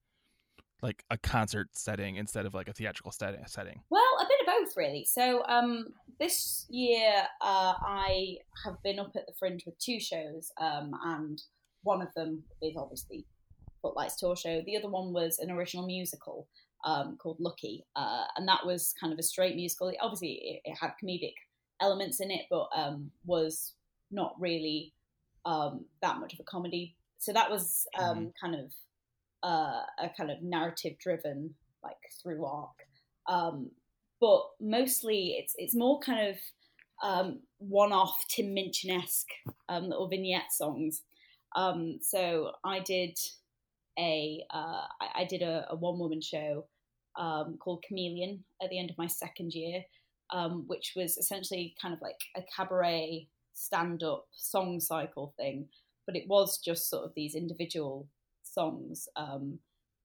like 0.82 1.04
a 1.10 1.18
concert 1.18 1.70
setting 1.74 2.16
instead 2.16 2.46
of 2.46 2.54
like 2.54 2.68
a 2.68 2.74
theatrical 2.74 3.12
setting? 3.12 3.42
setting? 3.48 3.82
Well, 3.90 4.02
a 4.22 4.26
bit 4.26 4.40
of 4.42 4.46
both, 4.48 4.78
really. 4.78 5.06
So 5.06 5.44
um, 5.48 5.88
this 6.20 6.66
year, 6.70 7.24
uh, 7.42 7.74
I 7.82 8.38
have 8.64 8.82
been 8.84 9.00
up 9.00 9.12
at 9.16 9.26
the 9.26 9.34
Fringe 9.38 9.64
with 9.66 9.78
two 9.80 10.00
shows, 10.00 10.52
um, 10.60 10.92
and 11.06 11.42
one 11.84 12.02
of 12.02 12.14
them 12.16 12.44
is 12.62 12.76
obviously 12.78 13.26
Footlights 13.82 14.18
Tour 14.18 14.36
Show. 14.36 14.62
The 14.66 14.78
other 14.78 14.90
one 14.90 15.14
was 15.14 15.40
an 15.40 15.52
original 15.52 15.86
musical 15.86 16.48
um, 16.86 17.18
called 17.22 17.38
Lucky, 17.40 17.86
uh, 17.96 18.26
and 18.38 18.48
that 18.48 18.66
was 18.66 18.94
kind 19.00 19.14
of 19.14 19.20
a 19.20 19.24
straight 19.24 19.56
musical. 19.56 19.92
Obviously, 20.02 20.62
it, 20.66 20.72
it 20.72 20.78
had 20.80 20.92
comedic 21.04 21.34
elements 21.82 22.20
in 22.20 22.32
it, 22.32 22.46
but 22.50 22.68
um, 22.76 23.12
was 23.26 23.74
not 24.12 24.36
really 24.40 24.94
um, 25.46 25.86
that 26.02 26.20
much 26.20 26.34
of 26.34 26.40
a 26.40 26.44
comedy. 26.44 26.96
So 27.20 27.34
that 27.34 27.52
was 27.52 27.86
um, 27.98 28.32
kind 28.42 28.56
of 28.56 28.72
uh, 29.44 29.82
a 30.00 30.10
kind 30.16 30.32
of 30.32 30.42
narrative 30.42 30.94
driven 31.00 31.54
like 31.84 31.98
through 32.22 32.46
arc. 32.46 32.88
Um, 33.28 33.72
but 34.20 34.42
mostly 34.60 35.38
it's 35.40 35.54
it's 35.58 35.76
more 35.76 36.00
kind 36.00 36.30
of 36.30 36.36
um, 37.02 37.40
one 37.60 37.94
off 37.94 38.26
Tim 38.28 38.54
Minchin 38.54 38.92
esque 38.92 39.32
um, 39.70 39.84
little 39.90 40.10
vignette 40.10 40.52
songs. 40.52 41.04
Um, 41.56 42.00
so 42.02 42.52
I 42.64 42.80
did 42.80 43.18
a 43.98 44.44
uh, 44.54 44.86
I, 45.02 45.22
I 45.22 45.26
did 45.26 45.42
a, 45.42 45.66
a 45.70 45.76
one 45.76 46.00
woman 46.00 46.22
show 46.22 46.66
um, 47.18 47.58
called 47.60 47.84
Chameleon 47.88 48.44
at 48.62 48.70
the 48.70 48.80
end 48.80 48.90
of 48.90 48.98
my 48.98 49.08
second 49.08 49.54
year, 49.54 49.84
um, 50.32 50.66
which 50.68 50.94
was 50.96 51.18
essentially 51.18 51.76
kind 51.82 51.94
of 51.94 52.02
like 52.02 52.20
a 52.36 52.42
cabaret 52.56 53.28
stand 53.54 54.04
up 54.04 54.28
song 54.32 54.80
cycle 54.80 55.34
thing, 55.38 55.68
but 56.06 56.16
it 56.16 56.28
was 56.28 56.58
just 56.58 56.90
sort 56.90 57.06
of 57.06 57.14
these 57.14 57.36
individual 57.36 58.08
songs, 58.54 59.08
um, 59.16 59.60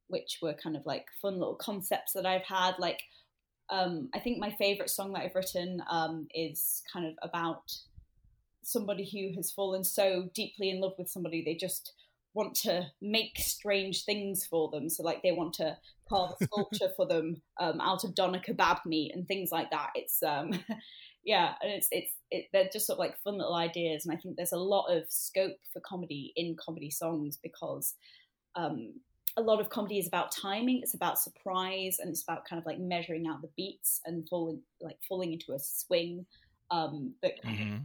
which 0.08 0.38
were 0.42 0.54
kind 0.54 0.76
of 0.76 0.86
like 0.86 1.06
fun 1.20 1.34
little 1.34 1.56
concepts 1.56 2.12
that 2.12 2.26
I've 2.26 2.42
had. 2.42 2.74
Like, 2.78 3.00
um, 3.70 4.08
I 4.14 4.20
think 4.20 4.38
my 4.38 4.50
favorite 4.50 4.90
song 4.90 5.12
that 5.12 5.22
I've 5.22 5.34
written 5.34 5.82
um, 5.90 6.26
is 6.34 6.82
kind 6.92 7.06
of 7.06 7.14
about 7.22 7.72
somebody 8.62 9.08
who 9.10 9.36
has 9.36 9.50
fallen 9.50 9.84
so 9.84 10.28
deeply 10.34 10.70
in 10.70 10.80
love 10.80 10.94
with 10.98 11.10
somebody 11.10 11.42
they 11.44 11.54
just 11.54 11.92
want 12.34 12.54
to 12.54 12.86
make 13.00 13.38
strange 13.38 14.04
things 14.04 14.44
for 14.44 14.68
them. 14.70 14.88
So, 14.88 15.02
like, 15.02 15.22
they 15.22 15.32
want 15.32 15.54
to 15.54 15.76
carve 16.08 16.32
a 16.40 16.44
sculpture 16.44 16.90
for 16.96 17.06
them 17.06 17.40
um, 17.60 17.80
out 17.80 18.04
of 18.04 18.14
doner 18.14 18.40
kebab 18.40 18.84
meat 18.84 19.12
and 19.14 19.26
things 19.26 19.50
like 19.50 19.70
that. 19.70 19.90
It's 19.94 20.22
um, 20.22 20.52
yeah, 21.24 21.54
and 21.62 21.72
it's 21.72 21.88
it's 21.90 22.12
it, 22.30 22.46
they're 22.52 22.68
just 22.72 22.86
sort 22.86 22.96
of 22.96 23.00
like 23.00 23.16
fun 23.22 23.38
little 23.38 23.54
ideas, 23.54 24.04
and 24.04 24.14
I 24.14 24.20
think 24.20 24.36
there's 24.36 24.52
a 24.52 24.58
lot 24.58 24.86
of 24.94 25.04
scope 25.08 25.56
for 25.72 25.80
comedy 25.80 26.32
in 26.36 26.56
comedy 26.56 26.90
songs 26.90 27.38
because 27.42 27.94
um, 28.56 28.94
a 29.36 29.42
lot 29.42 29.60
of 29.60 29.68
comedy 29.68 29.98
is 29.98 30.06
about 30.06 30.30
timing, 30.32 30.80
it's 30.82 30.94
about 30.94 31.18
surprise, 31.18 31.98
and 31.98 32.10
it's 32.10 32.22
about 32.22 32.44
kind 32.44 32.60
of 32.60 32.66
like 32.66 32.78
measuring 32.78 33.26
out 33.26 33.42
the 33.42 33.50
beats 33.56 34.00
and 34.04 34.28
falling 34.28 34.60
like 34.80 34.98
falling 35.08 35.32
into 35.32 35.52
a 35.52 35.58
swing 35.58 36.26
um, 36.70 37.14
that 37.22 37.34
Mm-hmm. 37.44 37.78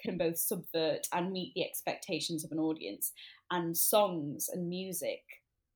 can 0.00 0.18
both 0.18 0.38
subvert 0.38 1.06
and 1.12 1.32
meet 1.32 1.52
the 1.54 1.64
expectations 1.64 2.44
of 2.44 2.52
an 2.52 2.58
audience. 2.58 3.12
And 3.50 3.76
songs 3.76 4.48
and 4.52 4.68
music 4.68 5.22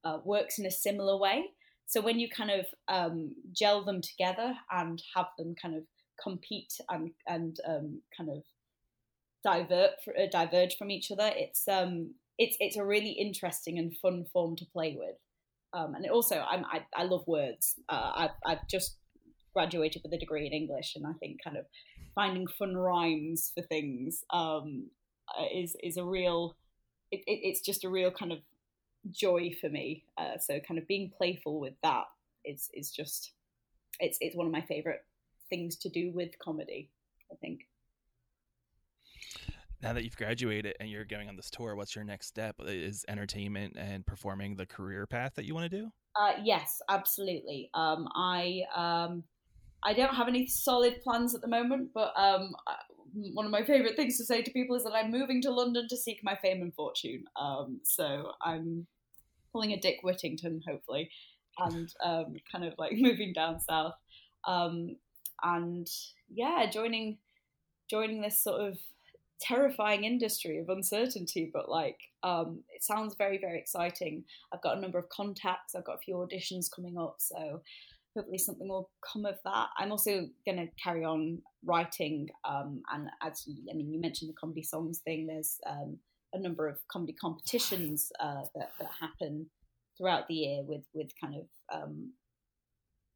uh, 0.04 0.18
works 0.24 0.58
in 0.58 0.66
a 0.66 0.70
similar 0.70 1.16
way. 1.16 1.44
So 1.86 2.00
when 2.02 2.18
you 2.18 2.28
kind 2.28 2.50
of 2.50 2.66
um, 2.88 3.34
gel 3.52 3.84
them 3.84 4.02
together 4.02 4.54
and 4.70 5.02
have 5.14 5.26
them 5.38 5.54
kind 5.60 5.74
of 5.74 5.84
compete 6.22 6.74
and 6.90 7.12
and 7.26 7.56
um, 7.66 8.02
kind 8.16 8.30
of 8.30 8.42
divert 9.44 9.92
uh, 10.08 10.26
diverge 10.30 10.76
from 10.76 10.90
each 10.90 11.10
other, 11.10 11.30
it's 11.34 11.66
um 11.68 12.14
it's 12.38 12.56
it's 12.60 12.76
a 12.76 12.84
really 12.84 13.10
interesting 13.10 13.78
and 13.78 13.96
fun 13.96 14.24
form 14.32 14.56
to 14.56 14.64
play 14.66 14.96
with. 14.98 15.16
Um, 15.72 15.94
and 15.94 16.08
also, 16.10 16.36
I'm, 16.48 16.64
I 16.64 16.84
I 16.96 17.04
love 17.04 17.24
words. 17.26 17.74
Uh, 17.88 18.12
I've 18.14 18.30
I've 18.46 18.68
just 18.68 18.96
graduated 19.52 20.02
with 20.02 20.12
a 20.12 20.18
degree 20.18 20.46
in 20.46 20.52
English, 20.52 20.94
and 20.96 21.06
I 21.06 21.12
think 21.20 21.38
kind 21.42 21.56
of 21.56 21.66
finding 22.14 22.46
fun 22.46 22.76
rhymes 22.76 23.52
for 23.54 23.62
things 23.62 24.24
um, 24.30 24.88
uh, 25.36 25.44
is 25.54 25.76
is 25.82 25.96
a 25.96 26.04
real. 26.04 26.56
It, 27.10 27.20
it, 27.26 27.40
it's 27.42 27.60
just 27.60 27.84
a 27.84 27.88
real 27.88 28.10
kind 28.10 28.32
of 28.32 28.38
joy 29.10 29.50
for 29.60 29.68
me. 29.68 30.04
Uh, 30.16 30.38
so 30.38 30.60
kind 30.60 30.78
of 30.78 30.86
being 30.86 31.10
playful 31.16 31.58
with 31.60 31.74
that 31.82 32.04
is 32.44 32.70
is 32.72 32.90
just 32.90 33.32
it's 33.98 34.18
it's 34.20 34.36
one 34.36 34.46
of 34.46 34.52
my 34.52 34.62
favorite 34.62 35.04
things 35.50 35.76
to 35.76 35.88
do 35.88 36.12
with 36.14 36.38
comedy. 36.38 36.90
I 37.32 37.36
think. 37.36 37.60
Now 39.80 39.92
that 39.92 40.02
you've 40.02 40.16
graduated 40.16 40.74
and 40.80 40.90
you're 40.90 41.04
going 41.04 41.28
on 41.28 41.36
this 41.36 41.50
tour, 41.50 41.76
what's 41.76 41.94
your 41.94 42.04
next 42.04 42.26
step? 42.26 42.56
Is 42.66 43.04
entertainment 43.08 43.76
and 43.78 44.04
performing 44.04 44.56
the 44.56 44.66
career 44.66 45.06
path 45.06 45.34
that 45.36 45.44
you 45.44 45.54
want 45.54 45.70
to 45.70 45.76
do? 45.76 45.90
Uh, 46.16 46.32
yes, 46.42 46.80
absolutely. 46.88 47.70
Um, 47.74 48.08
I 48.14 48.62
um, 48.74 49.22
I 49.84 49.92
don't 49.92 50.14
have 50.14 50.26
any 50.26 50.46
solid 50.46 51.00
plans 51.02 51.34
at 51.34 51.40
the 51.40 51.48
moment, 51.48 51.90
but 51.94 52.12
um, 52.16 52.52
one 53.14 53.44
of 53.44 53.52
my 53.52 53.62
favorite 53.64 53.94
things 53.94 54.18
to 54.18 54.24
say 54.24 54.42
to 54.42 54.50
people 54.50 54.74
is 54.74 54.82
that 54.82 54.94
I'm 54.94 55.12
moving 55.12 55.40
to 55.42 55.50
London 55.52 55.86
to 55.88 55.96
seek 55.96 56.20
my 56.24 56.36
fame 56.42 56.60
and 56.62 56.74
fortune. 56.74 57.24
Um, 57.40 57.80
so 57.84 58.32
I'm 58.42 58.86
pulling 59.52 59.72
a 59.72 59.80
Dick 59.80 59.98
Whittington, 60.02 60.62
hopefully, 60.66 61.10
and 61.58 61.88
um, 62.04 62.34
kind 62.50 62.64
of 62.64 62.74
like 62.78 62.92
moving 62.96 63.32
down 63.32 63.60
south. 63.60 63.94
Um, 64.46 64.96
and 65.42 65.88
yeah, 66.32 66.68
joining 66.68 67.18
joining 67.88 68.20
this 68.20 68.42
sort 68.42 68.60
of 68.60 68.78
terrifying 69.40 70.04
industry 70.04 70.58
of 70.58 70.68
uncertainty, 70.68 71.50
but 71.52 71.68
like 71.68 71.98
um, 72.22 72.62
it 72.74 72.82
sounds 72.82 73.14
very, 73.16 73.38
very 73.38 73.58
exciting. 73.58 74.24
I've 74.52 74.62
got 74.62 74.76
a 74.76 74.80
number 74.80 74.98
of 74.98 75.08
contacts, 75.08 75.74
I've 75.74 75.84
got 75.84 75.96
a 75.96 76.04
few 76.04 76.16
auditions 76.16 76.66
coming 76.74 76.98
up, 76.98 77.16
so 77.18 77.62
hopefully 78.16 78.38
something 78.38 78.68
will 78.68 78.90
come 79.12 79.24
of 79.24 79.36
that. 79.44 79.68
I'm 79.78 79.92
also 79.92 80.26
going 80.44 80.58
to 80.58 80.68
carry 80.82 81.04
on 81.04 81.42
writing, 81.64 82.28
um, 82.44 82.82
and 82.92 83.08
as 83.22 83.44
I 83.70 83.74
mean, 83.74 83.92
you 83.92 84.00
mentioned 84.00 84.30
the 84.30 84.34
comedy 84.34 84.62
songs 84.62 85.00
thing. 85.00 85.26
There's 85.26 85.58
um, 85.66 85.98
a 86.32 86.38
number 86.38 86.68
of 86.68 86.78
comedy 86.90 87.14
competitions 87.14 88.10
uh, 88.20 88.42
that, 88.54 88.70
that 88.80 88.90
happen 89.00 89.50
throughout 89.96 90.28
the 90.28 90.34
year 90.34 90.62
with 90.62 90.84
with 90.94 91.10
kind 91.20 91.34
of 91.36 91.46
um, 91.72 92.12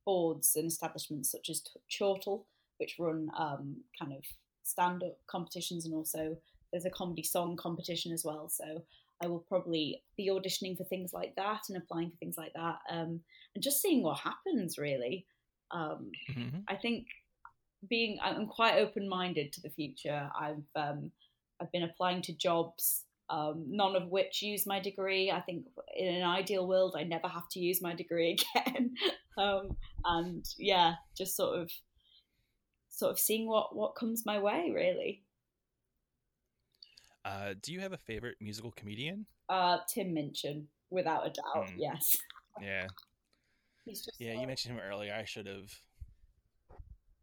boards 0.04 0.52
and 0.56 0.66
establishments 0.66 1.30
such 1.30 1.48
as 1.48 1.62
Chortle, 1.90 2.46
which 2.78 2.96
run 2.98 3.28
um, 3.38 3.76
kind 4.00 4.12
of 4.12 4.24
stand 4.62 5.02
up 5.02 5.16
competitions, 5.26 5.84
and 5.84 5.94
also 5.94 6.36
there's 6.72 6.84
a 6.84 6.90
comedy 6.90 7.22
song 7.22 7.56
competition 7.56 8.12
as 8.12 8.24
well. 8.24 8.48
So 8.48 8.82
I 9.22 9.26
will 9.26 9.44
probably 9.48 10.02
be 10.16 10.30
auditioning 10.30 10.76
for 10.76 10.84
things 10.84 11.12
like 11.12 11.34
that 11.36 11.62
and 11.68 11.78
applying 11.78 12.10
for 12.10 12.16
things 12.16 12.36
like 12.36 12.52
that, 12.54 12.78
um, 12.90 13.20
and 13.54 13.62
just 13.62 13.80
seeing 13.80 14.02
what 14.02 14.18
happens. 14.18 14.78
Really, 14.78 15.26
um, 15.70 16.10
mm-hmm. 16.30 16.58
I 16.68 16.76
think 16.76 17.06
being 17.88 18.18
I'm 18.22 18.46
quite 18.46 18.76
open 18.76 19.08
minded 19.08 19.52
to 19.52 19.60
the 19.60 19.70
future. 19.70 20.30
I've 20.38 20.64
um, 20.76 21.10
I've 21.60 21.72
been 21.72 21.84
applying 21.84 22.22
to 22.22 22.36
jobs, 22.36 23.04
um, 23.30 23.64
none 23.68 23.96
of 23.96 24.08
which 24.08 24.42
use 24.42 24.66
my 24.66 24.80
degree. 24.80 25.30
I 25.30 25.40
think 25.40 25.64
in 25.96 26.14
an 26.14 26.22
ideal 26.22 26.66
world, 26.66 26.94
I 26.96 27.04
never 27.04 27.28
have 27.28 27.48
to 27.52 27.60
use 27.60 27.80
my 27.80 27.94
degree 27.94 28.38
again. 28.56 28.94
Um, 29.38 29.76
and 30.04 30.44
yeah, 30.58 30.94
just 31.16 31.36
sort 31.36 31.58
of 31.58 31.70
sort 33.02 33.10
of 33.10 33.18
seeing 33.18 33.48
what 33.48 33.74
what 33.74 33.96
comes 33.96 34.24
my 34.24 34.38
way, 34.38 34.70
really. 34.72 35.24
Uh, 37.24 37.54
do 37.60 37.72
you 37.72 37.80
have 37.80 37.92
a 37.92 37.98
favorite 37.98 38.36
musical 38.40 38.70
comedian? 38.70 39.26
Uh, 39.48 39.78
Tim 39.92 40.14
Minchin, 40.14 40.68
without 40.88 41.26
a 41.26 41.30
doubt. 41.30 41.66
Mm. 41.66 41.74
Yes. 41.78 42.16
Yeah. 42.60 42.86
He's 43.84 44.04
just 44.04 44.20
yeah, 44.20 44.40
you 44.40 44.46
mentioned 44.46 44.76
him 44.76 44.80
earlier. 44.88 45.12
I 45.12 45.24
should 45.24 45.48
have 45.48 45.72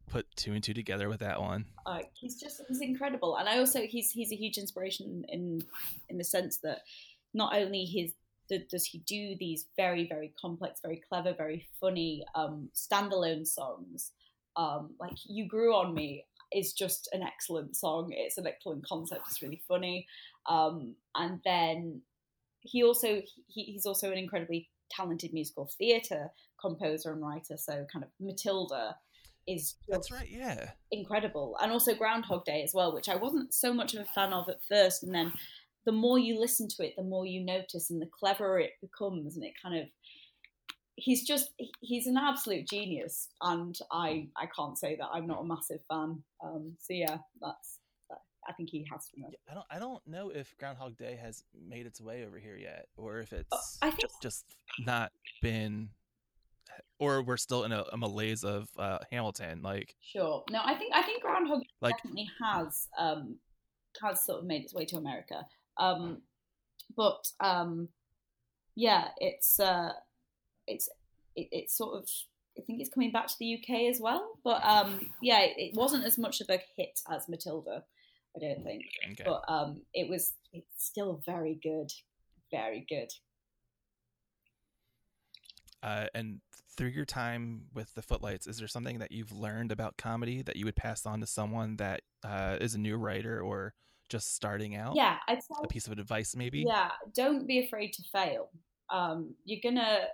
put 0.10 0.26
two 0.36 0.52
and 0.52 0.62
two 0.62 0.74
together 0.74 1.08
with 1.08 1.22
that 1.22 1.40
one. 1.40 1.64
Uh, 1.86 2.00
he's 2.14 2.38
just 2.38 2.62
he's 2.68 2.82
incredible, 2.82 3.38
and 3.38 3.48
I 3.48 3.60
also 3.60 3.84
he's 3.84 4.12
he's 4.12 4.34
a 4.34 4.36
huge 4.36 4.58
inspiration 4.58 5.24
in 5.30 5.62
in 6.10 6.18
the 6.18 6.24
sense 6.26 6.58
that 6.58 6.80
not 7.34 7.56
only 7.56 7.86
his 7.86 8.12
does 8.70 8.84
he 8.84 8.98
do 8.98 9.38
these 9.40 9.68
very 9.78 10.06
very 10.06 10.34
complex, 10.42 10.82
very 10.82 11.02
clever, 11.08 11.34
very 11.34 11.66
funny 11.80 12.26
um, 12.36 12.70
standalone 12.76 13.48
songs. 13.48 14.12
Um, 14.56 14.92
like 15.00 15.16
you 15.26 15.48
grew 15.48 15.76
on 15.76 15.94
me 15.94 16.26
is 16.54 16.74
just 16.74 17.10
an 17.12 17.22
excellent 17.22 17.76
song. 17.76 18.12
It's 18.12 18.38
an 18.38 18.48
excellent 18.48 18.86
concept. 18.86 19.22
It's 19.30 19.42
really 19.42 19.62
funny. 19.68 20.08
Um, 20.48 20.96
and 21.16 21.40
then 21.46 22.02
he 22.62 22.84
also 22.84 23.22
he, 23.48 23.64
he's 23.64 23.86
also 23.86 24.12
an 24.12 24.18
incredibly 24.18 24.70
talented 24.92 25.34
musical 25.34 25.70
theatre 25.78 26.32
composer 26.60 27.12
and 27.12 27.22
writer. 27.22 27.58
So 27.58 27.86
kind 27.92 28.04
of 28.04 28.10
Matilda 28.20 28.96
is 29.48 29.76
that's 29.88 30.12
right, 30.12 30.28
yeah, 30.30 30.72
incredible. 30.92 31.58
And 31.62 31.72
also 31.72 31.96
Groundhog 31.96 32.46
Day 32.46 32.64
as 32.64 32.74
well, 32.74 32.94
which 32.94 33.10
I 33.10 33.16
wasn't 33.16 33.54
so 33.54 33.74
much 33.74 33.94
of 33.94 34.02
a 34.02 34.06
fan 34.06 34.34
of 34.34 34.50
at 34.50 34.64
first, 34.68 35.04
and 35.04 35.14
then 35.14 35.34
the 35.86 35.92
more 35.92 36.20
you 36.20 36.40
listen 36.40 36.68
to 36.68 36.86
it, 36.86 36.94
the 36.98 37.04
more 37.04 37.26
you 37.26 37.44
notice, 37.44 37.90
and 37.90 38.02
the 38.02 38.10
cleverer 38.20 38.60
it 38.60 38.74
becomes, 38.82 39.36
and 39.36 39.46
it 39.46 39.54
kind 39.62 39.80
of 39.80 39.88
he's 41.00 41.26
just 41.26 41.52
he's 41.80 42.08
an 42.08 42.18
absolute 42.18 42.68
genius, 42.68 43.30
and 43.42 43.78
I 43.92 44.28
I 44.36 44.48
can't 44.56 44.78
say 44.78 44.96
that 44.98 45.10
I'm 45.14 45.28
not 45.28 45.42
a 45.42 45.46
massive 45.46 45.82
fan. 45.90 46.24
Um, 46.44 46.76
so 46.80 46.94
yeah, 46.94 47.18
that's 47.42 47.80
I 48.50 48.54
think 48.54 48.70
he 48.70 48.86
has 48.92 49.08
to 49.10 49.20
know. 49.20 49.30
I 49.50 49.54
don't. 49.54 49.66
I 49.70 49.80
don't 49.80 50.06
know 50.08 50.30
if 50.30 50.58
Groundhog 50.58 50.98
Day 50.98 51.18
has 51.22 51.44
made 51.68 51.86
its 51.86 52.02
way 52.02 52.26
over 52.26 52.40
here 52.40 52.58
yet, 52.58 52.88
or 52.98 53.20
if 53.20 53.32
oh, 53.34 53.38
it's 53.38 53.78
I 53.82 53.92
think 53.92 54.10
just 54.22 54.44
not 54.80 55.12
been, 55.42 55.90
or 57.00 57.22
we're 57.22 57.38
still 57.38 57.64
in 57.64 57.72
a, 57.72 57.84
a 57.94 57.98
malaise 57.98 58.44
of 58.44 58.70
uh, 58.78 59.00
Hamilton. 59.12 59.62
Like 59.62 59.96
sure, 60.02 60.44
no, 60.50 60.62
I 60.64 60.74
think 60.76 60.94
I 60.96 61.04
think 61.04 61.22
Groundhog 61.22 61.62
like, 61.82 61.96
definitely 61.98 62.30
has 62.44 62.88
um 62.98 63.38
has 64.02 64.26
sort 64.26 64.40
of 64.40 64.46
made 64.46 64.64
its 64.64 64.74
way 64.74 64.86
to 64.86 64.98
America. 64.98 65.46
Um, 65.78 66.24
but 66.96 67.28
um, 67.40 67.90
yeah, 68.76 69.10
it's 69.18 69.60
uh, 69.60 69.92
it's 70.70 70.90
it, 71.36 71.48
it's 71.52 71.78
sort 71.78 71.98
of 71.98 72.08
I 72.58 72.62
think 72.62 72.82
it's 72.82 72.90
coming 72.90 73.12
back 73.12 73.28
to 73.28 73.36
the 73.40 73.56
UK 73.56 73.90
as 73.90 74.00
well. 74.00 74.32
But 74.44 74.64
um, 74.66 75.12
yeah, 75.22 75.42
it, 75.42 75.54
it, 75.58 75.76
wasn't 75.76 76.06
as 76.06 76.18
much 76.18 76.42
of 76.42 76.50
a 76.50 76.60
hit 76.76 77.00
as 77.10 77.30
Matilda, 77.30 77.84
I 78.36 78.40
don't 78.40 78.64
think. 78.64 78.84
Okay. 79.12 79.24
But 79.26 79.44
um, 79.48 79.82
it 79.94 80.10
was 80.10 80.34
it's 80.52 80.86
still 80.86 81.22
very 81.26 81.60
good, 81.62 81.92
very 82.52 82.86
good. 82.90 83.10
Uh, 85.82 86.08
and 86.14 86.42
through 86.76 86.90
your 86.90 87.06
time 87.06 87.64
with 87.74 87.94
the 87.96 88.02
Footlights, 88.02 88.48
is 88.48 88.58
there 88.58 88.68
something 88.68 89.00
that 89.00 89.12
you've 89.12 89.32
learned 89.32 89.72
about 89.72 89.98
comedy 89.98 90.42
that 90.42 90.58
you 90.58 90.66
would 90.66 90.76
pass 90.76 91.06
on 91.06 91.22
to 91.22 91.28
someone 91.28 91.78
that 91.78 92.02
uh, 92.24 92.58
is 92.60 92.76
a 92.76 92.78
new 92.78 92.98
writer 92.98 93.42
or 93.42 93.74
just 94.10 94.36
starting 94.36 94.76
out? 94.76 94.96
Yeah, 94.96 95.18
I'd 95.28 95.42
say 95.42 95.56
a 95.64 95.68
piece 95.68 95.88
of 95.88 95.94
advice, 95.94 96.36
maybe. 96.36 96.66
Yeah, 96.68 96.90
don't 97.16 97.48
be 97.48 97.60
afraid 97.60 97.94
to 97.94 98.04
fail. 98.12 98.50
Um, 98.90 99.36
you're 99.46 99.62
gonna 99.64 100.08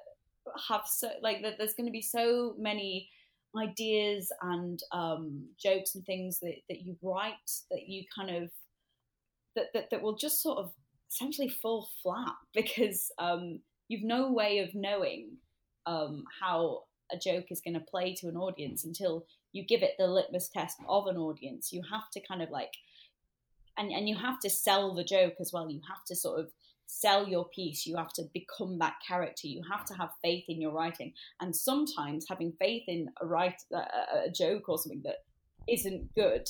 have 0.67 0.81
so 0.85 1.09
like 1.21 1.41
that 1.41 1.57
there's 1.57 1.73
going 1.73 1.87
to 1.87 1.91
be 1.91 2.01
so 2.01 2.55
many 2.57 3.09
ideas 3.57 4.31
and 4.41 4.81
um, 4.91 5.45
jokes 5.61 5.95
and 5.95 6.05
things 6.05 6.39
that, 6.39 6.55
that 6.69 6.81
you 6.81 6.95
write 7.01 7.33
that 7.71 7.87
you 7.87 8.03
kind 8.13 8.29
of 8.29 8.51
that, 9.55 9.67
that, 9.73 9.89
that 9.89 10.01
will 10.01 10.17
just 10.17 10.41
sort 10.41 10.57
of 10.57 10.71
essentially 11.11 11.47
fall 11.47 11.87
flat 12.03 12.33
because 12.53 13.11
um, 13.19 13.59
you've 13.87 14.03
no 14.03 14.31
way 14.31 14.59
of 14.59 14.73
knowing 14.75 15.37
um, 15.85 16.23
how 16.41 16.81
a 17.11 17.17
joke 17.17 17.45
is 17.51 17.61
going 17.61 17.75
to 17.75 17.79
play 17.79 18.13
to 18.15 18.27
an 18.27 18.35
audience 18.35 18.83
until 18.83 19.25
you 19.53 19.63
give 19.63 19.83
it 19.83 19.93
the 19.97 20.07
litmus 20.07 20.49
test 20.49 20.77
of 20.89 21.07
an 21.07 21.17
audience. 21.17 21.71
You 21.71 21.81
have 21.91 22.09
to 22.11 22.19
kind 22.27 22.41
of 22.41 22.49
like 22.49 22.73
and, 23.77 23.91
and 23.91 24.07
you 24.07 24.15
have 24.15 24.39
to 24.39 24.49
sell 24.49 24.93
the 24.93 25.03
joke 25.03 25.35
as 25.39 25.51
well. 25.53 25.69
You 25.69 25.81
have 25.87 26.03
to 26.05 26.15
sort 26.15 26.39
of 26.39 26.49
sell 26.85 27.27
your 27.27 27.45
piece. 27.49 27.85
You 27.85 27.97
have 27.97 28.13
to 28.13 28.23
become 28.33 28.79
that 28.79 28.95
character. 29.05 29.47
You 29.47 29.61
have 29.69 29.85
to 29.85 29.93
have 29.95 30.09
faith 30.21 30.45
in 30.47 30.61
your 30.61 30.71
writing. 30.71 31.13
And 31.41 31.55
sometimes 31.55 32.25
having 32.29 32.53
faith 32.59 32.83
in 32.87 33.09
a 33.21 33.25
write 33.25 33.61
a, 33.73 34.29
joke 34.31 34.69
or 34.69 34.77
something 34.77 35.01
that 35.03 35.23
isn't 35.67 36.13
good 36.13 36.47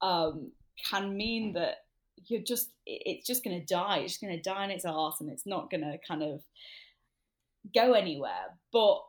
um, 0.00 0.50
can 0.90 1.16
mean 1.16 1.52
that 1.54 1.84
you're 2.26 2.42
just 2.42 2.70
it's 2.86 3.26
just 3.26 3.44
going 3.44 3.58
to 3.58 3.66
die. 3.66 3.98
It's 3.98 4.14
just 4.14 4.22
going 4.22 4.36
to 4.36 4.42
die 4.42 4.64
in 4.64 4.70
its 4.70 4.84
arse, 4.84 5.20
and 5.20 5.30
it's 5.30 5.46
not 5.46 5.70
going 5.70 5.82
to 5.82 5.98
kind 6.06 6.22
of 6.22 6.40
go 7.74 7.92
anywhere. 7.92 8.58
But 8.72 9.02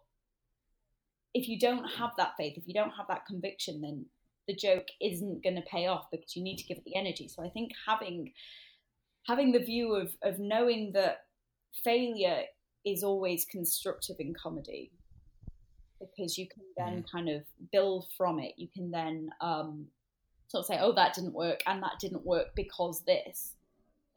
if 1.33 1.47
you 1.47 1.59
don't 1.59 1.85
have 1.97 2.11
that 2.17 2.33
faith, 2.37 2.57
if 2.57 2.67
you 2.67 2.73
don't 2.73 2.91
have 2.91 3.07
that 3.07 3.25
conviction, 3.25 3.81
then 3.81 4.05
the 4.47 4.55
joke 4.55 4.87
isn't 5.01 5.43
going 5.43 5.55
to 5.55 5.61
pay 5.61 5.87
off 5.87 6.07
because 6.11 6.35
you 6.35 6.43
need 6.43 6.57
to 6.57 6.65
give 6.65 6.77
it 6.77 6.83
the 6.85 6.95
energy. 6.95 7.27
So 7.27 7.43
I 7.43 7.49
think 7.49 7.71
having 7.87 8.31
having 9.27 9.51
the 9.51 9.59
view 9.59 9.93
of 9.95 10.15
of 10.23 10.39
knowing 10.39 10.91
that 10.93 11.25
failure 11.83 12.43
is 12.85 13.03
always 13.03 13.45
constructive 13.45 14.17
in 14.19 14.33
comedy 14.33 14.91
because 15.99 16.37
you 16.37 16.47
can 16.47 16.63
then 16.77 17.03
mm. 17.03 17.11
kind 17.11 17.29
of 17.29 17.43
build 17.71 18.07
from 18.17 18.39
it. 18.39 18.53
You 18.57 18.67
can 18.73 18.91
then 18.91 19.29
um, 19.39 19.87
sort 20.47 20.61
of 20.61 20.65
say, 20.65 20.79
"Oh, 20.79 20.93
that 20.93 21.13
didn't 21.13 21.33
work," 21.33 21.61
and 21.65 21.81
that 21.83 21.99
didn't 21.99 22.25
work 22.25 22.47
because 22.55 23.03
this, 23.05 23.55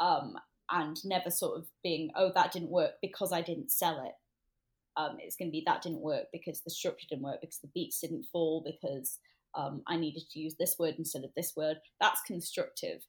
um, 0.01 0.37
and 0.71 0.97
never 1.05 1.31
sort 1.31 1.59
of 1.59 1.67
being, 1.83 2.11
"Oh, 2.17 2.33
that 2.35 2.53
didn't 2.53 2.71
work 2.71 2.93
because 3.03 3.33
I 3.33 3.43
didn't 3.43 3.71
sell 3.71 4.03
it." 4.05 4.15
Um, 4.97 5.17
it's 5.19 5.37
going 5.37 5.49
to 5.49 5.53
be 5.53 5.65
that 5.67 5.83
didn't 5.83 6.01
work 6.01 6.27
because 6.33 6.61
the 6.61 6.71
structure 6.71 7.07
didn't 7.09 7.25
work 7.25 7.41
because 7.41 7.59
the 7.59 7.71
beats 7.75 8.01
didn't 8.01 8.27
fall 8.33 8.65
because 8.65 9.19
um, 9.55 9.83
I 9.87 9.97
needed 9.97 10.23
to 10.31 10.41
use 10.41 10.55
this 10.55 10.77
word 10.79 10.95
instead 10.99 11.25
of 11.25 11.31
this 11.37 11.55
word. 11.57 11.79
That's 12.01 12.21
constructive. 12.23 13.03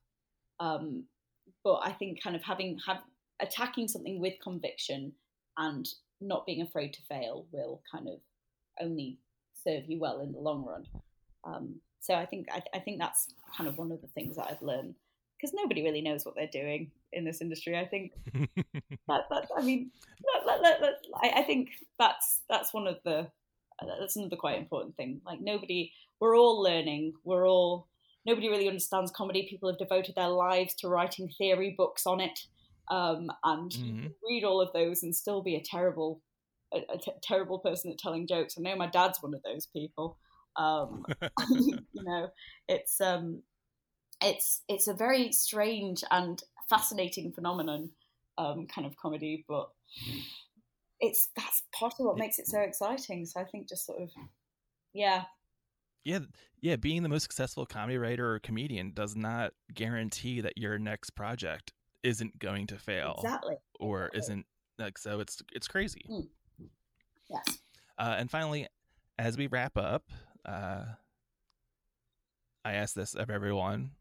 Um, 0.60 1.06
but 1.66 1.82
I 1.84 1.92
think 1.92 2.24
kind 2.24 2.36
of 2.36 2.44
having 2.44 2.80
have 2.86 3.00
attacking 3.42 3.90
something 3.90 4.22
with 4.22 4.36
conviction 4.42 5.12
and 5.58 5.86
not 6.22 6.46
being 6.46 6.62
afraid 6.62 6.94
to 6.94 7.02
fail 7.10 7.48
will 7.52 7.82
kind 7.92 8.08
of 8.08 8.20
only 8.80 9.18
serve 9.66 9.84
you 9.88 10.00
well 10.00 10.22
in 10.22 10.32
the 10.32 10.40
long 10.40 10.64
run. 10.64 10.86
Um, 11.44 11.82
so 12.00 12.14
I 12.14 12.26
think 12.26 12.48
I, 12.52 12.62
I, 12.74 12.80
think 12.80 13.00
that's 13.00 13.34
kind 13.58 13.68
of 13.68 13.78
one 13.78 13.92
of 13.92 14.00
the 14.02 14.08
things 14.08 14.36
that 14.36 14.48
I've 14.50 14.62
learned 14.62 14.96
because 15.36 15.54
nobody 15.56 15.84
really 15.84 16.02
knows 16.02 16.24
what 16.24 16.36
they're 16.36 16.48
doing 16.48 16.92
in 17.14 17.26
this 17.26 17.42
industry. 17.42 17.78
I 17.78 17.86
think 17.86 18.12
that, 19.08 19.24
that 19.30 19.48
I 19.58 19.62
mean, 19.62 19.92
let, 20.46 20.62
let, 20.62 20.82
I, 21.24 21.40
I, 21.40 21.44
think 21.44 21.70
that's 21.98 22.42
that's 22.48 22.74
one 22.74 22.88
of 22.88 22.98
the 23.06 23.28
that's 24.00 24.16
another 24.16 24.36
quite 24.36 24.60
important 24.60 24.96
thing. 24.96 25.22
Like 25.26 25.42
nobody, 25.42 25.92
we're 26.20 26.38
all 26.38 26.62
learning. 26.62 27.14
We're 27.24 27.48
all 27.48 27.88
nobody 28.26 28.50
really 28.50 28.68
understands 28.68 29.12
comedy. 29.12 29.48
People 29.50 29.70
have 29.70 29.78
devoted 29.78 30.16
their 30.16 30.30
lives 30.30 30.74
to 30.76 30.88
writing 30.88 31.30
theory 31.38 31.76
books 31.78 32.06
on 32.06 32.20
it, 32.20 32.40
um, 32.90 33.30
and 33.44 33.72
mm-hmm. 33.72 34.08
read 34.28 34.44
all 34.44 34.62
of 34.62 34.74
those 34.74 35.04
and 35.04 35.16
still 35.16 35.42
be 35.42 35.56
a 35.56 35.64
terrible, 35.64 36.22
a, 36.74 36.78
a 36.94 36.98
t- 36.98 37.12
terrible 37.22 37.60
person 37.60 37.92
at 37.92 37.98
telling 37.98 38.28
jokes. 38.28 38.56
I 38.58 38.62
know 38.62 38.76
my 38.76 38.88
dad's 38.88 39.22
one 39.22 39.34
of 39.34 39.44
those 39.44 39.68
people. 39.68 40.18
Um, 40.58 41.06
you 41.50 42.04
know, 42.04 42.30
it's 42.68 43.00
um, 43.02 43.42
it's 44.22 44.62
it's 44.68 44.88
a 44.88 44.94
very 44.94 45.32
strange 45.32 46.04
and 46.12 46.42
fascinating 46.70 47.32
phenomenon, 47.32 47.92
um, 48.38 48.68
kind 48.68 48.88
of 48.88 48.96
comedy, 48.98 49.46
but 49.48 49.70
it's 51.00 51.30
that's 51.36 51.64
part 51.78 51.94
of 52.00 52.06
what 52.06 52.18
makes 52.18 52.40
it 52.40 52.48
so 52.48 52.60
exciting. 52.60 53.26
So 53.26 53.40
I 53.40 53.46
think 53.46 53.70
just 53.70 53.86
sort 53.86 54.02
of, 54.02 54.10
yeah, 54.94 55.24
yeah 56.06 56.20
yeah 56.62 56.76
being 56.76 57.04
the 57.04 57.10
most 57.10 57.24
successful 57.24 57.66
comedy 57.66 57.98
writer 57.98 58.36
or 58.36 58.40
comedian 58.40 58.92
does 58.94 59.16
not 59.16 59.52
guarantee 59.74 60.40
that 60.42 60.58
your 60.58 60.80
next 60.80 61.12
project 61.12 61.74
isn't 62.04 62.38
going 62.40 62.68
to 62.68 62.78
fail 62.78 63.16
exactly. 63.18 63.56
or 63.80 64.10
isn't 64.14 64.46
like 64.78 64.98
so 64.98 65.20
it's 65.20 65.42
it's 65.54 65.68
crazy. 65.68 66.06
Mm. 66.10 66.28
yes. 67.30 67.58
Uh, 67.98 68.16
and 68.18 68.30
finally 68.30 68.68
as 69.18 69.38
we 69.38 69.48
wrap 69.48 69.78
up 69.78 70.04
uh, 70.46 70.84
i 72.64 72.74
ask 72.74 72.94
this 72.94 73.16
of 73.16 73.30
everyone 73.30 73.92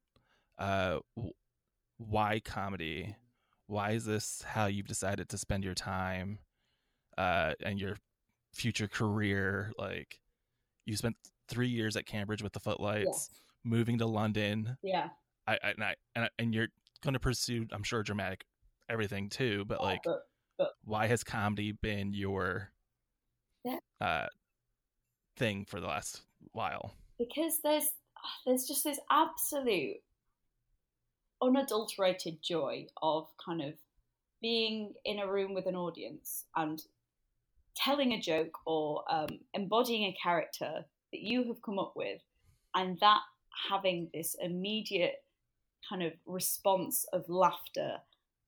uh, 0.58 0.98
why 1.98 2.40
comedy? 2.40 3.16
Why 3.66 3.92
is 3.92 4.04
this 4.04 4.42
how 4.46 4.66
you've 4.66 4.88
decided 4.88 5.28
to 5.30 5.38
spend 5.38 5.64
your 5.64 5.74
time 5.74 6.38
uh, 7.16 7.54
and 7.64 7.80
your 7.80 7.96
future 8.52 8.88
career? 8.88 9.72
Like 9.78 10.20
you 10.86 10.96
spent 10.96 11.16
three 11.48 11.68
years 11.68 11.96
at 11.96 12.06
Cambridge 12.06 12.42
with 12.42 12.52
the 12.52 12.60
Footlights, 12.60 13.30
moving 13.64 13.98
to 13.98 14.06
London. 14.06 14.76
Yeah. 14.82 15.08
I, 15.46 15.54
I, 15.54 15.70
and 15.70 15.84
I, 15.84 15.94
and, 16.14 16.24
I, 16.24 16.28
and 16.38 16.54
you're 16.54 16.68
going 17.02 17.14
to 17.14 17.20
pursue, 17.20 17.66
I'm 17.72 17.82
sure, 17.82 18.02
dramatic 18.02 18.44
everything 18.88 19.28
too. 19.28 19.64
But 19.66 19.78
yeah, 19.80 19.86
like, 19.86 20.00
but, 20.04 20.22
but, 20.58 20.72
why 20.84 21.06
has 21.06 21.24
comedy 21.24 21.72
been 21.72 22.12
your 22.14 22.70
uh, 24.00 24.26
thing 25.36 25.64
for 25.68 25.80
the 25.80 25.86
last 25.86 26.22
while? 26.52 26.94
Because 27.18 27.60
there's 27.62 27.90
there's 28.46 28.66
just 28.66 28.84
this 28.84 28.98
absolute 29.10 29.96
unadulterated 31.42 32.42
joy 32.42 32.86
of 33.02 33.28
kind 33.44 33.60
of 33.60 33.74
being 34.40 34.92
in 35.04 35.18
a 35.18 35.26
room 35.26 35.54
with 35.54 35.66
an 35.66 35.76
audience 35.76 36.44
and 36.56 36.82
telling 37.76 38.12
a 38.12 38.20
joke 38.20 38.56
or 38.66 39.04
um, 39.10 39.40
embodying 39.52 40.04
a 40.04 40.16
character 40.22 40.84
that 41.14 41.22
you 41.22 41.44
have 41.44 41.62
come 41.62 41.78
up 41.78 41.92
with, 41.94 42.20
and 42.74 42.98
that 43.00 43.20
having 43.70 44.10
this 44.12 44.34
immediate 44.42 45.22
kind 45.88 46.02
of 46.02 46.12
response 46.26 47.06
of 47.12 47.24
laughter. 47.28 47.98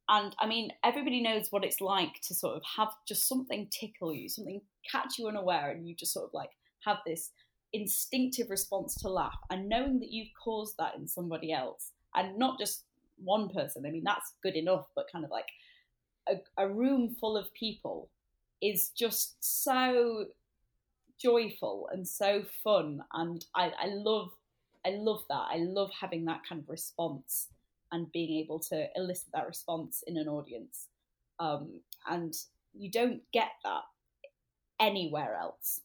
And 0.08 0.34
I 0.40 0.46
mean, 0.46 0.72
everybody 0.84 1.22
knows 1.22 1.50
what 1.50 1.64
it's 1.64 1.80
like 1.80 2.20
to 2.22 2.34
sort 2.34 2.56
of 2.56 2.62
have 2.76 2.88
just 3.06 3.28
something 3.28 3.68
tickle 3.70 4.12
you, 4.12 4.28
something 4.28 4.60
catch 4.90 5.16
you 5.16 5.28
unaware, 5.28 5.70
and 5.70 5.88
you 5.88 5.94
just 5.94 6.12
sort 6.12 6.26
of 6.26 6.34
like 6.34 6.50
have 6.84 6.98
this 7.06 7.30
instinctive 7.72 8.50
response 8.50 8.96
to 8.96 9.08
laugh. 9.08 9.38
And 9.48 9.68
knowing 9.68 10.00
that 10.00 10.10
you've 10.10 10.34
caused 10.42 10.76
that 10.78 10.96
in 10.96 11.06
somebody 11.06 11.52
else, 11.52 11.92
and 12.16 12.36
not 12.36 12.58
just 12.58 12.82
one 13.22 13.48
person, 13.48 13.86
I 13.86 13.90
mean, 13.90 14.04
that's 14.04 14.32
good 14.42 14.56
enough, 14.56 14.86
but 14.96 15.06
kind 15.10 15.24
of 15.24 15.30
like 15.30 15.48
a, 16.28 16.34
a 16.58 16.68
room 16.68 17.14
full 17.20 17.36
of 17.36 17.52
people 17.54 18.10
is 18.60 18.90
just 18.90 19.36
so 19.40 20.26
joyful 21.20 21.88
and 21.92 22.06
so 22.06 22.42
fun 22.62 23.02
and 23.12 23.44
I, 23.54 23.72
I 23.78 23.86
love 23.86 24.30
I 24.86 24.90
love 24.90 25.24
that. 25.28 25.46
I 25.50 25.56
love 25.56 25.90
having 26.00 26.26
that 26.26 26.42
kind 26.48 26.62
of 26.62 26.68
response 26.68 27.48
and 27.90 28.10
being 28.12 28.38
able 28.38 28.60
to 28.60 28.86
elicit 28.94 29.28
that 29.34 29.46
response 29.46 30.04
in 30.06 30.16
an 30.16 30.28
audience. 30.28 30.86
Um, 31.40 31.80
and 32.08 32.34
you 32.72 32.90
don't 32.90 33.20
get 33.32 33.50
that 33.64 33.82
anywhere 34.78 35.36
else. 35.40 35.80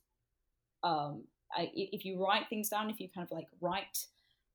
Um, 0.83 1.23
I, 1.55 1.71
if 1.73 2.05
you 2.05 2.23
write 2.23 2.47
things 2.49 2.69
down, 2.69 2.89
if 2.89 2.99
you 2.99 3.09
kind 3.09 3.25
of 3.25 3.35
like 3.35 3.47
write 3.59 4.05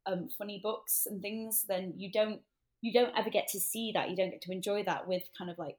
um, 0.07 0.29
funny 0.39 0.61
books 0.62 1.07
and 1.11 1.20
things, 1.20 1.64
then 1.68 1.95
you 1.97 2.11
don't 2.11 2.41
you 2.83 2.93
don't 2.93 3.16
ever 3.16 3.31
get 3.31 3.49
to 3.49 3.59
see 3.59 3.91
that. 3.95 4.11
You 4.11 4.16
don't 4.16 4.31
get 4.31 4.43
to 4.43 4.53
enjoy 4.53 4.85
that 4.85 5.09
with 5.09 5.24
kind 5.37 5.51
of 5.51 5.59
like 5.59 5.79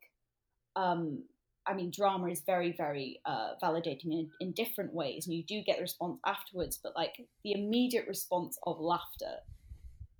um, 0.76 1.24
I 1.68 1.74
mean, 1.74 1.92
drama 1.92 2.28
is 2.30 2.42
very, 2.46 2.72
very 2.72 3.20
uh, 3.26 3.54
validating 3.62 4.12
in, 4.12 4.30
in 4.40 4.52
different 4.54 4.94
ways, 4.94 5.28
and 5.28 5.36
you 5.36 5.44
do 5.44 5.62
get 5.62 5.78
the 5.78 5.82
response 5.82 6.20
afterwards. 6.26 6.80
But 6.82 6.94
like 6.96 7.16
the 7.44 7.54
immediate 7.54 8.08
response 8.08 8.58
of 8.66 8.80
laughter 8.80 9.36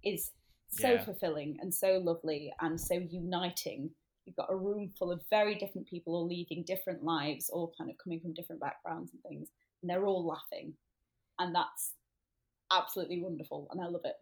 is 0.04 0.32
so 0.70 0.94
yeah. 0.94 1.04
fulfilling 1.04 1.58
and 1.62 1.74
so 1.74 2.02
lovely 2.04 2.52
and 2.62 2.80
so 2.80 2.96
uniting. 2.96 3.90
You've 4.26 4.36
got 4.36 4.52
a 4.52 4.56
room 4.56 4.92
full 5.00 5.12
of 5.12 5.22
very 5.30 5.56
different 5.56 5.88
people, 5.88 6.14
all 6.14 6.28
leading 6.28 6.64
different 6.64 7.02
lives, 7.02 7.50
all 7.50 7.74
kind 7.78 7.90
of 7.90 7.98
coming 7.98 8.20
from 8.20 8.34
different 8.34 8.60
backgrounds 8.60 9.12
and 9.14 9.22
things, 9.24 9.48
and 9.82 9.90
they're 9.90 10.06
all 10.06 10.28
laughing, 10.28 10.74
and 11.40 11.56
that's 11.56 11.94
absolutely 12.74 13.22
wonderful, 13.22 13.70
and 13.72 13.82
I 13.82 13.86
love 13.86 14.02
it. 14.04 14.16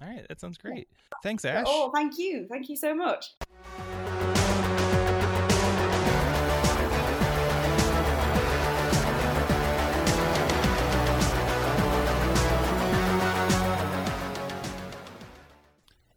All 0.00 0.08
right, 0.08 0.26
that 0.28 0.40
sounds 0.40 0.58
great. 0.58 0.88
Thanks, 1.22 1.44
Ash. 1.44 1.64
Oh, 1.68 1.92
thank 1.94 2.18
you. 2.18 2.46
Thank 2.50 2.68
you 2.68 2.74
so 2.74 2.92
much. 2.92 3.34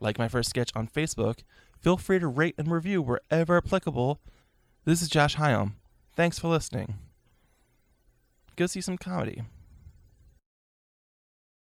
Like 0.00 0.18
my 0.18 0.28
first 0.28 0.48
sketch 0.48 0.72
on 0.74 0.88
Facebook, 0.88 1.40
Feel 1.80 1.96
free 1.96 2.18
to 2.18 2.26
rate 2.26 2.54
and 2.58 2.70
review 2.70 3.00
wherever 3.00 3.56
applicable. 3.56 4.20
This 4.84 5.00
is 5.00 5.08
Josh 5.08 5.36
Hyam. 5.36 5.72
Thanks 6.14 6.38
for 6.38 6.48
listening. 6.48 6.98
Go 8.56 8.66
see 8.66 8.82
some 8.82 8.98
comedy. 8.98 9.42